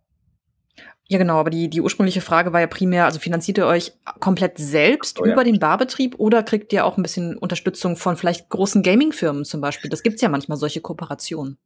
Ja, 1.07 1.19
genau, 1.19 1.37
aber 1.37 1.51
die, 1.51 1.69
die 1.69 1.81
ursprüngliche 1.81 2.21
Frage 2.21 2.51
war 2.51 2.61
ja 2.61 2.67
primär, 2.67 3.05
also 3.05 3.19
finanziert 3.19 3.59
ihr 3.59 3.67
euch 3.67 3.93
komplett 4.19 4.57
selbst 4.57 5.19
oh, 5.19 5.25
ja. 5.25 5.33
über 5.33 5.43
den 5.43 5.59
Barbetrieb 5.59 6.15
oder 6.17 6.41
kriegt 6.41 6.73
ihr 6.73 6.83
auch 6.83 6.97
ein 6.97 7.03
bisschen 7.03 7.37
Unterstützung 7.37 7.95
von 7.95 8.17
vielleicht 8.17 8.49
großen 8.49 8.81
Gaming-Firmen 8.81 9.45
zum 9.45 9.61
Beispiel? 9.61 9.89
Das 9.89 10.01
gibt's 10.01 10.21
ja 10.21 10.29
manchmal, 10.29 10.57
solche 10.57 10.81
Kooperationen. 10.81 11.57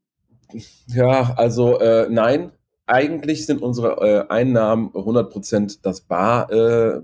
Ja, 0.88 1.36
also 1.38 1.80
äh, 1.80 2.08
nein, 2.10 2.52
eigentlich 2.86 3.46
sind 3.46 3.62
unsere 3.62 4.02
äh, 4.02 4.28
Einnahmen 4.30 4.90
100% 4.90 5.80
das 5.84 6.02
Bar, 6.02 6.52
äh, 6.52 7.02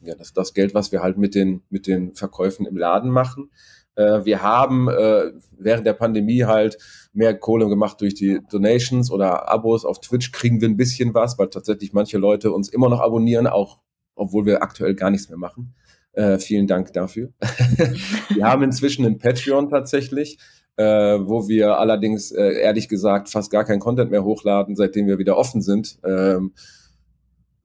ja, 0.00 0.14
das, 0.16 0.32
das 0.32 0.54
Geld, 0.54 0.74
was 0.74 0.90
wir 0.90 1.02
halt 1.02 1.18
mit 1.18 1.34
den, 1.34 1.62
mit 1.68 1.86
den 1.86 2.14
Verkäufen 2.14 2.66
im 2.66 2.76
Laden 2.76 3.10
machen. 3.10 3.50
Äh, 3.96 4.24
wir 4.24 4.42
haben 4.42 4.88
äh, 4.88 5.32
während 5.58 5.86
der 5.86 5.94
Pandemie 5.94 6.44
halt 6.44 6.78
mehr 7.12 7.36
Kohle 7.36 7.68
gemacht 7.68 8.00
durch 8.00 8.14
die 8.14 8.40
Donations 8.50 9.10
oder 9.10 9.48
Abos. 9.48 9.84
Auf 9.84 10.00
Twitch 10.00 10.32
kriegen 10.32 10.60
wir 10.60 10.68
ein 10.68 10.76
bisschen 10.76 11.14
was, 11.14 11.38
weil 11.38 11.48
tatsächlich 11.48 11.92
manche 11.92 12.18
Leute 12.18 12.52
uns 12.52 12.68
immer 12.68 12.88
noch 12.88 13.00
abonnieren, 13.00 13.46
auch 13.46 13.78
obwohl 14.14 14.46
wir 14.46 14.62
aktuell 14.62 14.94
gar 14.94 15.10
nichts 15.10 15.28
mehr 15.28 15.38
machen. 15.38 15.74
Äh, 16.12 16.38
vielen 16.38 16.66
Dank 16.66 16.92
dafür. 16.92 17.32
wir 18.34 18.46
haben 18.46 18.62
inzwischen 18.62 19.04
einen 19.04 19.18
Patreon 19.18 19.68
tatsächlich, 19.68 20.38
wo 20.78 21.48
wir 21.48 21.78
allerdings 21.78 22.30
ehrlich 22.30 22.90
gesagt 22.90 23.30
fast 23.30 23.50
gar 23.50 23.64
kein 23.64 23.80
Content 23.80 24.10
mehr 24.10 24.24
hochladen, 24.24 24.76
seitdem 24.76 25.06
wir 25.06 25.16
wieder 25.16 25.38
offen 25.38 25.62
sind. 25.62 25.98
Ähm, 26.04 26.52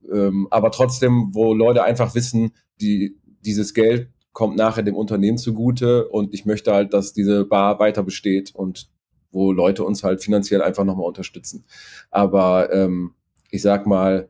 ähm, 0.09 0.47
aber 0.49 0.71
trotzdem, 0.71 1.29
wo 1.33 1.53
Leute 1.53 1.83
einfach 1.83 2.15
wissen, 2.15 2.51
die 2.79 3.17
dieses 3.41 3.73
Geld 3.73 4.09
kommt 4.33 4.55
nachher 4.55 4.83
dem 4.83 4.95
Unternehmen 4.95 5.37
zugute 5.37 6.07
und 6.07 6.33
ich 6.33 6.45
möchte 6.45 6.73
halt, 6.73 6.93
dass 6.93 7.13
diese 7.13 7.45
Bar 7.45 7.79
weiter 7.79 8.03
besteht 8.03 8.55
und 8.55 8.89
wo 9.31 9.51
Leute 9.51 9.83
uns 9.83 10.03
halt 10.03 10.21
finanziell 10.21 10.61
einfach 10.61 10.83
nochmal 10.83 11.07
unterstützen. 11.07 11.65
Aber 12.09 12.73
ähm, 12.73 13.13
ich 13.49 13.61
sag 13.61 13.85
mal, 13.85 14.29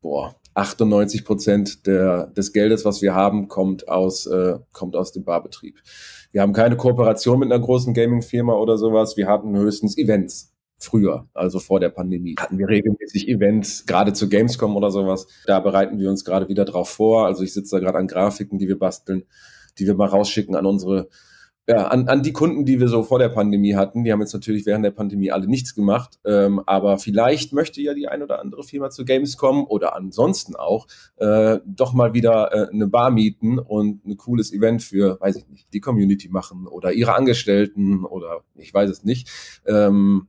boah, 0.00 0.36
98 0.54 1.24
Prozent 1.24 1.86
der, 1.86 2.26
des 2.28 2.52
Geldes, 2.52 2.84
was 2.84 3.00
wir 3.00 3.14
haben, 3.14 3.48
kommt 3.48 3.88
aus, 3.88 4.26
äh, 4.26 4.58
kommt 4.72 4.96
aus 4.96 5.12
dem 5.12 5.24
Barbetrieb. 5.24 5.78
Wir 6.30 6.42
haben 6.42 6.52
keine 6.52 6.76
Kooperation 6.76 7.38
mit 7.38 7.52
einer 7.52 7.62
großen 7.62 7.94
Gaming-Firma 7.94 8.54
oder 8.54 8.76
sowas. 8.76 9.16
Wir 9.16 9.28
hatten 9.28 9.56
höchstens 9.56 9.96
Events 9.96 10.51
früher, 10.84 11.28
also 11.34 11.58
vor 11.58 11.80
der 11.80 11.90
Pandemie, 11.90 12.34
hatten 12.38 12.58
wir 12.58 12.68
regelmäßig 12.68 13.28
Events, 13.28 13.86
gerade 13.86 14.12
zu 14.12 14.28
Gamescom 14.28 14.76
oder 14.76 14.90
sowas. 14.90 15.26
Da 15.46 15.60
bereiten 15.60 15.98
wir 15.98 16.10
uns 16.10 16.24
gerade 16.24 16.48
wieder 16.48 16.64
drauf 16.64 16.88
vor. 16.88 17.26
Also 17.26 17.42
ich 17.42 17.52
sitze 17.52 17.76
da 17.76 17.80
gerade 17.80 17.98
an 17.98 18.06
Grafiken, 18.06 18.58
die 18.58 18.68
wir 18.68 18.78
basteln, 18.78 19.24
die 19.78 19.86
wir 19.86 19.94
mal 19.94 20.08
rausschicken 20.08 20.54
an 20.54 20.66
unsere, 20.66 21.08
ja, 21.68 21.86
an, 21.86 22.08
an 22.08 22.22
die 22.22 22.32
Kunden, 22.32 22.64
die 22.64 22.80
wir 22.80 22.88
so 22.88 23.04
vor 23.04 23.20
der 23.20 23.28
Pandemie 23.28 23.74
hatten. 23.74 24.02
Die 24.02 24.12
haben 24.12 24.20
jetzt 24.20 24.34
natürlich 24.34 24.66
während 24.66 24.84
der 24.84 24.90
Pandemie 24.90 25.30
alle 25.30 25.46
nichts 25.46 25.74
gemacht. 25.74 26.18
Ähm, 26.24 26.60
aber 26.66 26.98
vielleicht 26.98 27.52
möchte 27.52 27.80
ja 27.80 27.94
die 27.94 28.08
ein 28.08 28.22
oder 28.22 28.40
andere 28.40 28.64
Firma 28.64 28.90
zu 28.90 29.04
Gamescom 29.04 29.64
oder 29.66 29.94
ansonsten 29.94 30.56
auch 30.56 30.88
äh, 31.16 31.60
doch 31.64 31.92
mal 31.92 32.14
wieder 32.14 32.52
äh, 32.52 32.68
eine 32.72 32.88
Bar 32.88 33.10
mieten 33.10 33.60
und 33.60 34.04
ein 34.04 34.16
cooles 34.16 34.52
Event 34.52 34.82
für, 34.82 35.20
weiß 35.20 35.36
ich 35.36 35.48
nicht, 35.48 35.72
die 35.72 35.80
Community 35.80 36.28
machen 36.28 36.66
oder 36.66 36.92
ihre 36.92 37.14
Angestellten 37.14 38.04
oder 38.04 38.42
ich 38.56 38.74
weiß 38.74 38.90
es 38.90 39.04
nicht. 39.04 39.30
Ähm, 39.64 40.26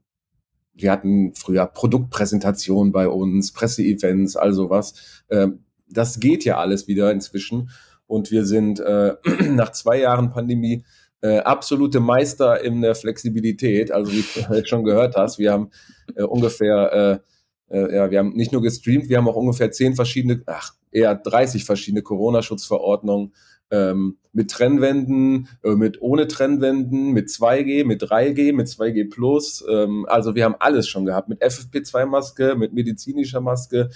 wir 0.73 0.91
hatten 0.91 1.33
früher 1.35 1.65
Produktpräsentationen 1.65 2.91
bei 2.91 3.07
uns, 3.07 3.51
Presseevents, 3.51 4.35
all 4.35 4.53
sowas. 4.53 5.23
Ähm, 5.29 5.65
das 5.87 6.19
geht 6.19 6.43
ja 6.45 6.57
alles 6.57 6.87
wieder 6.87 7.11
inzwischen. 7.11 7.69
Und 8.07 8.31
wir 8.31 8.45
sind 8.45 8.79
äh, 8.79 9.15
nach 9.49 9.71
zwei 9.71 9.99
Jahren 9.99 10.31
Pandemie 10.31 10.83
äh, 11.21 11.39
absolute 11.39 11.99
Meister 11.99 12.61
in 12.63 12.81
der 12.81 12.95
Flexibilität. 12.95 13.91
Also 13.91 14.11
wie 14.11 14.23
du 14.33 14.65
schon 14.65 14.83
gehört 14.83 15.15
hast, 15.15 15.39
wir 15.39 15.51
haben 15.51 15.69
äh, 16.15 16.23
ungefähr, 16.23 17.21
äh, 17.69 17.77
äh, 17.77 17.95
ja, 17.95 18.11
wir 18.11 18.19
haben 18.19 18.33
nicht 18.33 18.51
nur 18.51 18.61
gestreamt, 18.61 19.09
wir 19.09 19.17
haben 19.17 19.29
auch 19.29 19.35
ungefähr 19.35 19.71
zehn 19.71 19.95
verschiedene, 19.95 20.43
ach, 20.47 20.73
eher 20.91 21.15
30 21.15 21.63
verschiedene 21.65 22.01
Corona-Schutzverordnungen 22.01 23.33
ähm, 23.73 24.17
mit 24.31 24.51
Trennwänden, 24.51 25.47
äh, 25.63 25.71
mit 25.71 26.01
ohne 26.01 26.27
Trennwänden, 26.27 27.11
mit 27.11 27.29
2G, 27.29 27.85
mit 27.85 28.03
3G, 28.03 28.53
mit 28.53 28.67
2G 28.67 29.09
Plus. 29.09 29.65
Ähm, 29.69 30.05
also 30.07 30.35
wir 30.35 30.45
haben 30.45 30.55
alles 30.59 30.87
schon 30.87 31.05
gehabt, 31.05 31.27
mit 31.27 31.41
FFP2-Maske, 31.41 32.55
mit 32.55 32.73
medizinischer 32.73 33.41
Maske. 33.41 33.89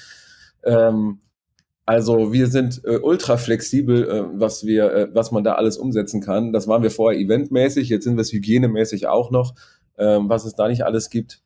Ähm, 0.63 1.19
also 1.85 2.33
wir 2.33 2.47
sind 2.47 2.81
äh, 2.85 2.97
ultra 2.97 3.37
flexibel, 3.37 4.09
äh, 4.09 4.23
was 4.33 4.65
wir, 4.65 4.91
äh, 4.91 5.07
was 5.13 5.31
man 5.31 5.43
da 5.43 5.53
alles 5.53 5.77
umsetzen 5.77 6.21
kann. 6.21 6.51
Das 6.51 6.67
waren 6.67 6.81
wir 6.81 6.91
vorher 6.91 7.19
eventmäßig, 7.19 7.89
jetzt 7.89 8.03
sind 8.03 8.17
wir 8.17 8.21
es 8.21 8.33
hygienemäßig 8.33 9.07
auch 9.07 9.29
noch, 9.29 9.53
ähm, 9.97 10.27
was 10.27 10.45
es 10.45 10.55
da 10.55 10.67
nicht 10.67 10.83
alles 10.83 11.09
gibt. 11.11 11.41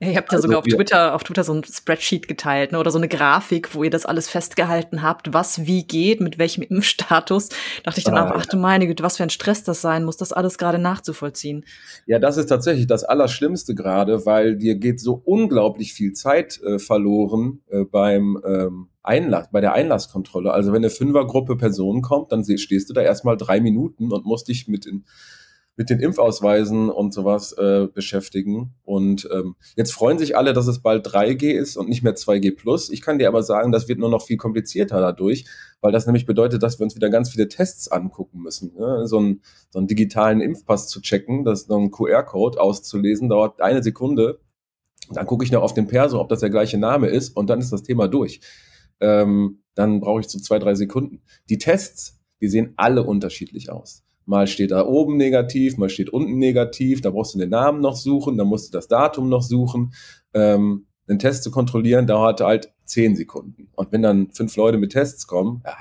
Ihr 0.00 0.14
habt 0.14 0.30
ja 0.30 0.36
also 0.36 0.46
sogar 0.46 0.60
auf 0.60 0.64
Twitter, 0.64 1.14
auf 1.14 1.24
Twitter 1.24 1.42
so 1.42 1.52
ein 1.52 1.64
Spreadsheet 1.64 2.28
geteilt, 2.28 2.70
ne? 2.70 2.78
oder 2.78 2.92
so 2.92 2.98
eine 2.98 3.08
Grafik, 3.08 3.74
wo 3.74 3.82
ihr 3.82 3.90
das 3.90 4.06
alles 4.06 4.28
festgehalten 4.28 5.02
habt, 5.02 5.32
was 5.32 5.66
wie 5.66 5.84
geht, 5.84 6.20
mit 6.20 6.38
welchem 6.38 6.62
Impfstatus. 6.62 7.48
dachte 7.82 7.98
ich 7.98 8.04
dann 8.04 8.16
ah, 8.16 8.30
auch, 8.30 8.36
ach 8.36 8.46
du 8.46 8.56
meine 8.58 8.86
Güte, 8.86 9.02
was 9.02 9.16
für 9.16 9.24
ein 9.24 9.30
Stress 9.30 9.64
das 9.64 9.80
sein 9.80 10.04
muss, 10.04 10.16
das 10.16 10.32
alles 10.32 10.56
gerade 10.56 10.78
nachzuvollziehen. 10.78 11.64
Ja, 12.06 12.20
das 12.20 12.36
ist 12.36 12.46
tatsächlich 12.46 12.86
das 12.86 13.02
Allerschlimmste 13.02 13.74
gerade, 13.74 14.24
weil 14.24 14.54
dir 14.56 14.76
geht 14.76 15.00
so 15.00 15.20
unglaublich 15.24 15.92
viel 15.92 16.12
Zeit 16.12 16.60
äh, 16.62 16.78
verloren 16.78 17.62
äh, 17.68 17.82
beim 17.82 18.40
ähm, 18.46 18.88
Einlass, 19.02 19.48
bei 19.50 19.60
der 19.60 19.72
Einlasskontrolle. 19.72 20.52
Also 20.52 20.70
wenn 20.70 20.76
eine 20.76 20.90
Fünfergruppe 20.90 21.56
Personen 21.56 22.02
kommt, 22.02 22.30
dann 22.30 22.44
stehst 22.44 22.88
du 22.88 22.94
da 22.94 23.00
erstmal 23.00 23.36
drei 23.36 23.60
Minuten 23.60 24.12
und 24.12 24.26
musst 24.26 24.46
dich 24.46 24.68
mit 24.68 24.86
in 24.86 25.04
mit 25.78 25.90
den 25.90 26.00
Impfausweisen 26.00 26.90
und 26.90 27.14
sowas 27.14 27.52
äh, 27.52 27.86
beschäftigen. 27.86 28.74
Und 28.82 29.28
ähm, 29.32 29.54
jetzt 29.76 29.92
freuen 29.92 30.18
sich 30.18 30.36
alle, 30.36 30.52
dass 30.52 30.66
es 30.66 30.80
bald 30.80 31.06
3G 31.06 31.52
ist 31.52 31.76
und 31.76 31.88
nicht 31.88 32.02
mehr 32.02 32.16
2G 32.16 32.56
plus. 32.56 32.90
Ich 32.90 33.00
kann 33.00 33.20
dir 33.20 33.28
aber 33.28 33.44
sagen, 33.44 33.70
das 33.70 33.86
wird 33.86 34.00
nur 34.00 34.10
noch 34.10 34.22
viel 34.22 34.36
komplizierter 34.36 35.00
dadurch, 35.00 35.44
weil 35.80 35.92
das 35.92 36.04
nämlich 36.04 36.26
bedeutet, 36.26 36.64
dass 36.64 36.80
wir 36.80 36.84
uns 36.84 36.96
wieder 36.96 37.10
ganz 37.10 37.30
viele 37.30 37.46
Tests 37.48 37.86
angucken 37.92 38.42
müssen. 38.42 38.74
Ne? 38.76 39.06
So, 39.06 39.18
einen, 39.18 39.42
so 39.70 39.78
einen 39.78 39.86
digitalen 39.86 40.40
Impfpass 40.40 40.88
zu 40.88 41.00
checken, 41.00 41.44
das 41.44 41.62
so 41.62 41.76
einen 41.76 41.92
QR-Code 41.92 42.60
auszulesen, 42.60 43.28
dauert 43.28 43.60
eine 43.60 43.80
Sekunde. 43.80 44.40
Dann 45.12 45.26
gucke 45.26 45.44
ich 45.44 45.52
noch 45.52 45.62
auf 45.62 45.74
den 45.74 45.86
Perso, 45.86 46.20
ob 46.20 46.28
das 46.28 46.40
der 46.40 46.50
gleiche 46.50 46.76
Name 46.76 47.06
ist 47.06 47.36
und 47.36 47.48
dann 47.48 47.60
ist 47.60 47.72
das 47.72 47.84
Thema 47.84 48.08
durch. 48.08 48.40
Ähm, 48.98 49.62
dann 49.76 50.00
brauche 50.00 50.22
ich 50.22 50.28
so 50.28 50.40
zwei, 50.40 50.58
drei 50.58 50.74
Sekunden. 50.74 51.22
Die 51.48 51.58
Tests, 51.58 52.18
die 52.40 52.48
sehen 52.48 52.74
alle 52.76 53.04
unterschiedlich 53.04 53.70
aus. 53.70 54.02
Mal 54.28 54.46
steht 54.46 54.72
da 54.72 54.84
oben 54.84 55.16
negativ, 55.16 55.78
mal 55.78 55.88
steht 55.88 56.10
unten 56.10 56.38
negativ, 56.38 57.00
da 57.00 57.08
brauchst 57.08 57.34
du 57.34 57.38
den 57.38 57.48
Namen 57.48 57.80
noch 57.80 57.96
suchen, 57.96 58.36
dann 58.36 58.46
musst 58.46 58.68
du 58.68 58.76
das 58.76 58.86
Datum 58.86 59.30
noch 59.30 59.40
suchen. 59.40 59.94
Ähm, 60.34 60.86
den 61.08 61.18
Test 61.18 61.44
zu 61.44 61.50
kontrollieren 61.50 62.06
dauert 62.06 62.42
halt 62.42 62.74
zehn 62.84 63.16
Sekunden. 63.16 63.68
Und 63.74 63.90
wenn 63.90 64.02
dann 64.02 64.30
fünf 64.30 64.54
Leute 64.56 64.76
mit 64.76 64.92
Tests 64.92 65.26
kommen, 65.26 65.62
ja, 65.64 65.76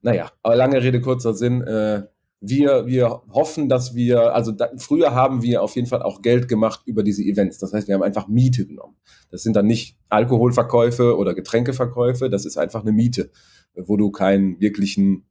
naja, 0.00 0.30
aber 0.42 0.56
lange 0.56 0.82
Rede, 0.82 1.02
kurzer 1.02 1.34
Sinn, 1.34 1.60
äh, 1.60 2.04
wir, 2.40 2.86
wir 2.86 3.20
hoffen, 3.30 3.68
dass 3.68 3.94
wir, 3.94 4.34
also 4.34 4.52
da, 4.52 4.70
früher 4.78 5.14
haben 5.14 5.42
wir 5.42 5.62
auf 5.62 5.76
jeden 5.76 5.88
Fall 5.88 6.00
auch 6.00 6.22
Geld 6.22 6.48
gemacht 6.48 6.80
über 6.86 7.02
diese 7.02 7.22
Events. 7.24 7.58
Das 7.58 7.74
heißt, 7.74 7.88
wir 7.88 7.94
haben 7.94 8.02
einfach 8.02 8.26
Miete 8.26 8.66
genommen. 8.66 8.96
Das 9.30 9.42
sind 9.42 9.54
dann 9.54 9.66
nicht 9.66 9.98
Alkoholverkäufe 10.08 11.18
oder 11.18 11.34
Getränkeverkäufe, 11.34 12.30
das 12.30 12.46
ist 12.46 12.56
einfach 12.56 12.80
eine 12.80 12.92
Miete, 12.92 13.30
wo 13.74 13.98
du 13.98 14.10
keinen 14.10 14.58
wirklichen 14.60 15.26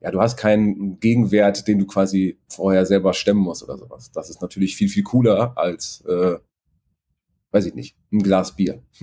ja, 0.00 0.10
du 0.10 0.20
hast 0.20 0.36
keinen 0.36 1.00
Gegenwert, 1.00 1.66
den 1.66 1.80
du 1.80 1.86
quasi 1.86 2.38
vorher 2.48 2.86
selber 2.86 3.14
stemmen 3.14 3.40
musst 3.40 3.64
oder 3.64 3.76
sowas. 3.76 4.10
Das 4.12 4.30
ist 4.30 4.40
natürlich 4.40 4.76
viel, 4.76 4.88
viel 4.88 5.02
cooler 5.02 5.56
als, 5.56 6.04
äh, 6.06 6.36
weiß 7.50 7.66
ich 7.66 7.74
nicht, 7.74 7.96
ein 8.12 8.22
Glas 8.22 8.54
Bier. 8.54 8.82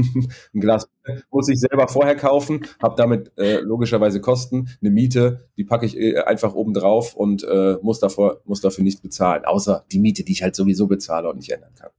ein 0.53 0.61
Glas 0.61 0.87
Bier 0.87 1.23
muss 1.31 1.49
ich 1.49 1.59
selber 1.59 1.89
vorher 1.89 2.15
kaufen, 2.15 2.65
habe 2.81 2.95
damit 2.95 3.31
äh, 3.37 3.59
logischerweise 3.59 4.21
Kosten, 4.21 4.69
eine 4.81 4.91
Miete, 4.91 5.49
die 5.57 5.65
packe 5.65 5.85
ich 5.85 5.97
äh, 5.97 6.19
einfach 6.19 6.53
oben 6.53 6.73
drauf 6.73 7.13
und 7.13 7.43
äh, 7.43 7.77
muss, 7.81 7.99
davor, 7.99 8.41
muss 8.45 8.61
dafür 8.61 8.83
nichts 8.83 9.01
bezahlen, 9.01 9.43
außer 9.43 9.85
die 9.91 9.99
Miete, 9.99 10.23
die 10.23 10.31
ich 10.31 10.43
halt 10.43 10.55
sowieso 10.55 10.87
bezahle 10.87 11.29
und 11.29 11.37
nicht 11.37 11.51
ändern 11.51 11.73
kann. 11.75 11.91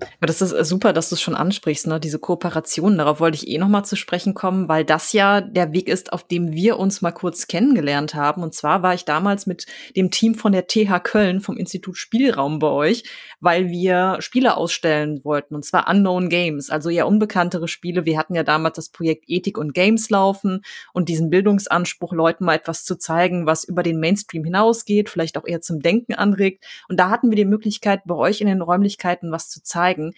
Ja, 0.00 0.08
das 0.26 0.42
ist 0.42 0.50
äh, 0.50 0.64
super, 0.64 0.92
dass 0.92 1.10
du 1.10 1.14
es 1.14 1.22
schon 1.22 1.36
ansprichst, 1.36 1.86
ne? 1.86 2.00
diese 2.00 2.18
Kooperation. 2.18 2.98
Darauf 2.98 3.20
wollte 3.20 3.36
ich 3.36 3.46
eh 3.46 3.58
noch 3.58 3.68
mal 3.68 3.84
zu 3.84 3.94
sprechen 3.94 4.34
kommen, 4.34 4.68
weil 4.68 4.84
das 4.84 5.12
ja 5.12 5.40
der 5.40 5.72
Weg 5.72 5.88
ist, 5.88 6.12
auf 6.12 6.24
dem 6.24 6.50
wir 6.52 6.80
uns 6.80 7.00
mal 7.00 7.12
kurz 7.12 7.46
kennengelernt 7.46 8.12
haben. 8.16 8.42
Und 8.42 8.54
zwar 8.54 8.82
war 8.82 8.94
ich 8.94 9.04
damals 9.04 9.46
mit 9.46 9.66
dem 9.94 10.10
Team 10.10 10.34
von 10.34 10.50
der 10.50 10.66
TH 10.66 10.98
Köln 11.04 11.40
vom 11.40 11.56
Institut 11.56 11.96
Spielraum 11.96 12.58
bei 12.58 12.66
euch, 12.66 13.04
weil 13.38 13.68
wir 13.68 14.16
Spiele 14.18 14.56
ausstellen 14.56 15.24
wollten, 15.24 15.54
und 15.54 15.64
zwar 15.64 15.88
Unknown 15.88 16.28
Games, 16.28 16.70
also 16.70 16.90
eher 16.90 17.06
unbekanntere 17.06 17.68
Spiele. 17.68 18.04
Wir 18.04 18.18
hatten 18.18 18.34
ja 18.34 18.42
damals 18.42 18.74
das 18.74 18.88
Projekt 18.88 19.26
Ethik 19.28 19.58
und 19.58 19.74
Games 19.74 20.10
laufen 20.10 20.64
und 20.92 21.08
diesen 21.08 21.30
Bildungsanspruch, 21.30 22.12
Leuten 22.12 22.44
mal 22.44 22.56
etwas 22.56 22.84
zu 22.84 22.96
zeigen, 22.96 23.46
was 23.46 23.62
über 23.62 23.84
den 23.84 24.00
Mainstream 24.00 24.42
hinausgeht, 24.42 25.08
vielleicht 25.08 25.38
auch 25.38 25.46
eher 25.46 25.60
zum 25.60 25.80
Denken 25.80 26.14
anregt. 26.14 26.64
Und 26.88 26.98
da 26.98 27.10
hatten 27.10 27.30
wir 27.30 27.36
die 27.36 27.44
Möglichkeit, 27.44 28.00
bei 28.06 28.16
euch 28.16 28.40
in 28.40 28.48
den 28.48 28.60
Räumlichkeiten 28.60 29.30
was 29.30 29.48
zu 29.48 29.62
zeigen 29.62 29.83
zeigen. 29.84 30.14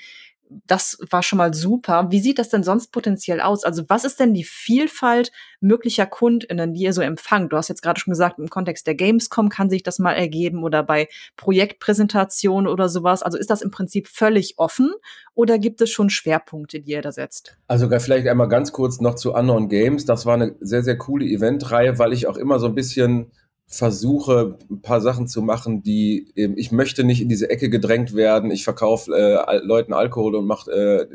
Das 0.68 0.96
war 1.10 1.24
schon 1.24 1.38
mal 1.38 1.52
super. 1.52 2.06
Wie 2.10 2.20
sieht 2.20 2.38
das 2.38 2.50
denn 2.50 2.62
sonst 2.62 2.92
potenziell 2.92 3.40
aus? 3.40 3.64
Also 3.64 3.82
was 3.88 4.04
ist 4.04 4.20
denn 4.20 4.32
die 4.32 4.44
Vielfalt 4.44 5.32
möglicher 5.60 6.06
KundInnen, 6.06 6.72
die 6.72 6.82
ihr 6.82 6.92
so 6.92 7.02
empfangt? 7.02 7.52
Du 7.52 7.56
hast 7.56 7.68
jetzt 7.68 7.82
gerade 7.82 7.98
schon 7.98 8.12
gesagt, 8.12 8.38
im 8.38 8.48
Kontext 8.48 8.86
der 8.86 8.94
Gamescom 8.94 9.48
kann 9.48 9.70
sich 9.70 9.82
das 9.82 9.98
mal 9.98 10.12
ergeben 10.12 10.62
oder 10.62 10.84
bei 10.84 11.08
Projektpräsentationen 11.36 12.70
oder 12.70 12.88
sowas. 12.88 13.24
Also 13.24 13.38
ist 13.38 13.50
das 13.50 13.60
im 13.60 13.72
Prinzip 13.72 14.06
völlig 14.06 14.54
offen 14.56 14.92
oder 15.34 15.58
gibt 15.58 15.80
es 15.80 15.90
schon 15.90 16.10
Schwerpunkte, 16.10 16.78
die 16.78 16.92
ihr 16.92 17.02
da 17.02 17.10
setzt? 17.10 17.56
Also 17.66 17.88
vielleicht 17.98 18.28
einmal 18.28 18.48
ganz 18.48 18.70
kurz 18.70 19.00
noch 19.00 19.16
zu 19.16 19.34
Unknown 19.34 19.68
Games. 19.68 20.04
Das 20.04 20.26
war 20.26 20.34
eine 20.34 20.54
sehr, 20.60 20.84
sehr 20.84 20.96
coole 20.96 21.24
Eventreihe, 21.24 21.98
weil 21.98 22.12
ich 22.12 22.28
auch 22.28 22.36
immer 22.36 22.60
so 22.60 22.66
ein 22.66 22.76
bisschen 22.76 23.32
versuche, 23.66 24.58
ein 24.70 24.80
paar 24.80 25.00
Sachen 25.00 25.26
zu 25.26 25.42
machen, 25.42 25.82
die 25.82 26.32
eben, 26.36 26.56
ich 26.56 26.70
möchte 26.70 27.04
nicht 27.04 27.20
in 27.20 27.28
diese 27.28 27.50
Ecke 27.50 27.68
gedrängt 27.68 28.14
werden, 28.14 28.50
ich 28.50 28.64
verkaufe 28.64 29.12
äh, 29.12 29.58
Leuten 29.58 29.92
Alkohol 29.92 30.36
und 30.36 30.46
mache 30.46 30.70
äh, 30.70 31.06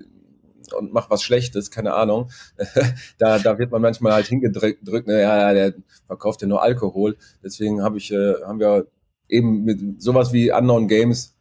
und 0.78 0.94
mach 0.94 1.10
was 1.10 1.24
Schlechtes, 1.24 1.72
keine 1.72 1.94
Ahnung. 1.94 2.30
da, 3.18 3.40
da 3.40 3.58
wird 3.58 3.72
man 3.72 3.82
manchmal 3.82 4.14
halt 4.14 4.28
hingedrückt, 4.28 4.86
naja, 5.08 5.54
der 5.54 5.74
verkauft 6.08 6.42
ja 6.42 6.48
nur 6.48 6.62
Alkohol. 6.62 7.18
Deswegen 7.44 7.84
habe 7.84 7.98
ich, 7.98 8.12
äh, 8.12 8.36
haben 8.46 8.60
wir 8.60 8.88
eben 9.28 9.64
mit 9.64 10.02
sowas 10.02 10.34
wie 10.34 10.52
Unknown 10.52 10.88
Games 10.88 11.36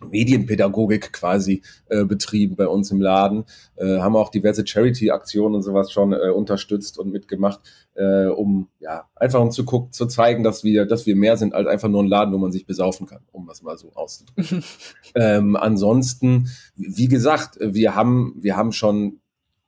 Medienpädagogik 0.00 1.12
quasi 1.12 1.62
äh, 1.88 2.04
betrieben 2.04 2.56
bei 2.56 2.66
uns 2.66 2.90
im 2.90 3.00
Laden, 3.00 3.44
äh, 3.76 3.98
haben 3.98 4.16
auch 4.16 4.30
diverse 4.30 4.66
Charity-Aktionen 4.66 5.54
und 5.56 5.62
sowas 5.62 5.92
schon 5.92 6.12
äh, 6.12 6.30
unterstützt 6.30 6.98
und 6.98 7.12
mitgemacht, 7.12 7.60
äh, 7.94 8.26
um 8.26 8.68
ja 8.80 9.08
einfach 9.14 9.40
um 9.40 9.50
zu 9.50 9.64
gucken, 9.64 9.92
zu 9.92 10.06
zeigen, 10.06 10.42
dass 10.42 10.64
wir, 10.64 10.86
dass 10.86 11.06
wir 11.06 11.16
mehr 11.16 11.36
sind 11.36 11.54
als 11.54 11.68
einfach 11.68 11.88
nur 11.88 12.02
ein 12.02 12.08
Laden, 12.08 12.32
wo 12.32 12.38
man 12.38 12.52
sich 12.52 12.66
besaufen 12.66 13.06
kann, 13.06 13.20
um 13.32 13.46
das 13.46 13.62
mal 13.62 13.76
so 13.76 13.92
auszudrücken. 13.94 14.64
ähm, 15.14 15.56
ansonsten, 15.56 16.48
wie 16.76 17.08
gesagt, 17.08 17.58
wir 17.60 17.94
haben, 17.94 18.34
wir 18.36 18.56
haben 18.56 18.72
schon 18.72 19.20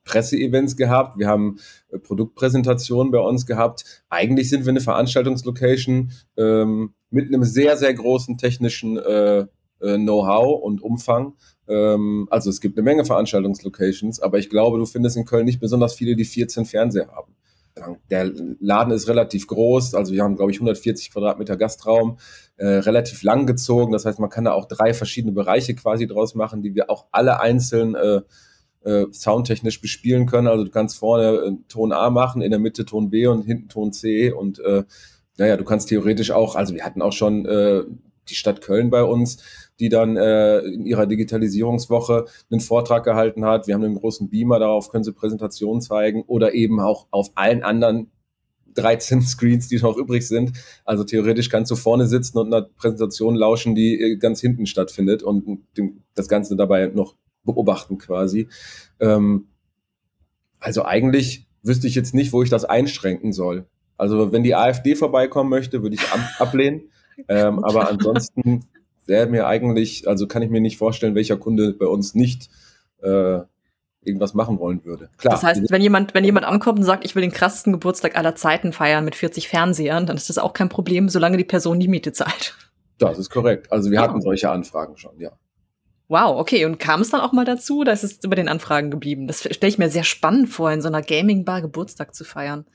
Presseevents 0.05 0.77
gehabt, 0.77 1.17
wir 1.17 1.27
haben 1.27 1.57
äh, 1.89 1.97
Produktpräsentationen 1.97 3.11
bei 3.11 3.19
uns 3.19 3.45
gehabt. 3.45 4.03
Eigentlich 4.09 4.49
sind 4.49 4.65
wir 4.65 4.69
eine 4.69 4.79
Veranstaltungslocation 4.79 6.11
ähm, 6.37 6.93
mit 7.09 7.27
einem 7.27 7.43
sehr, 7.43 7.75
sehr 7.75 7.93
großen 7.93 8.37
technischen 8.37 8.97
äh, 9.85 9.97
Know-how 9.97 10.61
und 10.61 10.81
Umfang. 10.81 11.33
Ähm, 11.67 12.27
also 12.29 12.49
es 12.49 12.61
gibt 12.61 12.77
eine 12.77 12.83
Menge 12.83 13.05
Veranstaltungslocations, 13.05 14.19
aber 14.19 14.39
ich 14.39 14.49
glaube, 14.49 14.77
du 14.77 14.85
findest 14.85 15.17
in 15.17 15.25
Köln 15.25 15.45
nicht 15.45 15.59
besonders 15.59 15.93
viele, 15.95 16.15
die 16.15 16.25
14 16.25 16.65
Fernseher 16.65 17.07
haben. 17.07 17.35
Der 18.09 18.31
Laden 18.61 18.93
ist 18.93 19.09
relativ 19.09 19.47
groß, 19.47 19.95
also 19.95 20.13
wir 20.13 20.23
haben, 20.23 20.37
glaube 20.37 20.49
ich, 20.51 20.57
140 20.57 21.11
Quadratmeter 21.11 21.57
Gastraum, 21.57 22.19
äh, 22.55 22.67
relativ 22.67 23.21
lang 23.21 23.45
gezogen. 23.45 23.91
Das 23.91 24.05
heißt, 24.05 24.19
man 24.19 24.29
kann 24.29 24.45
da 24.45 24.53
auch 24.53 24.65
drei 24.65 24.93
verschiedene 24.93 25.33
Bereiche 25.33 25.75
quasi 25.75 26.07
draus 26.07 26.35
machen, 26.35 26.61
die 26.61 26.73
wir 26.73 26.89
auch 26.89 27.07
alle 27.11 27.41
einzeln 27.41 27.95
äh, 27.95 28.21
äh, 28.85 29.07
soundtechnisch 29.11 29.81
bespielen 29.81 30.25
können. 30.25 30.47
Also 30.47 30.63
du 30.63 30.71
kannst 30.71 30.97
vorne 30.97 31.31
äh, 31.31 31.51
Ton 31.67 31.91
A 31.91 32.09
machen, 32.09 32.41
in 32.41 32.51
der 32.51 32.59
Mitte 32.59 32.85
Ton 32.85 33.09
B 33.09 33.27
und 33.27 33.41
hinten 33.41 33.67
Ton 33.67 33.91
C 33.91 34.31
und 34.31 34.59
äh, 34.59 34.83
naja, 35.37 35.57
du 35.57 35.65
kannst 35.65 35.89
theoretisch 35.89 36.31
auch, 36.31 36.55
also 36.55 36.73
wir 36.73 36.85
hatten 36.85 37.01
auch 37.01 37.11
schon 37.11 37.45
die 38.29 38.35
Stadt 38.35 38.61
Köln 38.61 38.89
bei 38.89 39.03
uns, 39.03 39.37
die 39.79 39.89
dann 39.89 40.17
äh, 40.17 40.59
in 40.59 40.85
ihrer 40.85 41.05
Digitalisierungswoche 41.05 42.25
einen 42.49 42.61
Vortrag 42.61 43.03
gehalten 43.03 43.45
hat. 43.45 43.67
Wir 43.67 43.73
haben 43.73 43.83
einen 43.83 43.99
großen 43.99 44.29
Beamer, 44.29 44.59
darauf 44.59 44.89
können 44.89 45.03
sie 45.03 45.13
Präsentationen 45.13 45.81
zeigen 45.81 46.23
oder 46.23 46.53
eben 46.53 46.79
auch 46.79 47.07
auf 47.11 47.31
allen 47.35 47.63
anderen 47.63 48.11
13 48.75 49.21
Screens, 49.23 49.67
die 49.67 49.79
noch 49.79 49.97
übrig 49.97 50.27
sind. 50.27 50.53
Also 50.83 51.03
theoretisch 51.03 51.49
kannst 51.49 51.71
du 51.71 51.75
vorne 51.75 52.07
sitzen 52.07 52.37
und 52.37 52.53
einer 52.53 52.67
Präsentation 52.67 53.35
lauschen, 53.35 53.75
die 53.75 53.99
äh, 53.99 54.15
ganz 54.17 54.41
hinten 54.41 54.65
stattfindet 54.65 55.23
und 55.23 55.65
das 56.13 56.27
Ganze 56.27 56.55
dabei 56.55 56.87
noch 56.87 57.15
beobachten 57.43 57.97
quasi. 57.97 58.47
Ähm, 58.99 59.47
also 60.59 60.83
eigentlich 60.83 61.47
wüsste 61.63 61.87
ich 61.87 61.95
jetzt 61.95 62.13
nicht, 62.13 62.33
wo 62.33 62.43
ich 62.43 62.49
das 62.49 62.65
einschränken 62.65 63.33
soll. 63.33 63.65
Also 63.97 64.31
wenn 64.31 64.43
die 64.43 64.55
AfD 64.55 64.95
vorbeikommen 64.95 65.49
möchte, 65.49 65.81
würde 65.81 65.95
ich 65.95 66.01
ablehnen. 66.39 66.89
Ähm, 67.27 67.63
aber 67.63 67.89
ansonsten 67.89 68.65
wäre 69.05 69.27
mir 69.27 69.47
eigentlich, 69.47 70.07
also 70.07 70.27
kann 70.27 70.41
ich 70.41 70.49
mir 70.49 70.61
nicht 70.61 70.77
vorstellen, 70.77 71.15
welcher 71.15 71.37
Kunde 71.37 71.73
bei 71.73 71.85
uns 71.85 72.15
nicht 72.15 72.49
äh, 73.01 73.41
irgendwas 74.01 74.33
machen 74.33 74.59
wollen 74.59 74.83
würde. 74.85 75.09
Klar. 75.17 75.33
Das 75.33 75.43
heißt, 75.43 75.71
wenn 75.71 75.81
jemand, 75.81 76.13
wenn 76.13 76.23
jemand 76.23 76.45
ankommt 76.45 76.79
und 76.79 76.85
sagt, 76.85 77.05
ich 77.05 77.15
will 77.15 77.21
den 77.21 77.31
krassesten 77.31 77.73
Geburtstag 77.73 78.15
aller 78.15 78.35
Zeiten 78.35 78.71
feiern 78.71 79.03
mit 79.03 79.15
40 79.15 79.47
Fernsehern, 79.47 80.05
dann 80.05 80.17
ist 80.17 80.29
das 80.29 80.37
auch 80.37 80.53
kein 80.53 80.69
Problem, 80.69 81.09
solange 81.09 81.37
die 81.37 81.43
Person 81.43 81.79
die 81.79 81.87
Miete 81.87 82.13
zahlt. 82.13 82.55
Das 82.97 83.17
ist 83.17 83.29
korrekt. 83.29 83.71
Also 83.71 83.91
wir 83.91 83.99
hatten 83.99 84.21
solche 84.21 84.49
Anfragen 84.49 84.97
schon, 84.97 85.19
ja. 85.19 85.31
Wow, 86.07 86.39
okay. 86.39 86.65
Und 86.65 86.77
kam 86.77 87.01
es 87.01 87.09
dann 87.09 87.21
auch 87.21 87.33
mal 87.33 87.45
dazu, 87.45 87.79
oder 87.79 87.91
ist 87.91 88.03
es 88.03 88.23
über 88.23 88.35
den 88.35 88.47
Anfragen 88.47 88.91
geblieben? 88.91 89.27
Das 89.27 89.41
stelle 89.41 89.69
ich 89.69 89.77
mir 89.77 89.89
sehr 89.89 90.03
spannend 90.03 90.49
vor, 90.49 90.71
in 90.71 90.81
so 90.81 90.87
einer 90.87 91.01
Gaming-Bar 91.01 91.61
Geburtstag 91.61 92.13
zu 92.13 92.23
feiern. 92.23 92.65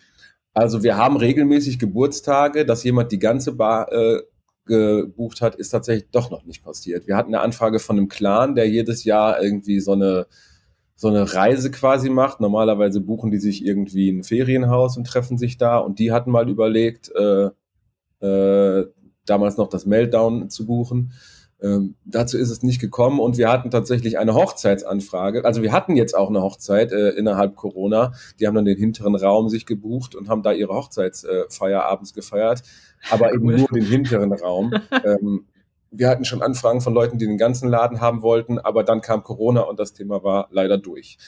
Also 0.53 0.83
wir 0.83 0.97
haben 0.97 1.17
regelmäßig 1.17 1.79
Geburtstage, 1.79 2.67
dass 2.67 2.83
jemand 2.83 3.13
die 3.13 3.21
ganze 3.21 3.53
Bar 3.53 3.93
äh, 3.93 4.21
gebucht 4.71 5.41
hat, 5.43 5.57
ist 5.57 5.71
tatsächlich 5.71 6.11
doch 6.13 6.31
noch 6.31 6.45
nicht 6.45 6.63
passiert. 6.63 7.07
Wir 7.07 7.17
hatten 7.17 7.35
eine 7.35 7.43
Anfrage 7.43 7.81
von 7.81 7.99
einem 7.99 8.09
Clan, 8.09 8.55
der 8.55 8.69
jedes 8.69 9.05
Jahr 9.05 9.43
irgendwie 9.43 9.81
so 9.81 9.93
eine, 9.93 10.27
so 10.95 11.09
eine 11.09 11.35
Reise 11.35 11.71
quasi 11.71 12.09
macht. 12.09 12.41
Normalerweise 12.41 13.01
buchen 13.01 13.31
die 13.31 13.39
sich 13.39 13.65
irgendwie 13.65 14.11
ein 14.11 14.23
Ferienhaus 14.23 14.97
und 14.97 15.07
treffen 15.07 15.39
sich 15.39 15.59
da. 15.59 15.79
Und 15.79 15.99
die 15.99 16.13
hatten 16.13 16.31
mal 16.31 16.49
überlegt, 16.49 17.11
äh, 17.15 17.51
äh, 18.25 18.87
damals 19.27 19.57
noch 19.57 19.69
das 19.69 19.87
Meltdown 19.87 20.51
zu 20.51 20.67
buchen. 20.67 21.13
Ähm, 21.63 21.95
dazu 22.05 22.39
ist 22.39 22.51
es 22.51 22.63
nicht 22.63 22.81
gekommen 22.81 23.21
und 23.21 23.37
wir 23.37 23.51
hatten 23.51 23.71
tatsächlich 23.71 24.19
eine 24.19 24.35
Hochzeitsanfrage. 24.35 25.45
Also 25.45 25.63
wir 25.63 25.73
hatten 25.73 25.95
jetzt 25.95 26.17
auch 26.17 26.29
eine 26.29 26.43
Hochzeit 26.43 26.91
äh, 26.93 27.11
innerhalb 27.11 27.57
Corona. 27.57 28.13
Die 28.39 28.47
haben 28.47 28.55
dann 28.55 28.65
den 28.65 28.79
hinteren 28.79 29.15
Raum 29.15 29.49
sich 29.49 29.67
gebucht 29.67 30.15
und 30.15 30.29
haben 30.29 30.43
da 30.43 30.53
ihre 30.53 30.75
Hochzeitsfeier 30.75 31.85
abends 31.85 32.15
gefeiert 32.15 32.63
aber 33.09 33.33
eben 33.33 33.47
nur 33.47 33.69
den 33.69 33.85
hinteren 33.85 34.33
Raum. 34.33 34.73
ähm, 35.05 35.47
wir 35.91 36.09
hatten 36.09 36.25
schon 36.25 36.43
Anfragen 36.43 36.81
von 36.81 36.95
Leuten, 36.95 37.19
die 37.19 37.27
den 37.27 37.39
ganzen 37.39 37.69
Laden 37.69 38.01
haben 38.01 38.23
wollten, 38.23 38.59
aber 38.59 38.85
dann 38.85 39.01
kam 39.01 39.23
Corona 39.23 39.63
und 39.63 39.81
das 39.81 39.93
Thema 39.93 40.23
war 40.23 40.49
leider 40.51 40.79
durch. 40.79 41.19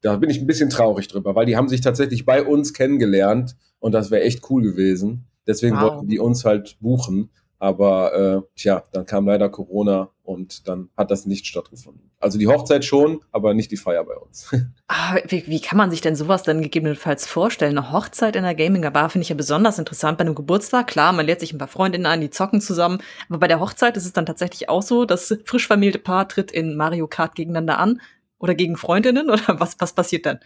Da 0.00 0.16
bin 0.16 0.30
ich 0.30 0.40
ein 0.40 0.46
bisschen 0.46 0.70
traurig 0.70 1.08
drüber, 1.08 1.34
weil 1.34 1.46
die 1.46 1.56
haben 1.56 1.68
sich 1.68 1.80
tatsächlich 1.80 2.24
bei 2.24 2.42
uns 2.42 2.72
kennengelernt 2.72 3.56
und 3.80 3.92
das 3.92 4.10
wäre 4.10 4.22
echt 4.22 4.48
cool 4.50 4.62
gewesen. 4.62 5.26
Deswegen 5.46 5.76
wow. 5.76 5.82
wollten 5.82 6.08
die 6.08 6.18
uns 6.18 6.44
halt 6.44 6.76
buchen. 6.80 7.30
Aber 7.58 8.14
äh, 8.14 8.42
tja, 8.56 8.84
dann 8.92 9.04
kam 9.04 9.26
leider 9.26 9.48
Corona 9.48 10.10
und 10.22 10.68
dann 10.68 10.90
hat 10.96 11.10
das 11.10 11.26
nicht 11.26 11.46
stattgefunden. 11.46 12.10
Also 12.20 12.38
die 12.38 12.46
Hochzeit 12.46 12.84
schon, 12.84 13.20
aber 13.32 13.54
nicht 13.54 13.70
die 13.70 13.76
Feier 13.76 14.04
bei 14.04 14.16
uns. 14.16 14.50
Ah, 14.90 15.16
wie, 15.26 15.46
wie 15.46 15.60
kann 15.60 15.76
man 15.76 15.90
sich 15.90 16.00
denn 16.00 16.16
sowas 16.16 16.44
dann 16.44 16.62
gegebenenfalls 16.62 17.26
vorstellen? 17.26 17.76
Eine 17.76 17.92
Hochzeit 17.92 18.36
in 18.36 18.42
der 18.42 18.54
Gaming-Bar 18.54 19.10
finde 19.10 19.22
ich 19.22 19.28
ja 19.28 19.34
besonders 19.34 19.78
interessant. 19.78 20.16
Bei 20.16 20.22
einem 20.22 20.34
Geburtstag, 20.34 20.86
klar, 20.86 21.12
man 21.12 21.26
lädt 21.26 21.40
sich 21.40 21.52
ein 21.52 21.58
paar 21.58 21.68
Freundinnen 21.68 22.06
ein, 22.06 22.22
die 22.22 22.30
zocken 22.30 22.62
zusammen. 22.62 23.02
Aber 23.28 23.38
bei 23.38 23.48
der 23.48 23.60
Hochzeit 23.60 23.98
ist 23.98 24.06
es 24.06 24.14
dann 24.14 24.24
tatsächlich 24.24 24.70
auch 24.70 24.80
so, 24.80 25.04
das 25.04 25.36
frisch 25.44 25.66
vermählte 25.66 25.98
Paar 25.98 26.26
tritt 26.26 26.50
in 26.50 26.74
Mario 26.74 27.06
Kart 27.06 27.34
gegeneinander 27.34 27.78
an 27.78 28.00
oder 28.38 28.54
gegen 28.54 28.76
Freundinnen 28.76 29.30
oder 29.30 29.60
was, 29.60 29.76
was 29.78 29.92
passiert 29.92 30.26
dann? 30.26 30.38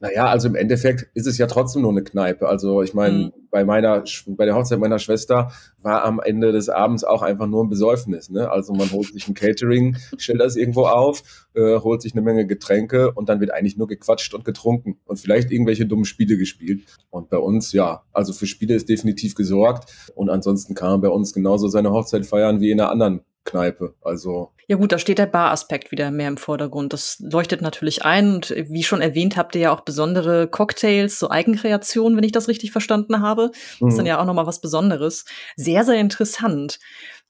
Naja, 0.00 0.26
also 0.26 0.48
im 0.48 0.54
Endeffekt 0.54 1.08
ist 1.14 1.26
es 1.26 1.38
ja 1.38 1.46
trotzdem 1.46 1.82
nur 1.82 1.92
eine 1.92 2.02
Kneipe. 2.02 2.48
Also 2.48 2.82
ich 2.82 2.94
meine, 2.94 3.16
mhm. 3.16 3.32
bei 3.50 3.64
meiner, 3.64 4.04
bei 4.26 4.44
der 4.44 4.54
Hochzeit 4.54 4.78
meiner 4.78 4.98
Schwester 4.98 5.52
war 5.82 6.04
am 6.04 6.20
Ende 6.20 6.52
des 6.52 6.68
Abends 6.68 7.04
auch 7.04 7.22
einfach 7.22 7.46
nur 7.46 7.64
ein 7.64 7.68
Besäufnis. 7.68 8.30
Ne? 8.30 8.50
Also 8.50 8.72
man 8.72 8.90
holt 8.90 9.12
sich 9.12 9.28
ein 9.28 9.34
Catering, 9.34 9.96
stellt 10.16 10.40
das 10.40 10.56
irgendwo 10.56 10.86
auf, 10.86 11.22
äh, 11.54 11.78
holt 11.78 12.02
sich 12.02 12.12
eine 12.12 12.22
Menge 12.22 12.46
Getränke 12.46 13.12
und 13.12 13.28
dann 13.28 13.40
wird 13.40 13.52
eigentlich 13.52 13.76
nur 13.76 13.86
gequatscht 13.86 14.34
und 14.34 14.44
getrunken 14.44 14.98
und 15.04 15.18
vielleicht 15.18 15.50
irgendwelche 15.50 15.86
dummen 15.86 16.04
Spiele 16.04 16.36
gespielt. 16.36 16.82
Und 17.10 17.30
bei 17.30 17.38
uns, 17.38 17.72
ja, 17.72 18.02
also 18.12 18.32
für 18.32 18.46
Spiele 18.46 18.74
ist 18.74 18.88
definitiv 18.88 19.34
gesorgt. 19.34 20.12
Und 20.14 20.30
ansonsten 20.30 20.74
kann 20.74 20.90
man 20.90 21.00
bei 21.00 21.08
uns 21.08 21.32
genauso 21.32 21.68
seine 21.68 21.92
Hochzeit 21.92 22.26
feiern 22.26 22.60
wie 22.60 22.70
in 22.70 22.80
einer 22.80 22.90
anderen 22.90 23.20
Kneipe. 23.44 23.94
Also 24.02 24.52
ja 24.68 24.76
gut, 24.76 24.92
da 24.92 24.98
steht 24.98 25.18
der 25.18 25.26
Bar-Aspekt 25.26 25.90
wieder 25.90 26.10
mehr 26.10 26.28
im 26.28 26.36
Vordergrund. 26.36 26.92
Das 26.92 27.18
leuchtet 27.20 27.60
natürlich 27.60 28.04
ein 28.04 28.36
und 28.36 28.54
wie 28.56 28.82
schon 28.82 29.02
erwähnt, 29.02 29.36
habt 29.36 29.54
ihr 29.54 29.60
ja 29.60 29.74
auch 29.74 29.80
besondere 29.80 30.48
Cocktails, 30.48 31.18
so 31.18 31.28
Eigenkreationen, 31.28 32.16
wenn 32.16 32.24
ich 32.24 32.32
das 32.32 32.48
richtig 32.48 32.72
verstanden 32.72 33.20
habe. 33.20 33.50
Das 33.80 33.90
ist 33.90 33.96
dann 33.96 34.04
mhm. 34.04 34.08
ja 34.08 34.20
auch 34.20 34.24
noch 34.24 34.34
mal 34.34 34.46
was 34.46 34.60
Besonderes. 34.60 35.24
Sehr, 35.56 35.84
sehr 35.84 35.96
interessant. 35.96 36.78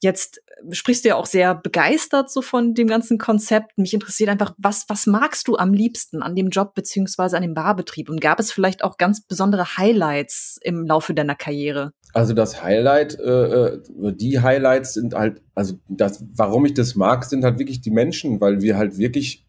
Jetzt 0.01 0.41
sprichst 0.71 1.05
du 1.05 1.11
ja 1.11 1.17
auch 1.17 1.27
sehr 1.27 1.55
begeistert 1.55 2.31
so 2.31 2.43
von 2.43 2.75
dem 2.75 2.87
ganzen 2.87 3.19
Konzept. 3.19 3.79
Mich 3.79 3.95
interessiert 3.95 4.31
einfach, 4.31 4.55
was, 4.59 4.85
was 4.89 5.07
magst 5.07 5.49
du 5.49 5.57
am 5.57 5.73
liebsten 5.73 6.23
an 6.23 6.37
dem 6.37 6.51
Job 6.51 6.75
beziehungsweise 6.75 7.37
an 7.37 7.43
dem 7.43 7.55
Barbetrieb? 7.55 8.09
Und 8.11 8.21
gab 8.21 8.39
es 8.39 8.53
vielleicht 8.53 8.85
auch 8.85 8.99
ganz 8.99 9.27
besondere 9.27 9.77
Highlights 9.77 10.59
im 10.63 10.87
Laufe 10.87 11.15
deiner 11.15 11.35
Karriere? 11.35 11.93
Also 12.13 12.35
das 12.35 12.63
Highlight, 12.63 13.19
äh, 13.19 13.77
äh 13.77 13.83
die 14.15 14.41
Highlights 14.41 14.95
sind 14.95 15.15
halt, 15.15 15.43
also 15.55 15.75
das, 15.89 16.25
warum 16.35 16.67
ich 16.67 16.75
das 16.75 16.95
mag, 16.95 17.25
sind 17.25 17.45
halt 17.45 17.59
wirklich 17.59 17.81
die 17.81 17.91
Menschen, 17.91 18.41
weil 18.41 18.61
wir 18.61 18.77
halt 18.77 18.99
wirklich 18.99 19.47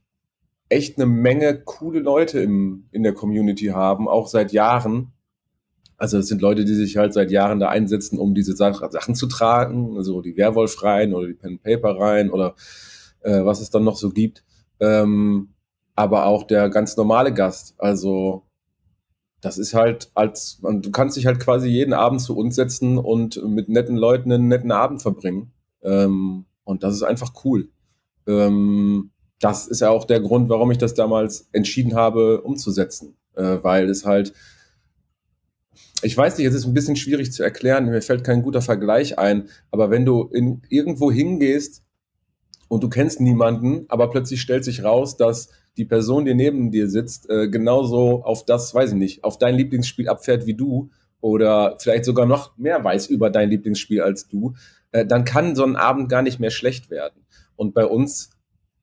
echt 0.69 0.97
eine 0.97 1.05
Menge 1.05 1.61
coole 1.63 1.99
Leute 1.99 2.39
im, 2.39 2.87
in 2.91 3.03
der 3.03 3.13
Community 3.13 3.67
haben, 3.67 4.07
auch 4.07 4.27
seit 4.27 4.51
Jahren. 4.51 5.11
Also 5.97 6.17
es 6.17 6.27
sind 6.27 6.41
Leute, 6.41 6.65
die 6.65 6.73
sich 6.73 6.97
halt 6.97 7.13
seit 7.13 7.31
Jahren 7.31 7.59
da 7.59 7.69
einsetzen, 7.69 8.17
um 8.17 8.33
diese 8.33 8.55
Sachen 8.55 9.15
zu 9.15 9.27
tragen, 9.27 9.95
also 9.97 10.21
die 10.21 10.35
Werwolf-Reihen 10.35 11.13
oder 11.13 11.27
die 11.27 11.33
Pen-Paper-Reihen 11.33 12.29
oder 12.29 12.55
äh, 13.21 13.43
was 13.45 13.61
es 13.61 13.69
dann 13.69 13.83
noch 13.83 13.97
so 13.97 14.09
gibt. 14.09 14.43
Ähm, 14.79 15.49
aber 15.95 16.25
auch 16.25 16.43
der 16.43 16.69
ganz 16.69 16.97
normale 16.97 17.33
Gast. 17.33 17.75
Also 17.77 18.43
das 19.43 19.57
ist 19.57 19.73
halt 19.73 20.09
als, 20.15 20.59
du 20.61 20.89
kannst 20.91 21.17
dich 21.17 21.25
halt 21.25 21.39
quasi 21.39 21.67
jeden 21.67 21.93
Abend 21.93 22.21
zu 22.21 22.35
uns 22.37 22.55
setzen 22.55 22.97
und 22.97 23.43
mit 23.45 23.67
netten 23.67 23.97
Leuten 23.97 24.31
einen 24.31 24.47
netten 24.47 24.71
Abend 24.71 25.01
verbringen. 25.01 25.51
Ähm, 25.81 26.45
und 26.63 26.83
das 26.83 26.95
ist 26.95 27.03
einfach 27.03 27.33
cool. 27.43 27.67
Ähm, 28.25 29.11
das 29.41 29.67
ist 29.67 29.81
ja 29.81 29.89
auch 29.89 30.05
der 30.05 30.21
Grund, 30.21 30.47
warum 30.47 30.71
ich 30.71 30.77
das 30.77 30.93
damals 30.93 31.49
entschieden 31.51 31.93
habe, 31.93 32.41
umzusetzen. 32.41 33.17
Äh, 33.35 33.57
weil 33.61 33.89
es 33.89 34.05
halt 34.05 34.33
ich 36.03 36.17
weiß 36.17 36.37
nicht, 36.37 36.47
es 36.47 36.53
ist 36.53 36.65
ein 36.65 36.73
bisschen 36.73 36.95
schwierig 36.95 37.31
zu 37.31 37.43
erklären, 37.43 37.85
mir 37.85 38.01
fällt 38.01 38.23
kein 38.23 38.43
guter 38.43 38.61
Vergleich 38.61 39.17
ein, 39.17 39.49
aber 39.71 39.89
wenn 39.89 40.05
du 40.05 40.23
in, 40.23 40.61
irgendwo 40.69 41.11
hingehst 41.11 41.81
und 42.67 42.83
du 42.83 42.89
kennst 42.89 43.21
niemanden, 43.21 43.85
aber 43.87 44.09
plötzlich 44.09 44.41
stellt 44.41 44.65
sich 44.65 44.83
raus, 44.83 45.17
dass 45.17 45.49
die 45.77 45.85
Person, 45.85 46.25
die 46.25 46.35
neben 46.35 46.71
dir 46.71 46.89
sitzt, 46.89 47.29
äh, 47.29 47.47
genauso 47.47 48.23
auf 48.23 48.45
das, 48.45 48.73
weiß 48.73 48.91
ich 48.91 48.97
nicht, 48.97 49.23
auf 49.23 49.37
dein 49.37 49.55
Lieblingsspiel 49.55 50.07
abfährt 50.07 50.45
wie 50.45 50.53
du 50.53 50.89
oder 51.21 51.77
vielleicht 51.79 52.05
sogar 52.05 52.25
noch 52.25 52.57
mehr 52.57 52.83
weiß 52.83 53.07
über 53.07 53.29
dein 53.29 53.49
Lieblingsspiel 53.49 54.01
als 54.01 54.27
du, 54.27 54.53
äh, 54.91 55.05
dann 55.05 55.25
kann 55.25 55.55
so 55.55 55.63
ein 55.63 55.75
Abend 55.75 56.09
gar 56.09 56.21
nicht 56.21 56.39
mehr 56.39 56.51
schlecht 56.51 56.89
werden. 56.89 57.25
Und 57.55 57.73
bei 57.73 57.85
uns 57.85 58.31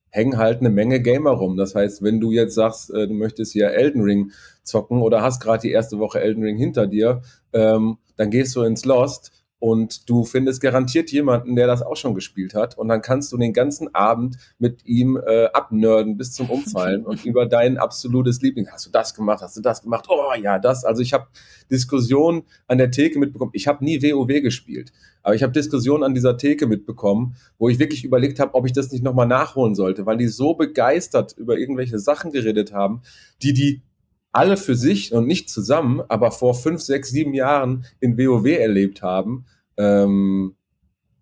hängen 0.09 0.37
halt 0.37 0.59
eine 0.59 0.69
Menge 0.69 1.01
Gamer 1.01 1.31
rum. 1.31 1.55
Das 1.55 1.73
heißt, 1.73 2.03
wenn 2.03 2.19
du 2.19 2.31
jetzt 2.31 2.55
sagst, 2.55 2.93
äh, 2.93 3.07
du 3.07 3.13
möchtest 3.13 3.53
hier 3.53 3.71
Elden 3.71 4.01
Ring 4.01 4.31
zocken 4.63 5.01
oder 5.01 5.21
hast 5.21 5.39
gerade 5.39 5.61
die 5.61 5.71
erste 5.71 5.99
Woche 5.99 6.19
Elden 6.19 6.43
Ring 6.43 6.57
hinter 6.57 6.87
dir, 6.87 7.21
ähm, 7.53 7.97
dann 8.17 8.29
gehst 8.29 8.55
du 8.55 8.63
ins 8.63 8.85
Lost 8.85 9.31
und 9.61 10.09
du 10.09 10.25
findest 10.25 10.59
garantiert 10.59 11.11
jemanden, 11.11 11.55
der 11.55 11.67
das 11.67 11.83
auch 11.83 11.95
schon 11.95 12.15
gespielt 12.15 12.55
hat 12.55 12.79
und 12.79 12.87
dann 12.87 13.03
kannst 13.03 13.31
du 13.31 13.37
den 13.37 13.53
ganzen 13.53 13.93
Abend 13.93 14.37
mit 14.57 14.83
ihm 14.87 15.21
äh, 15.23 15.45
abnörden 15.53 16.17
bis 16.17 16.33
zum 16.33 16.49
Umfallen 16.49 17.05
und 17.05 17.23
über 17.25 17.45
dein 17.45 17.77
absolutes 17.77 18.41
Liebling. 18.41 18.67
Hast 18.71 18.87
du 18.87 18.89
das 18.89 19.13
gemacht? 19.13 19.43
Hast 19.43 19.55
du 19.55 19.61
das 19.61 19.83
gemacht? 19.83 20.07
Oh 20.09 20.33
ja, 20.41 20.57
das. 20.57 20.83
Also 20.83 21.03
ich 21.03 21.13
habe 21.13 21.27
Diskussionen 21.69 22.41
an 22.67 22.79
der 22.79 22.89
Theke 22.89 23.19
mitbekommen. 23.19 23.51
Ich 23.53 23.67
habe 23.67 23.85
nie 23.85 24.01
WoW 24.01 24.41
gespielt, 24.41 24.91
aber 25.21 25.35
ich 25.35 25.43
habe 25.43 25.53
Diskussionen 25.53 26.03
an 26.03 26.15
dieser 26.15 26.37
Theke 26.37 26.65
mitbekommen, 26.65 27.35
wo 27.59 27.69
ich 27.69 27.77
wirklich 27.77 28.03
überlegt 28.03 28.39
habe, 28.39 28.55
ob 28.55 28.65
ich 28.65 28.73
das 28.73 28.91
nicht 28.91 29.03
nochmal 29.03 29.27
nachholen 29.27 29.75
sollte, 29.75 30.07
weil 30.07 30.17
die 30.17 30.27
so 30.27 30.55
begeistert 30.55 31.37
über 31.37 31.59
irgendwelche 31.59 31.99
Sachen 31.99 32.31
geredet 32.31 32.73
haben, 32.73 33.03
die 33.43 33.53
die 33.53 33.83
alle 34.31 34.57
für 34.57 34.75
sich 34.75 35.13
und 35.13 35.27
nicht 35.27 35.49
zusammen, 35.49 36.01
aber 36.07 36.31
vor 36.31 36.53
fünf, 36.53 36.81
sechs, 36.81 37.09
sieben 37.09 37.33
Jahren 37.33 37.85
in 37.99 38.17
WoW 38.17 38.45
erlebt 38.45 39.01
haben, 39.01 39.45
ähm, 39.77 40.55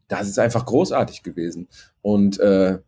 das 0.07 0.27
ist 0.27 0.39
einfach 0.39 0.65
großartig 0.65 1.23
gewesen. 1.23 1.67
Und 2.01 2.39
äh, 2.39 2.79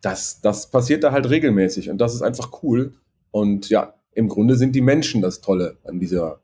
das, 0.00 0.40
das 0.40 0.70
passiert 0.70 1.04
da 1.04 1.12
halt 1.12 1.28
regelmäßig 1.28 1.90
und 1.90 1.98
das 1.98 2.14
ist 2.14 2.22
einfach 2.22 2.62
cool. 2.62 2.94
Und 3.30 3.68
ja, 3.68 3.94
im 4.12 4.28
Grunde 4.28 4.56
sind 4.56 4.74
die 4.74 4.80
Menschen 4.80 5.20
das 5.20 5.40
Tolle 5.40 5.78
an 5.84 6.00
dieser, 6.00 6.40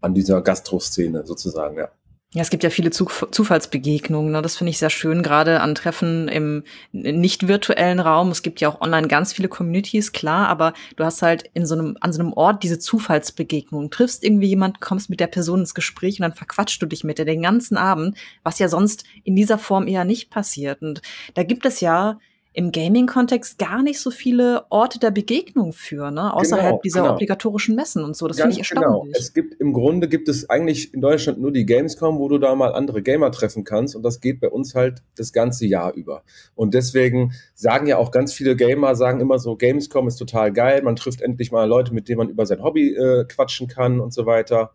an 0.00 0.14
dieser 0.14 0.40
Gastro-Szene 0.40 1.26
sozusagen, 1.26 1.76
ja. 1.76 1.90
Ja, 2.34 2.40
es 2.40 2.48
gibt 2.48 2.64
ja 2.64 2.70
viele 2.70 2.90
Zufallsbegegnungen. 2.90 4.32
Ne? 4.32 4.40
Das 4.40 4.56
finde 4.56 4.70
ich 4.70 4.78
sehr 4.78 4.88
schön, 4.88 5.22
gerade 5.22 5.60
an 5.60 5.74
Treffen 5.74 6.28
im 6.28 6.64
nicht 6.92 7.46
virtuellen 7.46 8.00
Raum. 8.00 8.30
Es 8.30 8.40
gibt 8.40 8.62
ja 8.62 8.70
auch 8.70 8.80
online 8.80 9.06
ganz 9.06 9.34
viele 9.34 9.48
Communities, 9.48 10.12
klar, 10.12 10.48
aber 10.48 10.72
du 10.96 11.04
hast 11.04 11.20
halt 11.20 11.50
in 11.52 11.66
so 11.66 11.74
einem, 11.74 11.98
an 12.00 12.14
so 12.14 12.20
einem 12.20 12.32
Ort 12.32 12.62
diese 12.62 12.78
Zufallsbegegnung. 12.78 13.90
Triffst 13.90 14.24
irgendwie 14.24 14.46
jemand, 14.46 14.80
kommst 14.80 15.10
mit 15.10 15.20
der 15.20 15.26
Person 15.26 15.60
ins 15.60 15.74
Gespräch 15.74 16.20
und 16.20 16.22
dann 16.22 16.32
verquatschst 16.32 16.80
du 16.80 16.86
dich 16.86 17.04
mit 17.04 17.18
der 17.18 17.26
den 17.26 17.42
ganzen 17.42 17.76
Abend, 17.76 18.16
was 18.42 18.58
ja 18.58 18.68
sonst 18.68 19.04
in 19.24 19.36
dieser 19.36 19.58
Form 19.58 19.86
eher 19.86 20.06
nicht 20.06 20.30
passiert. 20.30 20.80
Und 20.80 21.02
da 21.34 21.42
gibt 21.42 21.66
es 21.66 21.82
ja 21.82 22.18
im 22.54 22.70
Gaming-Kontext 22.70 23.58
gar 23.58 23.82
nicht 23.82 23.98
so 23.98 24.10
viele 24.10 24.64
Orte 24.68 24.98
der 24.98 25.10
Begegnung 25.10 25.72
für, 25.72 26.10
ne? 26.10 26.34
außerhalb 26.34 26.64
genau, 26.64 26.80
dieser 26.82 27.00
genau. 27.00 27.14
obligatorischen 27.14 27.74
Messen 27.74 28.04
und 28.04 28.14
so. 28.14 28.28
Das 28.28 28.38
finde 28.38 28.60
ich 28.60 28.68
genau. 28.68 28.80
erstaunlich. 28.82 29.14
Genau. 29.14 29.20
Es 29.20 29.32
gibt 29.32 29.60
im 29.60 29.72
Grunde 29.72 30.08
gibt 30.08 30.28
es 30.28 30.50
eigentlich 30.50 30.92
in 30.92 31.00
Deutschland 31.00 31.40
nur 31.40 31.50
die 31.50 31.64
Gamescom, 31.64 32.18
wo 32.18 32.28
du 32.28 32.38
da 32.38 32.54
mal 32.54 32.74
andere 32.74 33.02
Gamer 33.02 33.30
treffen 33.32 33.64
kannst 33.64 33.96
und 33.96 34.02
das 34.02 34.20
geht 34.20 34.40
bei 34.40 34.50
uns 34.50 34.74
halt 34.74 35.02
das 35.16 35.32
ganze 35.32 35.66
Jahr 35.66 35.94
über. 35.94 36.24
Und 36.54 36.74
deswegen 36.74 37.32
sagen 37.54 37.86
ja 37.86 37.96
auch 37.96 38.10
ganz 38.10 38.34
viele 38.34 38.54
Gamer, 38.54 38.94
sagen 38.96 39.20
immer 39.20 39.38
so, 39.38 39.56
Gamescom 39.56 40.06
ist 40.08 40.16
total 40.16 40.52
geil, 40.52 40.82
man 40.82 40.96
trifft 40.96 41.22
endlich 41.22 41.52
mal 41.52 41.66
Leute, 41.66 41.94
mit 41.94 42.08
denen 42.08 42.18
man 42.18 42.28
über 42.28 42.44
sein 42.44 42.62
Hobby 42.62 42.94
äh, 42.94 43.24
quatschen 43.24 43.66
kann 43.66 43.98
und 43.98 44.12
so 44.12 44.26
weiter. 44.26 44.74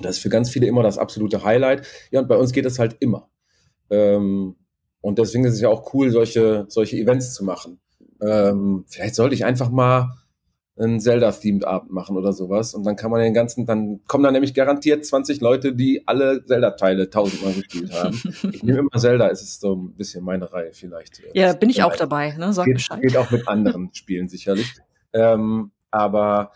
Das 0.00 0.16
ist 0.16 0.22
für 0.22 0.28
ganz 0.28 0.50
viele 0.50 0.66
immer 0.66 0.82
das 0.82 0.98
absolute 0.98 1.44
Highlight. 1.44 1.86
Ja, 2.10 2.20
und 2.20 2.28
bei 2.28 2.36
uns 2.36 2.52
geht 2.52 2.66
es 2.66 2.78
halt 2.78 2.96
immer. 2.98 3.28
Ähm, 3.90 4.56
und 5.06 5.20
deswegen 5.20 5.44
ist 5.44 5.54
es 5.54 5.60
ja 5.60 5.68
auch 5.68 5.94
cool, 5.94 6.10
solche, 6.10 6.64
solche 6.66 6.96
Events 6.96 7.32
zu 7.32 7.44
machen. 7.44 7.78
Ähm, 8.20 8.84
vielleicht 8.88 9.14
sollte 9.14 9.36
ich 9.36 9.44
einfach 9.44 9.70
mal 9.70 10.16
einen 10.76 10.98
Zelda-themed 10.98 11.64
Abend 11.64 11.92
machen 11.92 12.16
oder 12.16 12.32
sowas. 12.32 12.74
Und 12.74 12.84
dann 12.84 12.96
kann 12.96 13.12
man 13.12 13.20
den 13.20 13.32
ganzen, 13.32 13.66
dann 13.66 14.00
kommen 14.08 14.24
da 14.24 14.32
nämlich 14.32 14.52
garantiert 14.52 15.06
20 15.06 15.40
Leute, 15.40 15.76
die 15.76 16.02
alle 16.08 16.44
Zelda-Teile 16.44 17.08
tausendmal 17.08 17.52
gespielt 17.54 17.92
haben. 17.94 18.20
ich 18.52 18.64
nehme 18.64 18.80
immer 18.80 18.98
Zelda, 18.98 19.28
es 19.30 19.42
ist 19.42 19.60
so 19.60 19.76
ein 19.76 19.94
bisschen 19.94 20.24
meine 20.24 20.52
Reihe 20.52 20.72
vielleicht. 20.72 21.22
Ja, 21.34 21.52
bin 21.52 21.70
ich 21.70 21.84
auch 21.84 21.94
dabei, 21.94 22.32
ne? 22.36 22.52
Sag 22.52 22.64
geht, 22.64 22.74
Bescheid. 22.74 23.00
Geht 23.00 23.16
auch 23.16 23.30
mit 23.30 23.46
anderen 23.46 23.90
Spielen 23.92 24.28
sicherlich. 24.28 24.74
Ähm, 25.12 25.70
aber 25.92 26.50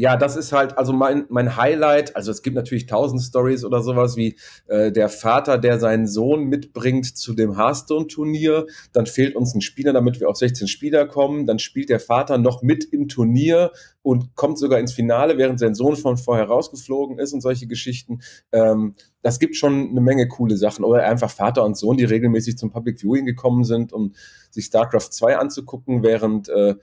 ja, 0.00 0.16
das 0.16 0.34
ist 0.34 0.52
halt 0.52 0.78
also 0.78 0.94
mein, 0.94 1.26
mein 1.28 1.58
Highlight. 1.58 2.16
Also 2.16 2.30
es 2.30 2.40
gibt 2.40 2.56
natürlich 2.56 2.86
tausend 2.86 3.20
Stories 3.20 3.66
oder 3.66 3.82
sowas 3.82 4.16
wie 4.16 4.38
äh, 4.66 4.90
der 4.90 5.10
Vater, 5.10 5.58
der 5.58 5.78
seinen 5.78 6.06
Sohn 6.06 6.44
mitbringt 6.44 7.18
zu 7.18 7.34
dem 7.34 7.58
Hearthstone-Turnier. 7.58 8.64
Dann 8.94 9.04
fehlt 9.04 9.36
uns 9.36 9.54
ein 9.54 9.60
Spieler, 9.60 9.92
damit 9.92 10.18
wir 10.18 10.30
auf 10.30 10.38
16 10.38 10.68
Spieler 10.68 11.06
kommen. 11.06 11.44
Dann 11.44 11.58
spielt 11.58 11.90
der 11.90 12.00
Vater 12.00 12.38
noch 12.38 12.62
mit 12.62 12.82
im 12.82 13.08
Turnier 13.08 13.72
und 14.00 14.34
kommt 14.36 14.58
sogar 14.58 14.78
ins 14.78 14.94
Finale, 14.94 15.36
während 15.36 15.58
sein 15.58 15.74
Sohn 15.74 15.96
von 15.96 16.16
vorher 16.16 16.46
rausgeflogen 16.46 17.18
ist 17.18 17.34
und 17.34 17.42
solche 17.42 17.66
Geschichten. 17.66 18.20
Ähm, 18.52 18.94
das 19.20 19.38
gibt 19.38 19.54
schon 19.54 19.90
eine 19.90 20.00
Menge 20.00 20.28
coole 20.28 20.56
Sachen. 20.56 20.82
Oder 20.82 21.04
einfach 21.04 21.30
Vater 21.30 21.62
und 21.62 21.76
Sohn, 21.76 21.98
die 21.98 22.04
regelmäßig 22.04 22.56
zum 22.56 22.70
Public 22.70 23.02
Viewing 23.02 23.26
gekommen 23.26 23.64
sind, 23.64 23.92
um 23.92 24.14
sich 24.50 24.64
StarCraft 24.64 25.10
2 25.10 25.36
anzugucken, 25.36 26.02
während 26.02 26.48
äh, 26.48 26.76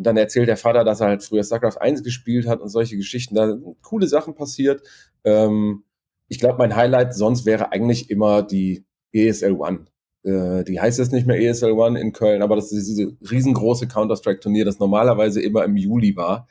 und 0.00 0.04
dann 0.06 0.16
erzählt 0.16 0.48
der 0.48 0.56
Vater, 0.56 0.82
dass 0.82 1.02
er 1.02 1.08
halt 1.08 1.22
früher 1.22 1.44
StarCraft 1.44 1.78
1 1.78 2.02
gespielt 2.02 2.48
hat 2.48 2.62
und 2.62 2.70
solche 2.70 2.96
Geschichten. 2.96 3.34
Da 3.34 3.48
sind 3.48 3.82
coole 3.82 4.06
Sachen 4.06 4.34
passiert. 4.34 4.80
Ähm, 5.24 5.84
ich 6.26 6.38
glaube, 6.38 6.56
mein 6.56 6.74
Highlight 6.74 7.14
sonst 7.14 7.44
wäre 7.44 7.70
eigentlich 7.70 8.08
immer 8.08 8.42
die 8.42 8.86
ESL 9.12 9.52
One. 9.52 9.84
Äh, 10.22 10.64
die 10.64 10.80
heißt 10.80 10.98
jetzt 10.98 11.12
nicht 11.12 11.26
mehr 11.26 11.38
ESL 11.38 11.72
One 11.72 12.00
in 12.00 12.14
Köln, 12.14 12.40
aber 12.40 12.56
das 12.56 12.72
ist 12.72 12.88
diese 12.88 13.14
riesengroße 13.30 13.88
Counter-Strike-Turnier, 13.88 14.64
das 14.64 14.78
normalerweise 14.78 15.42
immer 15.42 15.64
im 15.66 15.76
Juli 15.76 16.16
war. 16.16 16.48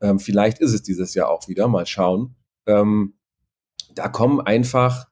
Ähm, 0.00 0.18
vielleicht 0.18 0.58
ist 0.60 0.72
es 0.72 0.82
dieses 0.82 1.12
Jahr 1.12 1.28
auch 1.28 1.46
wieder, 1.46 1.68
mal 1.68 1.84
schauen. 1.84 2.36
Ähm, 2.64 3.18
da 3.94 4.08
kommen 4.08 4.40
einfach 4.40 5.10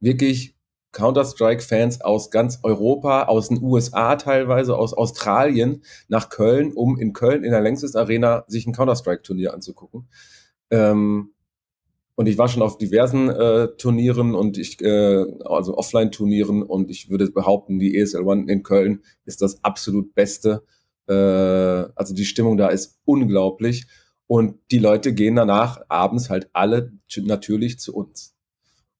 wirklich 0.00 0.56
Counter-Strike-Fans 0.92 2.00
aus 2.00 2.30
ganz 2.30 2.60
Europa, 2.62 3.24
aus 3.24 3.48
den 3.48 3.62
USA 3.62 4.16
teilweise, 4.16 4.76
aus 4.76 4.92
Australien 4.92 5.82
nach 6.08 6.28
Köln, 6.28 6.72
um 6.72 6.98
in 6.98 7.12
Köln 7.12 7.44
in 7.44 7.52
der 7.52 7.60
Längstes 7.60 7.96
Arena 7.96 8.44
sich 8.48 8.66
ein 8.66 8.72
Counter-Strike-Turnier 8.72 9.54
anzugucken. 9.54 10.08
Ähm, 10.70 11.32
und 12.14 12.26
ich 12.26 12.36
war 12.36 12.48
schon 12.48 12.62
auf 12.62 12.76
diversen 12.76 13.30
äh, 13.30 13.68
Turnieren 13.78 14.34
und 14.34 14.58
ich, 14.58 14.80
äh, 14.82 15.24
also 15.44 15.78
Offline-Turnieren 15.78 16.62
und 16.62 16.90
ich 16.90 17.08
würde 17.08 17.30
behaupten, 17.30 17.78
die 17.78 17.96
ESL 17.96 18.22
One 18.22 18.50
in 18.52 18.62
Köln 18.62 19.02
ist 19.24 19.40
das 19.40 19.64
absolut 19.64 20.14
Beste. 20.14 20.62
Äh, 21.08 21.14
also 21.14 22.12
die 22.12 22.26
Stimmung 22.26 22.58
da 22.58 22.68
ist 22.68 22.98
unglaublich. 23.04 23.86
Und 24.26 24.58
die 24.70 24.78
Leute 24.78 25.14
gehen 25.14 25.34
danach 25.34 25.80
abends 25.88 26.30
halt 26.30 26.50
alle 26.52 26.92
natürlich 27.16 27.78
zu 27.78 27.94
uns. 27.96 28.36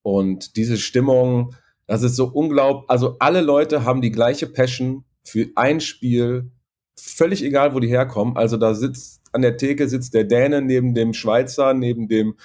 Und 0.02 0.56
diese 0.56 0.76
Stimmung, 0.76 1.54
Das 1.90 2.04
ist 2.04 2.14
so 2.14 2.26
unglaublich. 2.26 2.88
Also 2.88 3.16
alle 3.18 3.40
Leute 3.40 3.84
haben 3.84 4.00
die 4.00 4.12
gleiche 4.12 4.46
Passion 4.46 5.04
für 5.24 5.48
ein 5.56 5.80
Spiel, 5.80 6.52
völlig 6.96 7.42
egal, 7.42 7.74
wo 7.74 7.80
die 7.80 7.88
herkommen. 7.88 8.36
Also 8.36 8.56
da 8.56 8.74
sitzt 8.74 9.22
an 9.32 9.42
der 9.42 9.56
Theke 9.56 9.88
sitzt 9.88 10.14
der 10.14 10.22
Däne 10.22 10.62
neben 10.62 10.94
dem 10.94 11.14
Schweizer, 11.14 11.74
neben 11.74 12.06
dem. 12.06 12.36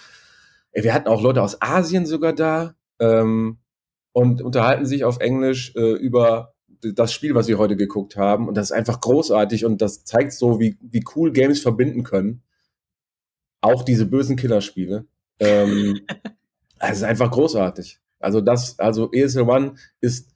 Ey, 0.72 0.84
wir 0.84 0.96
hatten 0.96 1.08
auch 1.08 1.22
Leute 1.22 1.44
aus 1.44 1.62
Asien 1.62 2.08
sogar 2.08 2.34
da 2.34 2.74
ähm, 2.98 3.60
und 4.14 4.42
unterhalten 4.42 4.88
sich 4.88 5.04
auf 5.04 5.20
Englisch 5.20 5.76
äh, 5.76 5.94
über 5.94 6.56
das 6.82 7.14
Spiel, 7.14 7.36
was 7.36 7.48
wir 7.48 7.60
heute 7.60 7.76
geguckt 7.76 8.16
haben. 8.16 8.48
Und 8.48 8.58
das 8.58 8.72
ist 8.72 8.76
einfach 8.76 9.00
großartig 9.00 9.64
und 9.64 9.80
das 9.80 10.06
zeigt 10.06 10.34
so, 10.34 10.60
wie, 10.60 10.76
wie 10.82 11.04
cool 11.16 11.32
Games 11.32 11.62
verbinden 11.62 12.02
können. 12.02 12.42
Auch 13.62 13.84
diese 13.84 14.08
bösen 14.08 14.38
Killerspiele. 14.38 15.06
Ähm, 15.38 16.02
es 16.80 16.98
ist 16.98 17.04
einfach 17.04 17.30
großartig. 17.30 18.00
Also 18.26 18.42
das, 18.42 18.80
also 18.80 19.12
ESL 19.12 19.44
One 19.44 19.76
ist, 20.02 20.32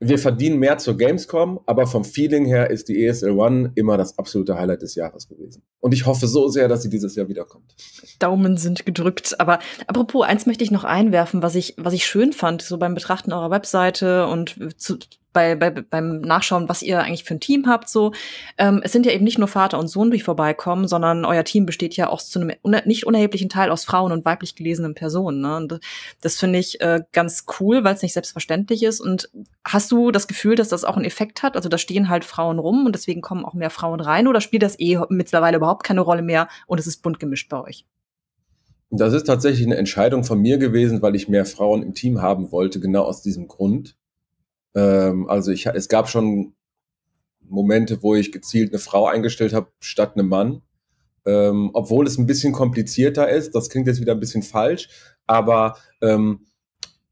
wir 0.00 0.18
verdienen 0.18 0.58
mehr 0.58 0.78
zur 0.78 0.96
Gamescom, 0.96 1.60
aber 1.66 1.86
vom 1.86 2.04
Feeling 2.04 2.46
her 2.46 2.70
ist 2.70 2.88
die 2.88 3.04
ESL 3.04 3.30
One 3.30 3.72
immer 3.76 3.96
das 3.96 4.18
absolute 4.18 4.58
Highlight 4.58 4.82
des 4.82 4.94
Jahres 4.94 5.28
gewesen. 5.28 5.62
Und 5.80 5.92
ich 5.92 6.06
hoffe 6.06 6.26
so 6.26 6.48
sehr, 6.48 6.68
dass 6.68 6.82
sie 6.82 6.90
dieses 6.90 7.14
Jahr 7.14 7.28
wiederkommt. 7.28 7.74
Daumen 8.18 8.56
sind 8.56 8.84
gedrückt. 8.84 9.38
Aber 9.38 9.58
apropos, 9.86 10.26
eins 10.26 10.46
möchte 10.46 10.64
ich 10.64 10.70
noch 10.70 10.84
einwerfen, 10.84 11.42
was 11.42 11.54
ich, 11.54 11.74
was 11.76 11.92
ich 11.92 12.06
schön 12.06 12.32
fand, 12.32 12.62
so 12.62 12.78
beim 12.78 12.94
Betrachten 12.94 13.32
eurer 13.32 13.50
Webseite 13.50 14.26
und 14.26 14.58
zu, 14.78 14.98
bei, 15.36 15.54
bei, 15.54 15.68
beim 15.68 16.22
Nachschauen, 16.22 16.66
was 16.70 16.82
ihr 16.82 16.98
eigentlich 17.02 17.24
für 17.24 17.34
ein 17.34 17.40
Team 17.40 17.66
habt. 17.66 17.90
So, 17.90 18.12
ähm, 18.56 18.80
es 18.82 18.92
sind 18.92 19.04
ja 19.04 19.12
eben 19.12 19.24
nicht 19.24 19.36
nur 19.36 19.48
Vater 19.48 19.78
und 19.78 19.88
Sohn, 19.88 20.10
die 20.10 20.20
vorbeikommen, 20.20 20.88
sondern 20.88 21.26
euer 21.26 21.44
Team 21.44 21.66
besteht 21.66 21.94
ja 21.94 22.08
auch 22.08 22.22
zu 22.22 22.40
einem 22.40 22.56
nicht 22.86 23.06
unerheblichen 23.06 23.50
Teil 23.50 23.70
aus 23.70 23.84
Frauen 23.84 24.12
und 24.12 24.24
weiblich 24.24 24.54
gelesenen 24.54 24.94
Personen. 24.94 25.42
Ne? 25.42 25.56
Und 25.58 25.80
das 26.22 26.36
finde 26.36 26.58
ich 26.58 26.80
äh, 26.80 27.02
ganz 27.12 27.44
cool, 27.60 27.84
weil 27.84 27.94
es 27.94 28.00
nicht 28.00 28.14
selbstverständlich 28.14 28.82
ist. 28.82 29.02
Und 29.02 29.28
hast 29.62 29.92
du 29.92 30.10
das 30.10 30.26
Gefühl, 30.26 30.54
dass 30.54 30.68
das 30.68 30.84
auch 30.84 30.96
einen 30.96 31.04
Effekt 31.04 31.42
hat? 31.42 31.54
Also 31.54 31.68
da 31.68 31.76
stehen 31.76 32.08
halt 32.08 32.24
Frauen 32.24 32.58
rum 32.58 32.86
und 32.86 32.94
deswegen 32.94 33.20
kommen 33.20 33.44
auch 33.44 33.52
mehr 33.52 33.68
Frauen 33.68 34.00
rein 34.00 34.28
oder 34.28 34.40
spielt 34.40 34.62
das 34.62 34.80
eh 34.80 34.98
mittlerweile 35.10 35.58
überhaupt 35.58 35.84
keine 35.84 36.00
Rolle 36.00 36.22
mehr 36.22 36.48
und 36.66 36.80
es 36.80 36.86
ist 36.86 37.02
bunt 37.02 37.20
gemischt 37.20 37.50
bei 37.50 37.60
euch? 37.60 37.84
Das 38.88 39.12
ist 39.12 39.24
tatsächlich 39.24 39.66
eine 39.66 39.76
Entscheidung 39.76 40.24
von 40.24 40.40
mir 40.40 40.56
gewesen, 40.56 41.02
weil 41.02 41.14
ich 41.14 41.28
mehr 41.28 41.44
Frauen 41.44 41.82
im 41.82 41.92
Team 41.92 42.22
haben 42.22 42.52
wollte, 42.52 42.80
genau 42.80 43.02
aus 43.02 43.20
diesem 43.20 43.48
Grund. 43.48 43.96
Ähm, 44.76 45.28
also 45.28 45.50
ich, 45.50 45.66
es 45.66 45.88
gab 45.88 46.08
schon 46.08 46.54
Momente, 47.40 48.02
wo 48.02 48.14
ich 48.14 48.30
gezielt 48.30 48.70
eine 48.70 48.78
Frau 48.78 49.06
eingestellt 49.06 49.52
habe 49.52 49.72
statt 49.80 50.12
einem 50.14 50.28
Mann. 50.28 50.62
Ähm, 51.24 51.70
obwohl 51.72 52.06
es 52.06 52.18
ein 52.18 52.26
bisschen 52.26 52.52
komplizierter 52.52 53.28
ist, 53.28 53.54
das 53.54 53.68
klingt 53.68 53.88
jetzt 53.88 54.00
wieder 54.00 54.12
ein 54.12 54.20
bisschen 54.20 54.44
falsch, 54.44 54.88
aber 55.26 55.76
ähm, 56.00 56.46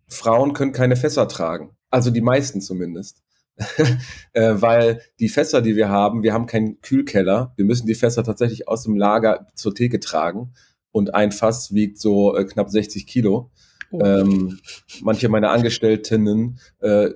Frauen 0.07 0.53
können 0.53 0.73
keine 0.73 0.95
Fässer 0.95 1.27
tragen. 1.27 1.77
Also 1.91 2.11
die 2.11 2.21
meisten 2.21 2.61
zumindest. 2.61 3.23
äh, 4.33 4.55
weil 4.57 5.01
die 5.21 5.29
Fässer, 5.29 5.63
die 5.63 5.77
wir 5.77 5.89
haben, 5.89 6.23
wir 6.23 6.33
haben 6.33 6.47
keinen 6.47 6.81
Kühlkeller. 6.81 7.53
Wir 7.57 7.65
müssen 7.65 7.87
die 7.87 7.95
Fässer 7.95 8.25
tatsächlich 8.25 8.69
aus 8.69 8.83
dem 8.83 8.97
Lager 8.97 9.47
zur 9.55 9.75
Theke 9.75 10.01
tragen. 10.01 10.53
Und 10.91 11.15
ein 11.15 11.33
Fass 11.33 11.73
wiegt 11.73 11.99
so 11.99 12.37
äh, 12.37 12.45
knapp 12.45 12.71
60 12.71 13.07
Kilo. 13.07 13.51
Oh. 13.91 14.01
Ähm, 14.01 14.61
manche 15.03 15.29
meiner 15.29 15.51
Angestellten 15.51 16.59
äh, 16.81 17.11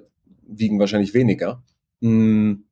wiegen 0.48 0.78
wahrscheinlich 0.80 1.14
weniger. 1.14 1.62
Hm, 2.00 2.64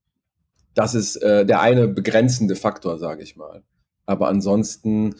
das 0.75 0.95
ist 0.95 1.17
äh, 1.17 1.47
der 1.47 1.61
eine 1.61 1.89
begrenzende 1.89 2.57
Faktor, 2.57 2.99
sage 2.99 3.23
ich 3.23 3.37
mal. 3.37 3.63
Aber 4.05 4.29
ansonsten, 4.29 5.15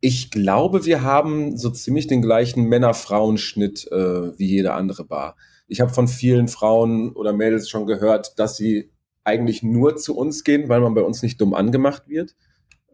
ich 0.00 0.30
glaube, 0.30 0.86
wir 0.86 1.02
haben 1.02 1.56
so 1.56 1.70
ziemlich 1.70 2.06
den 2.06 2.22
gleichen 2.22 2.68
Männer-Frauen-Schnitt 2.68 3.90
äh, 3.92 4.38
wie 4.38 4.46
jede 4.46 4.72
andere 4.72 5.04
Bar. 5.04 5.36
Ich 5.68 5.80
habe 5.80 5.92
von 5.92 6.08
vielen 6.08 6.48
Frauen 6.48 7.12
oder 7.12 7.32
Mädels 7.32 7.68
schon 7.68 7.86
gehört, 7.86 8.38
dass 8.38 8.56
sie 8.56 8.90
eigentlich 9.24 9.62
nur 9.62 9.96
zu 9.96 10.16
uns 10.16 10.44
gehen, 10.44 10.68
weil 10.68 10.80
man 10.80 10.94
bei 10.94 11.02
uns 11.02 11.22
nicht 11.22 11.40
dumm 11.40 11.54
angemacht 11.54 12.08
wird. 12.08 12.34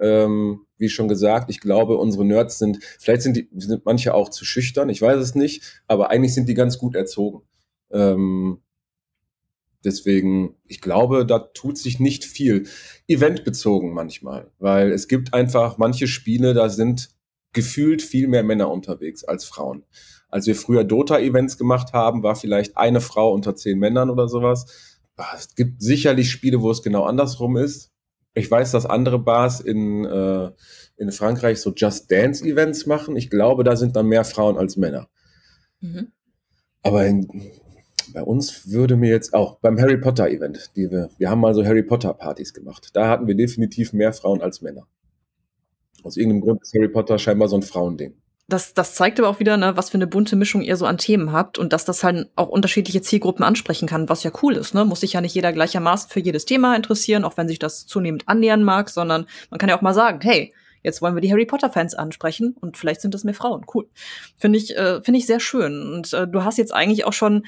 Ähm, 0.01 0.67
wie 0.79 0.89
schon 0.89 1.09
gesagt, 1.09 1.51
ich 1.51 1.61
glaube, 1.61 1.97
unsere 1.97 2.25
Nerds 2.25 2.59
sind, 2.59 2.79
vielleicht 2.99 3.23
sind, 3.23 3.37
die, 3.37 3.49
sind 3.57 3.85
manche 3.85 4.15
auch 4.15 4.31
zu 4.31 4.45
schüchtern, 4.45 4.89
ich 4.89 5.03
weiß 5.03 5.19
es 5.19 5.35
nicht, 5.35 5.83
aber 5.87 6.11
eigentlich 6.11 6.33
sind 6.33 6.49
die 6.49 6.55
ganz 6.55 6.79
gut 6.79 6.95
erzogen. 6.95 7.43
Ähm, 7.91 8.63
Deswegen, 9.85 10.57
ich 10.67 10.81
glaube, 10.81 11.25
da 11.25 11.39
tut 11.39 11.79
sich 11.79 12.01
nicht 12.01 12.25
viel. 12.25 12.67
Eventbezogen 13.09 13.93
manchmal, 13.93 14.51
weil 14.59 14.93
es 14.93 15.09
gibt 15.09 15.33
einfach 15.33 15.79
manche 15.79 16.07
Spiele, 16.07 16.53
da 16.55 16.69
sind 16.69 17.11
gefühlt 17.53 18.03
viel 18.03 18.29
mehr 18.29 18.43
Männer 18.43 18.71
unterwegs 18.71 19.25
als 19.25 19.45
Frauen. 19.45 19.85
Als 20.29 20.47
wir 20.47 20.55
früher 20.55 20.85
Dota-Events 20.85 21.59
gemacht 21.59 21.93
haben, 21.93 22.23
war 22.23 22.37
vielleicht 22.37 22.77
eine 22.77 23.01
Frau 23.01 23.33
unter 23.33 23.57
zehn 23.57 23.79
Männern 23.79 24.11
oder 24.11 24.29
sowas. 24.29 25.01
Ah, 25.17 25.35
es 25.35 25.55
gibt 25.55 25.83
sicherlich 25.83 26.31
Spiele, 26.31 26.63
wo 26.63 26.71
es 26.71 26.83
genau 26.83 27.05
andersrum 27.05 27.57
ist. 27.57 27.91
Ich 28.35 28.51
weiß, 28.51 28.71
dass 28.71 28.87
andere 28.87 29.19
Bars 29.19 29.61
in, 29.61 30.05
äh, 30.05 30.51
in 30.97 31.11
Frankreich 31.11 31.61
so 31.61 31.73
Just 31.75 32.11
Dance-Events 32.11 32.87
machen. 32.87 33.17
Ich 33.17 33.29
glaube, 33.29 33.65
da 33.65 33.77
sind 33.77 33.97
dann 33.97 34.07
mehr 34.07 34.25
Frauen 34.25 34.57
als 34.57 34.77
Männer. 34.77 35.09
Mhm. 35.81 36.13
Aber 36.83 37.05
in, 37.07 37.27
bei 38.13 38.23
uns 38.23 38.71
würde 38.71 38.97
mir 38.97 39.11
jetzt 39.11 39.35
auch 39.35 39.59
beim 39.61 39.79
Harry 39.81 39.99
Potter 39.99 40.29
Event, 40.29 40.71
die 40.77 40.91
wir, 40.91 41.11
wir 41.19 41.31
haben 41.31 41.41
mal 41.41 41.55
so 41.55 41.65
Harry 41.65 41.83
Potter 41.83 42.15
Partys 42.15 42.53
gemacht. 42.53 42.91
Da 42.95 43.09
hatten 43.09 43.27
wir 43.27 43.35
definitiv 43.35 43.93
mehr 43.93 44.13
Frauen 44.13 44.41
als 44.43 44.63
Männer. 44.63 44.87
Aus 46.03 46.17
irgendeinem 46.17 46.43
Grund 46.43 46.63
ist 46.63 46.75
Harry 46.75 46.89
Potter 46.89 47.19
scheinbar 47.19 47.49
so 47.49 47.57
ein 47.57 47.63
Frauending. 47.63 48.15
Das, 48.49 48.75
das 48.75 48.95
zeigt 48.95 49.21
aber 49.21 49.29
auch 49.29 49.39
wieder, 49.39 49.57
ne, 49.57 49.77
was 49.77 49.91
für 49.91 49.95
eine 49.97 50.09
bunte 50.09 50.35
Mischung 50.35 50.63
ihr 50.63 50.77
so 50.77 50.85
an 50.85 50.99
Themen 50.99 51.31
habt 51.31 51.57
und 51.57 51.73
dass 51.73 51.85
das 51.85 52.03
halt 52.03 52.31
auch 52.35 52.49
unterschiedliche 52.49 53.01
Zielgruppen 53.01 53.45
ansprechen 53.45 53.87
kann, 53.87 54.09
was 54.09 54.25
ja 54.25 54.33
cool 54.43 54.57
ist. 54.57 54.75
Ne? 54.75 54.85
Muss 54.85 55.01
sich 55.01 55.13
ja 55.13 55.21
nicht 55.21 55.37
jeder 55.37 55.53
gleichermaßen 55.53 56.11
für 56.11 56.19
jedes 56.19 56.47
Thema 56.47 56.75
interessieren, 56.75 57.25
auch 57.25 57.37
wenn 57.37 57.47
sich 57.47 57.61
das 57.61 57.87
zunehmend 57.87 58.29
annähern 58.29 58.65
mag, 58.65 58.91
sondern 58.91 59.27
man 59.51 59.59
kann 59.59 59.69
ja 59.69 59.79
auch 59.79 59.83
mal 59.83 59.95
sagen, 59.95 60.19
hey, 60.23 60.53
jetzt 60.83 61.03
wollen 61.03 61.15
wir 61.15 61.21
die 61.21 61.31
Harry 61.31 61.47
Potter 61.47 61.71
Fans 61.71 61.95
ansprechen 61.95 62.57
und 62.61 62.77
vielleicht 62.77 63.01
sind 63.01 63.15
das 63.15 63.25
mehr 63.25 63.35
Frauen. 63.35 63.65
Cool. 63.73 63.89
Finde 64.37 64.59
ich, 64.59 64.77
äh, 64.77 65.01
finde 65.03 65.19
ich 65.19 65.27
sehr 65.27 65.41
schön. 65.41 65.93
Und 65.95 66.13
äh, 66.13 66.27
du 66.27 66.45
hast 66.45 66.59
jetzt 66.59 66.75
eigentlich 66.75 67.05
auch 67.05 67.13
schon 67.13 67.45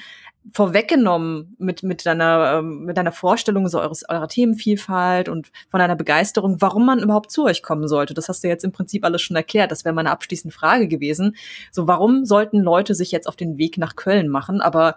vorweggenommen 0.51 1.55
mit, 1.57 1.83
mit 1.83 2.05
deiner, 2.05 2.59
ähm, 2.59 2.83
mit 2.85 2.97
deiner 2.97 3.13
Vorstellung 3.13 3.67
so 3.69 3.79
eures, 3.79 4.07
eurer 4.09 4.27
Themenvielfalt 4.27 5.29
und 5.29 5.51
von 5.69 5.79
deiner 5.79 5.95
Begeisterung, 5.95 6.61
warum 6.61 6.85
man 6.85 6.99
überhaupt 6.99 7.31
zu 7.31 7.45
euch 7.45 7.63
kommen 7.63 7.87
sollte. 7.87 8.13
Das 8.13 8.27
hast 8.27 8.43
du 8.43 8.49
jetzt 8.49 8.65
im 8.65 8.73
Prinzip 8.73 9.05
alles 9.05 9.21
schon 9.21 9.37
erklärt. 9.37 9.71
Das 9.71 9.85
wäre 9.85 9.95
meine 9.95 10.11
abschließende 10.11 10.53
Frage 10.53 10.87
gewesen. 10.87 11.35
So, 11.71 11.87
warum 11.87 12.25
sollten 12.25 12.59
Leute 12.59 12.93
sich 12.93 13.11
jetzt 13.11 13.27
auf 13.27 13.37
den 13.37 13.57
Weg 13.57 13.77
nach 13.77 13.95
Köln 13.95 14.27
machen? 14.27 14.59
Aber 14.59 14.95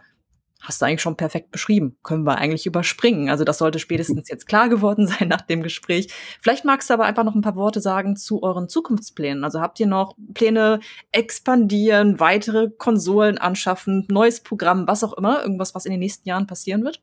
hast 0.67 0.83
du 0.83 0.87
eigentlich 0.87 1.01
schon 1.01 1.17
perfekt 1.17 1.53
beschrieben. 1.53 1.97
Können 2.03 2.25
wir 2.25 2.39
eigentlich 2.39 2.67
überspringen. 2.67 3.31
Also 3.31 3.45
das 3.45 3.59
sollte 3.59 3.79
spätestens 3.79 4.29
jetzt 4.31 4.47
klar 4.47 4.69
geworden 4.69 5.07
sein 5.07 5.29
nach 5.29 5.43
dem 5.43 5.63
Gespräch. 5.63 6.13
Vielleicht 6.41 6.65
magst 6.65 6.91
du 6.91 6.95
aber 6.95 7.05
einfach 7.05 7.25
noch 7.25 7.35
ein 7.35 7.41
paar 7.41 7.57
Worte 7.57 7.81
sagen 7.81 8.17
zu 8.17 8.43
euren 8.43 8.69
Zukunftsplänen. 8.69 9.45
Also 9.45 9.61
habt 9.61 9.79
ihr 9.79 9.87
noch 9.87 10.17
Pläne 10.35 10.81
expandieren, 11.13 12.19
weitere 12.19 12.71
Konsolen 12.71 13.39
anschaffen, 13.39 14.07
neues 14.11 14.41
Programm, 14.41 14.89
was 14.89 15.05
auch 15.05 15.13
immer, 15.13 15.43
irgendwas, 15.43 15.75
was 15.75 15.87
in 15.87 15.93
den 15.93 16.01
nächsten 16.01 16.29
Jahren 16.29 16.47
passieren 16.47 16.85
wird? 16.85 17.01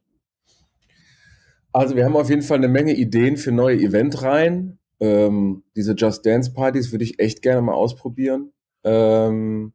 Also 1.71 1.95
wir 1.95 2.05
haben 2.05 2.15
auf 2.15 2.29
jeden 2.29 2.43
Fall 2.43 2.57
eine 2.57 2.67
Menge 2.67 2.93
Ideen 2.93 3.37
für 3.37 3.51
neue 3.51 3.77
Eventreihen. 3.77 4.77
Ähm, 4.99 5.63
diese 5.75 5.93
Just 5.93 6.25
Dance 6.25 6.53
Partys 6.53 6.91
würde 6.91 7.03
ich 7.03 7.19
echt 7.19 7.41
gerne 7.41 7.61
mal 7.61 7.73
ausprobieren, 7.73 8.51
ähm, 8.83 9.73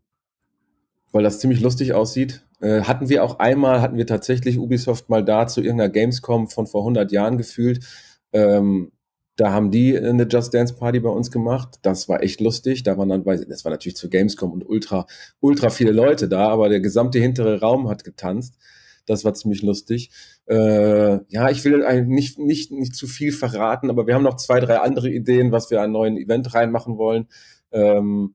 weil 1.11 1.24
das 1.24 1.41
ziemlich 1.41 1.61
lustig 1.61 1.95
aussieht. 1.95 2.48
Äh, 2.61 2.83
hatten 2.83 3.09
wir 3.09 3.25
auch 3.25 3.39
einmal, 3.39 3.81
hatten 3.81 3.97
wir 3.97 4.07
tatsächlich 4.07 4.59
Ubisoft 4.59 5.09
mal 5.09 5.25
da 5.25 5.47
zu 5.47 5.61
irgendeiner 5.61 5.91
Gamescom 5.91 6.49
von 6.49 6.67
vor 6.67 6.83
100 6.83 7.13
Jahren 7.13 7.39
gefühlt. 7.39 7.85
Ähm, 8.33 8.93
da 9.37 9.53
haben 9.53 9.71
die 9.71 9.97
eine 9.97 10.25
Just 10.25 10.53
Dance 10.53 10.75
Party 10.75 10.99
bei 10.99 11.11
uns 11.11 11.31
gemacht. 11.31 11.79
Das 11.83 12.09
war 12.09 12.23
echt 12.23 12.41
lustig. 12.41 12.83
Da 12.83 12.99
waren 12.99 13.09
dann, 13.09 13.25
das 13.25 13.65
war 13.65 13.71
natürlich 13.71 13.97
zu 13.97 14.11
Gamescom 14.11 14.51
und 14.51 14.69
ultra, 14.69 15.07
ultra 15.41 15.71
viele 15.71 15.93
Leute 15.93 16.29
da, 16.29 16.49
aber 16.49 16.69
der 16.69 16.81
gesamte 16.81 17.21
hintere 17.21 17.61
Raum 17.61 17.89
hat 17.89 18.03
getanzt. 18.03 18.59
Das 19.07 19.25
war 19.25 19.35
ziemlich 19.35 19.63
lustig. 19.63 20.11
Äh, 20.47 21.21
ja, 21.29 21.51
ich 21.51 21.65
will 21.65 21.85
eigentlich 21.85 22.09
nicht, 22.09 22.39
nicht, 22.41 22.73
nicht 22.73 22.97
zu 22.97 23.07
viel 23.07 23.33
verraten, 23.33 23.91
aber 23.91 24.09
wir 24.09 24.15
haben 24.15 24.25
noch 24.25 24.37
zwei, 24.37 24.59
drei 24.59 24.81
andere 24.81 25.09
Ideen, 25.09 25.53
was 25.53 25.71
wir 25.71 25.83
an 25.83 25.93
neuen 25.93 26.17
Event 26.19 26.53
reinmachen 26.55 26.99
wollen. 26.99 27.29
Ähm, 27.71 28.35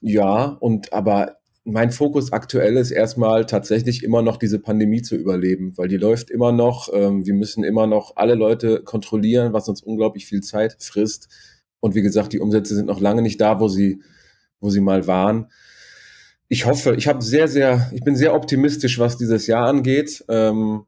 ja, 0.00 0.44
und 0.44 0.92
aber 0.92 1.36
mein 1.68 1.90
Fokus 1.90 2.32
aktuell 2.32 2.76
ist 2.76 2.92
erstmal 2.92 3.44
tatsächlich 3.44 4.04
immer 4.04 4.22
noch 4.22 4.36
diese 4.36 4.60
Pandemie 4.60 5.02
zu 5.02 5.16
überleben, 5.16 5.76
weil 5.76 5.88
die 5.88 5.96
läuft 5.96 6.30
immer 6.30 6.52
noch. 6.52 6.88
Ähm, 6.92 7.26
wir 7.26 7.34
müssen 7.34 7.64
immer 7.64 7.88
noch 7.88 8.14
alle 8.14 8.36
Leute 8.36 8.84
kontrollieren, 8.84 9.52
was 9.52 9.68
uns 9.68 9.82
unglaublich 9.82 10.26
viel 10.26 10.42
Zeit 10.42 10.76
frisst. 10.78 11.28
Und 11.80 11.96
wie 11.96 12.02
gesagt, 12.02 12.32
die 12.32 12.38
Umsätze 12.38 12.76
sind 12.76 12.86
noch 12.86 13.00
lange 13.00 13.20
nicht 13.20 13.40
da, 13.40 13.58
wo 13.58 13.66
sie, 13.66 14.00
wo 14.60 14.70
sie 14.70 14.80
mal 14.80 15.08
waren. 15.08 15.50
Ich 16.46 16.66
hoffe, 16.66 16.94
ich 16.94 17.08
habe 17.08 17.20
sehr, 17.20 17.48
sehr, 17.48 17.90
ich 17.92 18.04
bin 18.04 18.14
sehr 18.14 18.34
optimistisch, 18.34 19.00
was 19.00 19.18
dieses 19.18 19.48
Jahr 19.48 19.66
angeht, 19.66 20.24
ähm, 20.28 20.84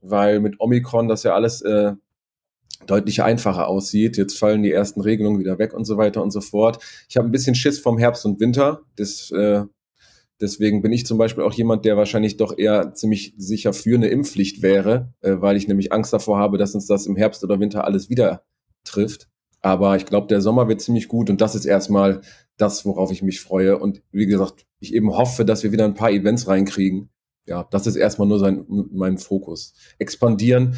weil 0.00 0.40
mit 0.40 0.58
Omikron 0.58 1.06
das 1.06 1.22
ja 1.22 1.34
alles 1.34 1.62
äh, 1.62 1.92
deutlich 2.88 3.22
einfacher 3.22 3.68
aussieht. 3.68 4.16
Jetzt 4.16 4.36
fallen 4.36 4.64
die 4.64 4.72
ersten 4.72 5.00
Regelungen 5.00 5.38
wieder 5.38 5.60
weg 5.60 5.74
und 5.74 5.84
so 5.84 5.96
weiter 5.96 6.24
und 6.24 6.32
so 6.32 6.40
fort. 6.40 6.82
Ich 7.08 7.16
habe 7.16 7.28
ein 7.28 7.32
bisschen 7.32 7.54
Schiss 7.54 7.78
vom 7.78 7.98
Herbst 7.98 8.26
und 8.26 8.40
Winter. 8.40 8.80
Das 8.96 9.30
äh, 9.30 9.62
Deswegen 10.40 10.82
bin 10.82 10.92
ich 10.92 11.04
zum 11.04 11.18
Beispiel 11.18 11.42
auch 11.42 11.52
jemand, 11.52 11.84
der 11.84 11.96
wahrscheinlich 11.96 12.36
doch 12.36 12.56
eher 12.56 12.94
ziemlich 12.94 13.34
sicher 13.36 13.72
für 13.72 13.96
eine 13.96 14.08
Impfpflicht 14.08 14.62
wäre, 14.62 15.12
äh, 15.20 15.36
weil 15.38 15.56
ich 15.56 15.66
nämlich 15.66 15.92
Angst 15.92 16.12
davor 16.12 16.38
habe, 16.38 16.58
dass 16.58 16.74
uns 16.74 16.86
das 16.86 17.06
im 17.06 17.16
Herbst 17.16 17.42
oder 17.42 17.58
Winter 17.58 17.84
alles 17.84 18.08
wieder 18.08 18.44
trifft. 18.84 19.28
Aber 19.60 19.96
ich 19.96 20.06
glaube, 20.06 20.28
der 20.28 20.40
Sommer 20.40 20.68
wird 20.68 20.80
ziemlich 20.80 21.08
gut 21.08 21.30
und 21.30 21.40
das 21.40 21.56
ist 21.56 21.64
erstmal 21.64 22.20
das, 22.56 22.84
worauf 22.84 23.10
ich 23.10 23.22
mich 23.22 23.40
freue. 23.40 23.78
Und 23.78 24.02
wie 24.12 24.26
gesagt, 24.26 24.66
ich 24.78 24.94
eben 24.94 25.16
hoffe, 25.16 25.44
dass 25.44 25.64
wir 25.64 25.72
wieder 25.72 25.84
ein 25.84 25.94
paar 25.94 26.10
Events 26.10 26.46
reinkriegen. 26.46 27.10
Ja, 27.46 27.66
das 27.70 27.86
ist 27.86 27.96
erstmal 27.96 28.28
nur 28.28 28.38
sein, 28.38 28.64
mein 28.68 29.18
Fokus. 29.18 29.74
Expandieren, 29.98 30.76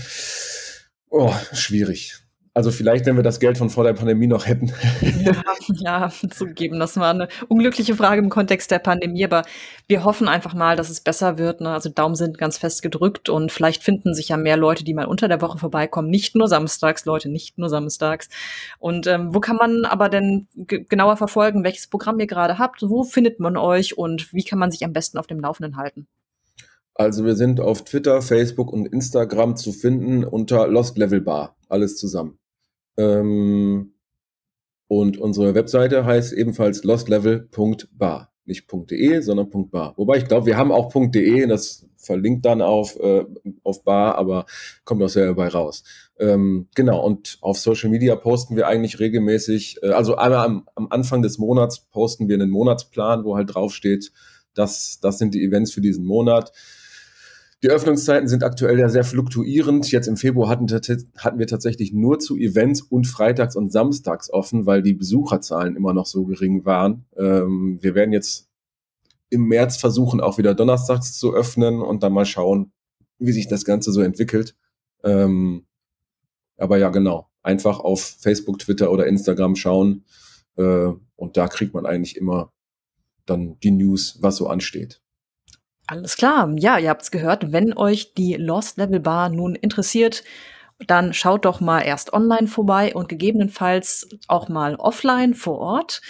oh, 1.10 1.32
schwierig. 1.52 2.16
Also 2.52 2.72
vielleicht, 2.72 3.06
wenn 3.06 3.14
wir 3.14 3.22
das 3.22 3.38
Geld 3.38 3.58
von 3.58 3.70
vor 3.70 3.84
der 3.84 3.92
Pandemie 3.92 4.26
noch 4.26 4.46
hätten. 4.46 4.72
Ja, 5.20 6.08
ja, 6.08 6.10
zugeben, 6.30 6.80
das 6.80 6.96
war 6.96 7.10
eine 7.10 7.28
unglückliche 7.48 7.94
Frage 7.94 8.20
im 8.20 8.28
Kontext 8.28 8.70
der 8.70 8.80
Pandemie, 8.80 9.24
aber 9.24 9.42
wir 9.86 10.02
hoffen 10.02 10.28
einfach 10.28 10.54
mal, 10.54 10.76
dass 10.76 10.90
es 10.90 11.00
besser 11.00 11.38
wird. 11.38 11.60
Ne? 11.60 11.70
Also 11.70 11.90
Daumen 11.90 12.16
sind 12.16 12.38
ganz 12.38 12.58
fest 12.58 12.82
gedrückt 12.82 13.28
und 13.28 13.52
vielleicht 13.52 13.84
finden 13.84 14.14
sich 14.14 14.30
ja 14.30 14.36
mehr 14.36 14.56
Leute, 14.56 14.82
die 14.82 14.94
mal 14.94 15.04
unter 15.06 15.28
der 15.28 15.40
Woche 15.40 15.58
vorbeikommen, 15.58 16.10
nicht 16.10 16.34
nur 16.34 16.48
samstags, 16.48 17.04
Leute, 17.04 17.28
nicht 17.28 17.56
nur 17.58 17.68
samstags. 17.68 18.28
Und 18.78 19.06
ähm, 19.06 19.32
wo 19.34 19.40
kann 19.40 19.56
man 19.56 19.84
aber 19.84 20.08
denn 20.08 20.48
genauer 20.66 21.16
verfolgen, 21.16 21.62
welches 21.62 21.86
Programm 21.86 22.18
ihr 22.18 22.26
gerade 22.26 22.58
habt? 22.58 22.82
Wo 22.82 23.04
findet 23.04 23.38
man 23.38 23.56
euch 23.56 23.96
und 23.96 24.32
wie 24.32 24.44
kann 24.44 24.58
man 24.58 24.72
sich 24.72 24.84
am 24.84 24.92
besten 24.92 25.18
auf 25.18 25.26
dem 25.26 25.38
Laufenden 25.38 25.76
halten? 25.76 26.08
Also 26.94 27.24
wir 27.24 27.36
sind 27.36 27.60
auf 27.60 27.84
Twitter, 27.84 28.20
Facebook 28.22 28.72
und 28.72 28.86
Instagram 28.86 29.56
zu 29.56 29.72
finden 29.72 30.24
unter 30.24 30.66
Lost 30.66 30.98
Level 30.98 31.20
Bar. 31.20 31.56
Alles 31.68 31.96
zusammen. 31.96 32.39
Ähm, 32.96 33.94
und 34.88 35.18
unsere 35.18 35.54
Webseite 35.54 36.04
heißt 36.04 36.32
ebenfalls 36.32 36.82
lostlevel.bar. 36.84 38.32
Nicht 38.44 38.66
.de, 38.72 39.20
sondern 39.20 39.48
.bar. 39.70 39.94
Wobei 39.96 40.16
ich 40.16 40.24
glaube, 40.24 40.46
wir 40.46 40.56
haben 40.56 40.72
auch 40.72 40.92
.de, 40.92 41.46
das 41.46 41.86
verlinkt 41.96 42.44
dann 42.44 42.62
auf, 42.62 42.98
äh, 42.98 43.24
auf 43.62 43.84
bar, 43.84 44.16
aber 44.16 44.46
kommt 44.84 45.02
auch 45.02 45.08
selber 45.08 45.34
bei 45.34 45.48
raus. 45.48 45.84
Ähm, 46.18 46.68
genau, 46.74 47.04
und 47.04 47.38
auf 47.40 47.58
Social 47.58 47.90
Media 47.90 48.16
posten 48.16 48.56
wir 48.56 48.66
eigentlich 48.66 48.98
regelmäßig, 48.98 49.82
äh, 49.82 49.90
also 49.90 50.16
einmal 50.16 50.46
am, 50.46 50.68
am 50.74 50.88
Anfang 50.90 51.22
des 51.22 51.38
Monats 51.38 51.80
posten 51.90 52.28
wir 52.28 52.34
einen 52.34 52.50
Monatsplan, 52.50 53.24
wo 53.24 53.36
halt 53.36 53.54
draufsteht, 53.54 54.10
das, 54.54 54.98
das 55.00 55.18
sind 55.18 55.34
die 55.34 55.44
Events 55.44 55.72
für 55.72 55.80
diesen 55.80 56.04
Monat. 56.04 56.52
Die 57.62 57.68
Öffnungszeiten 57.68 58.26
sind 58.26 58.42
aktuell 58.42 58.78
ja 58.78 58.88
sehr 58.88 59.04
fluktuierend. 59.04 59.90
Jetzt 59.92 60.06
im 60.06 60.16
Februar 60.16 60.48
hatten, 60.48 60.66
hatten 61.18 61.38
wir 61.38 61.46
tatsächlich 61.46 61.92
nur 61.92 62.18
zu 62.18 62.36
Events 62.36 62.80
und 62.80 63.06
freitags 63.06 63.54
und 63.54 63.70
samstags 63.70 64.30
offen, 64.30 64.64
weil 64.64 64.82
die 64.82 64.94
Besucherzahlen 64.94 65.76
immer 65.76 65.92
noch 65.92 66.06
so 66.06 66.24
gering 66.24 66.64
waren. 66.64 67.04
Ähm, 67.18 67.78
wir 67.82 67.94
werden 67.94 68.12
jetzt 68.12 68.48
im 69.28 69.46
März 69.46 69.76
versuchen, 69.76 70.22
auch 70.22 70.38
wieder 70.38 70.54
donnerstags 70.54 71.18
zu 71.18 71.34
öffnen 71.34 71.82
und 71.82 72.02
dann 72.02 72.14
mal 72.14 72.24
schauen, 72.24 72.72
wie 73.18 73.32
sich 73.32 73.46
das 73.46 73.66
Ganze 73.66 73.92
so 73.92 74.00
entwickelt. 74.00 74.56
Ähm, 75.04 75.66
aber 76.56 76.78
ja, 76.78 76.88
genau. 76.88 77.28
Einfach 77.42 77.80
auf 77.80 78.02
Facebook, 78.02 78.58
Twitter 78.58 78.90
oder 78.90 79.06
Instagram 79.06 79.54
schauen. 79.54 80.04
Äh, 80.56 80.92
und 81.16 81.36
da 81.36 81.46
kriegt 81.46 81.74
man 81.74 81.84
eigentlich 81.84 82.16
immer 82.16 82.52
dann 83.26 83.58
die 83.60 83.70
News, 83.70 84.18
was 84.22 84.36
so 84.36 84.46
ansteht. 84.46 85.02
Alles 85.90 86.16
klar. 86.16 86.48
Ja, 86.56 86.78
ihr 86.78 86.88
habt's 86.88 87.10
gehört. 87.10 87.50
Wenn 87.50 87.76
euch 87.76 88.14
die 88.14 88.34
Lost 88.34 88.78
Level 88.78 89.00
Bar 89.00 89.28
nun 89.28 89.56
interessiert, 89.56 90.22
dann 90.86 91.12
schaut 91.12 91.44
doch 91.44 91.58
mal 91.58 91.80
erst 91.80 92.12
online 92.12 92.46
vorbei 92.46 92.94
und 92.94 93.08
gegebenenfalls 93.08 94.08
auch 94.28 94.48
mal 94.48 94.76
offline 94.76 95.34
vor 95.34 95.58
Ort. 95.58 96.00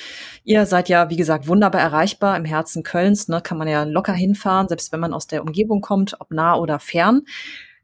Ihr 0.45 0.67
seid 0.67 0.91
ja, 0.91 1.09
wie 1.09 1.17
gesagt, 1.17 1.49
wunderbar 1.49 1.81
erreichbar 1.81 2.37
im 2.37 2.45
Herzen 2.45 2.83
Kölns. 2.83 3.29
Ne, 3.29 3.41
kann 3.41 3.57
man 3.57 3.69
ja 3.69 3.85
locker 3.85 4.13
hinfahren, 4.13 4.69
selbst 4.69 4.93
wenn 4.93 5.01
man 5.01 5.15
aus 5.15 5.27
der 5.27 5.41
Umgebung 5.41 5.81
kommt, 5.81 6.15
ob 6.21 6.31
nah 6.31 6.57
oder 6.57 6.79
fern. 6.79 7.23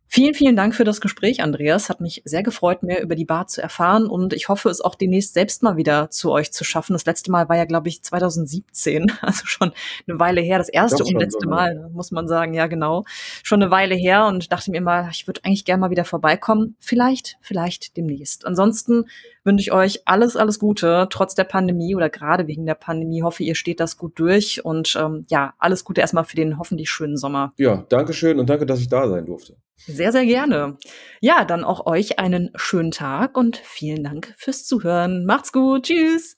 Vielen, 0.09 0.35
vielen 0.35 0.57
Dank 0.57 0.75
für 0.75 0.85
das 0.85 1.01
Gespräch, 1.01 1.43
Andreas. 1.43 1.89
Hat 1.89 2.01
mich 2.01 2.23
sehr 2.25 2.43
gefreut, 2.43 2.83
mehr 2.83 3.03
über 3.03 3.17
die 3.17 3.25
Bar 3.25 3.49
zu 3.49 3.61
erfahren 3.61 4.07
und 4.07 4.33
ich 4.33 4.49
hoffe, 4.49 4.69
es 4.69 4.81
auch 4.81 4.95
demnächst 4.95 5.35
selbst 5.35 5.63
mal 5.63 5.77
wieder 5.77 6.11
zu 6.11 6.31
euch 6.31 6.53
zu 6.53 6.65
schaffen. 6.65 6.93
Das 6.93 7.07
letzte 7.07 7.31
Mal 7.31 7.49
war 7.49 7.57
ja, 7.57 7.65
glaube 7.65 7.89
ich, 7.89 8.03
2017, 8.03 9.13
also 9.21 9.47
schon 9.47 9.73
eine 10.07 10.21
Weile 10.21 10.41
her. 10.41 10.59
Das 10.59 10.69
erste 10.69 11.05
und 11.05 11.19
letzte 11.19 11.49
Mal, 11.49 11.91
muss 11.93 12.13
man 12.13 12.29
sagen, 12.29 12.55
ja 12.55 12.67
genau. 12.67 13.05
Schon 13.43 13.63
eine 13.63 13.71
Weile 13.71 13.95
her 13.95 14.27
und 14.27 14.53
dachte 14.53 14.71
mir 14.71 14.81
mal, 14.81 15.09
ich 15.11 15.27
würde 15.27 15.41
eigentlich 15.45 15.65
gerne 15.65 15.81
mal 15.81 15.91
wieder 15.91 16.05
vorbeikommen. 16.05 16.77
Vielleicht, 16.79 17.37
vielleicht 17.41 17.97
demnächst. 17.97 18.47
Ansonsten 18.47 19.07
wünsche 19.43 19.63
ich 19.63 19.73
euch 19.73 20.03
alles, 20.07 20.37
alles 20.37 20.59
Gute, 20.59 21.09
trotz 21.11 21.35
der 21.35 21.45
Pandemie 21.45 21.95
oder 21.95 22.11
gerade 22.11 22.47
wegen 22.47 22.65
der 22.65 22.75
Pandemie. 22.75 23.23
Hoffe, 23.23 23.43
ihr 23.43 23.55
steht 23.55 23.81
das 23.81 23.97
gut 23.97 24.19
durch 24.19 24.65
und 24.65 24.97
ähm, 25.01 25.27
ja, 25.31 25.55
alles 25.59 25.85
Gute 25.85 26.01
erstmal 26.01 26.25
für 26.25 26.37
den 26.37 26.59
hoffentlich 26.59 26.91
schönen 26.91 27.17
Sommer. 27.17 27.53
Ja, 27.57 27.85
danke 27.89 28.13
schön 28.13 28.39
und 28.39 28.49
danke, 28.49 28.67
dass 28.67 28.81
ich 28.81 28.89
da 28.89 29.09
sein 29.09 29.27
durfte. 29.27 29.57
Sehr, 29.79 30.11
sehr 30.13 30.25
gerne. 30.25 30.79
Ja, 31.21 31.45
dann 31.45 31.65
auch 31.65 31.87
euch 31.87 32.19
einen 32.19 32.51
schönen 32.57 32.91
Tag 32.91 33.37
und 33.37 33.57
vielen 33.57 34.03
Dank 34.03 34.35
fürs 34.37 34.65
Zuhören. 34.65 35.25
Macht's 35.27 35.53
gut. 35.53 35.85
Tschüss. 35.85 36.37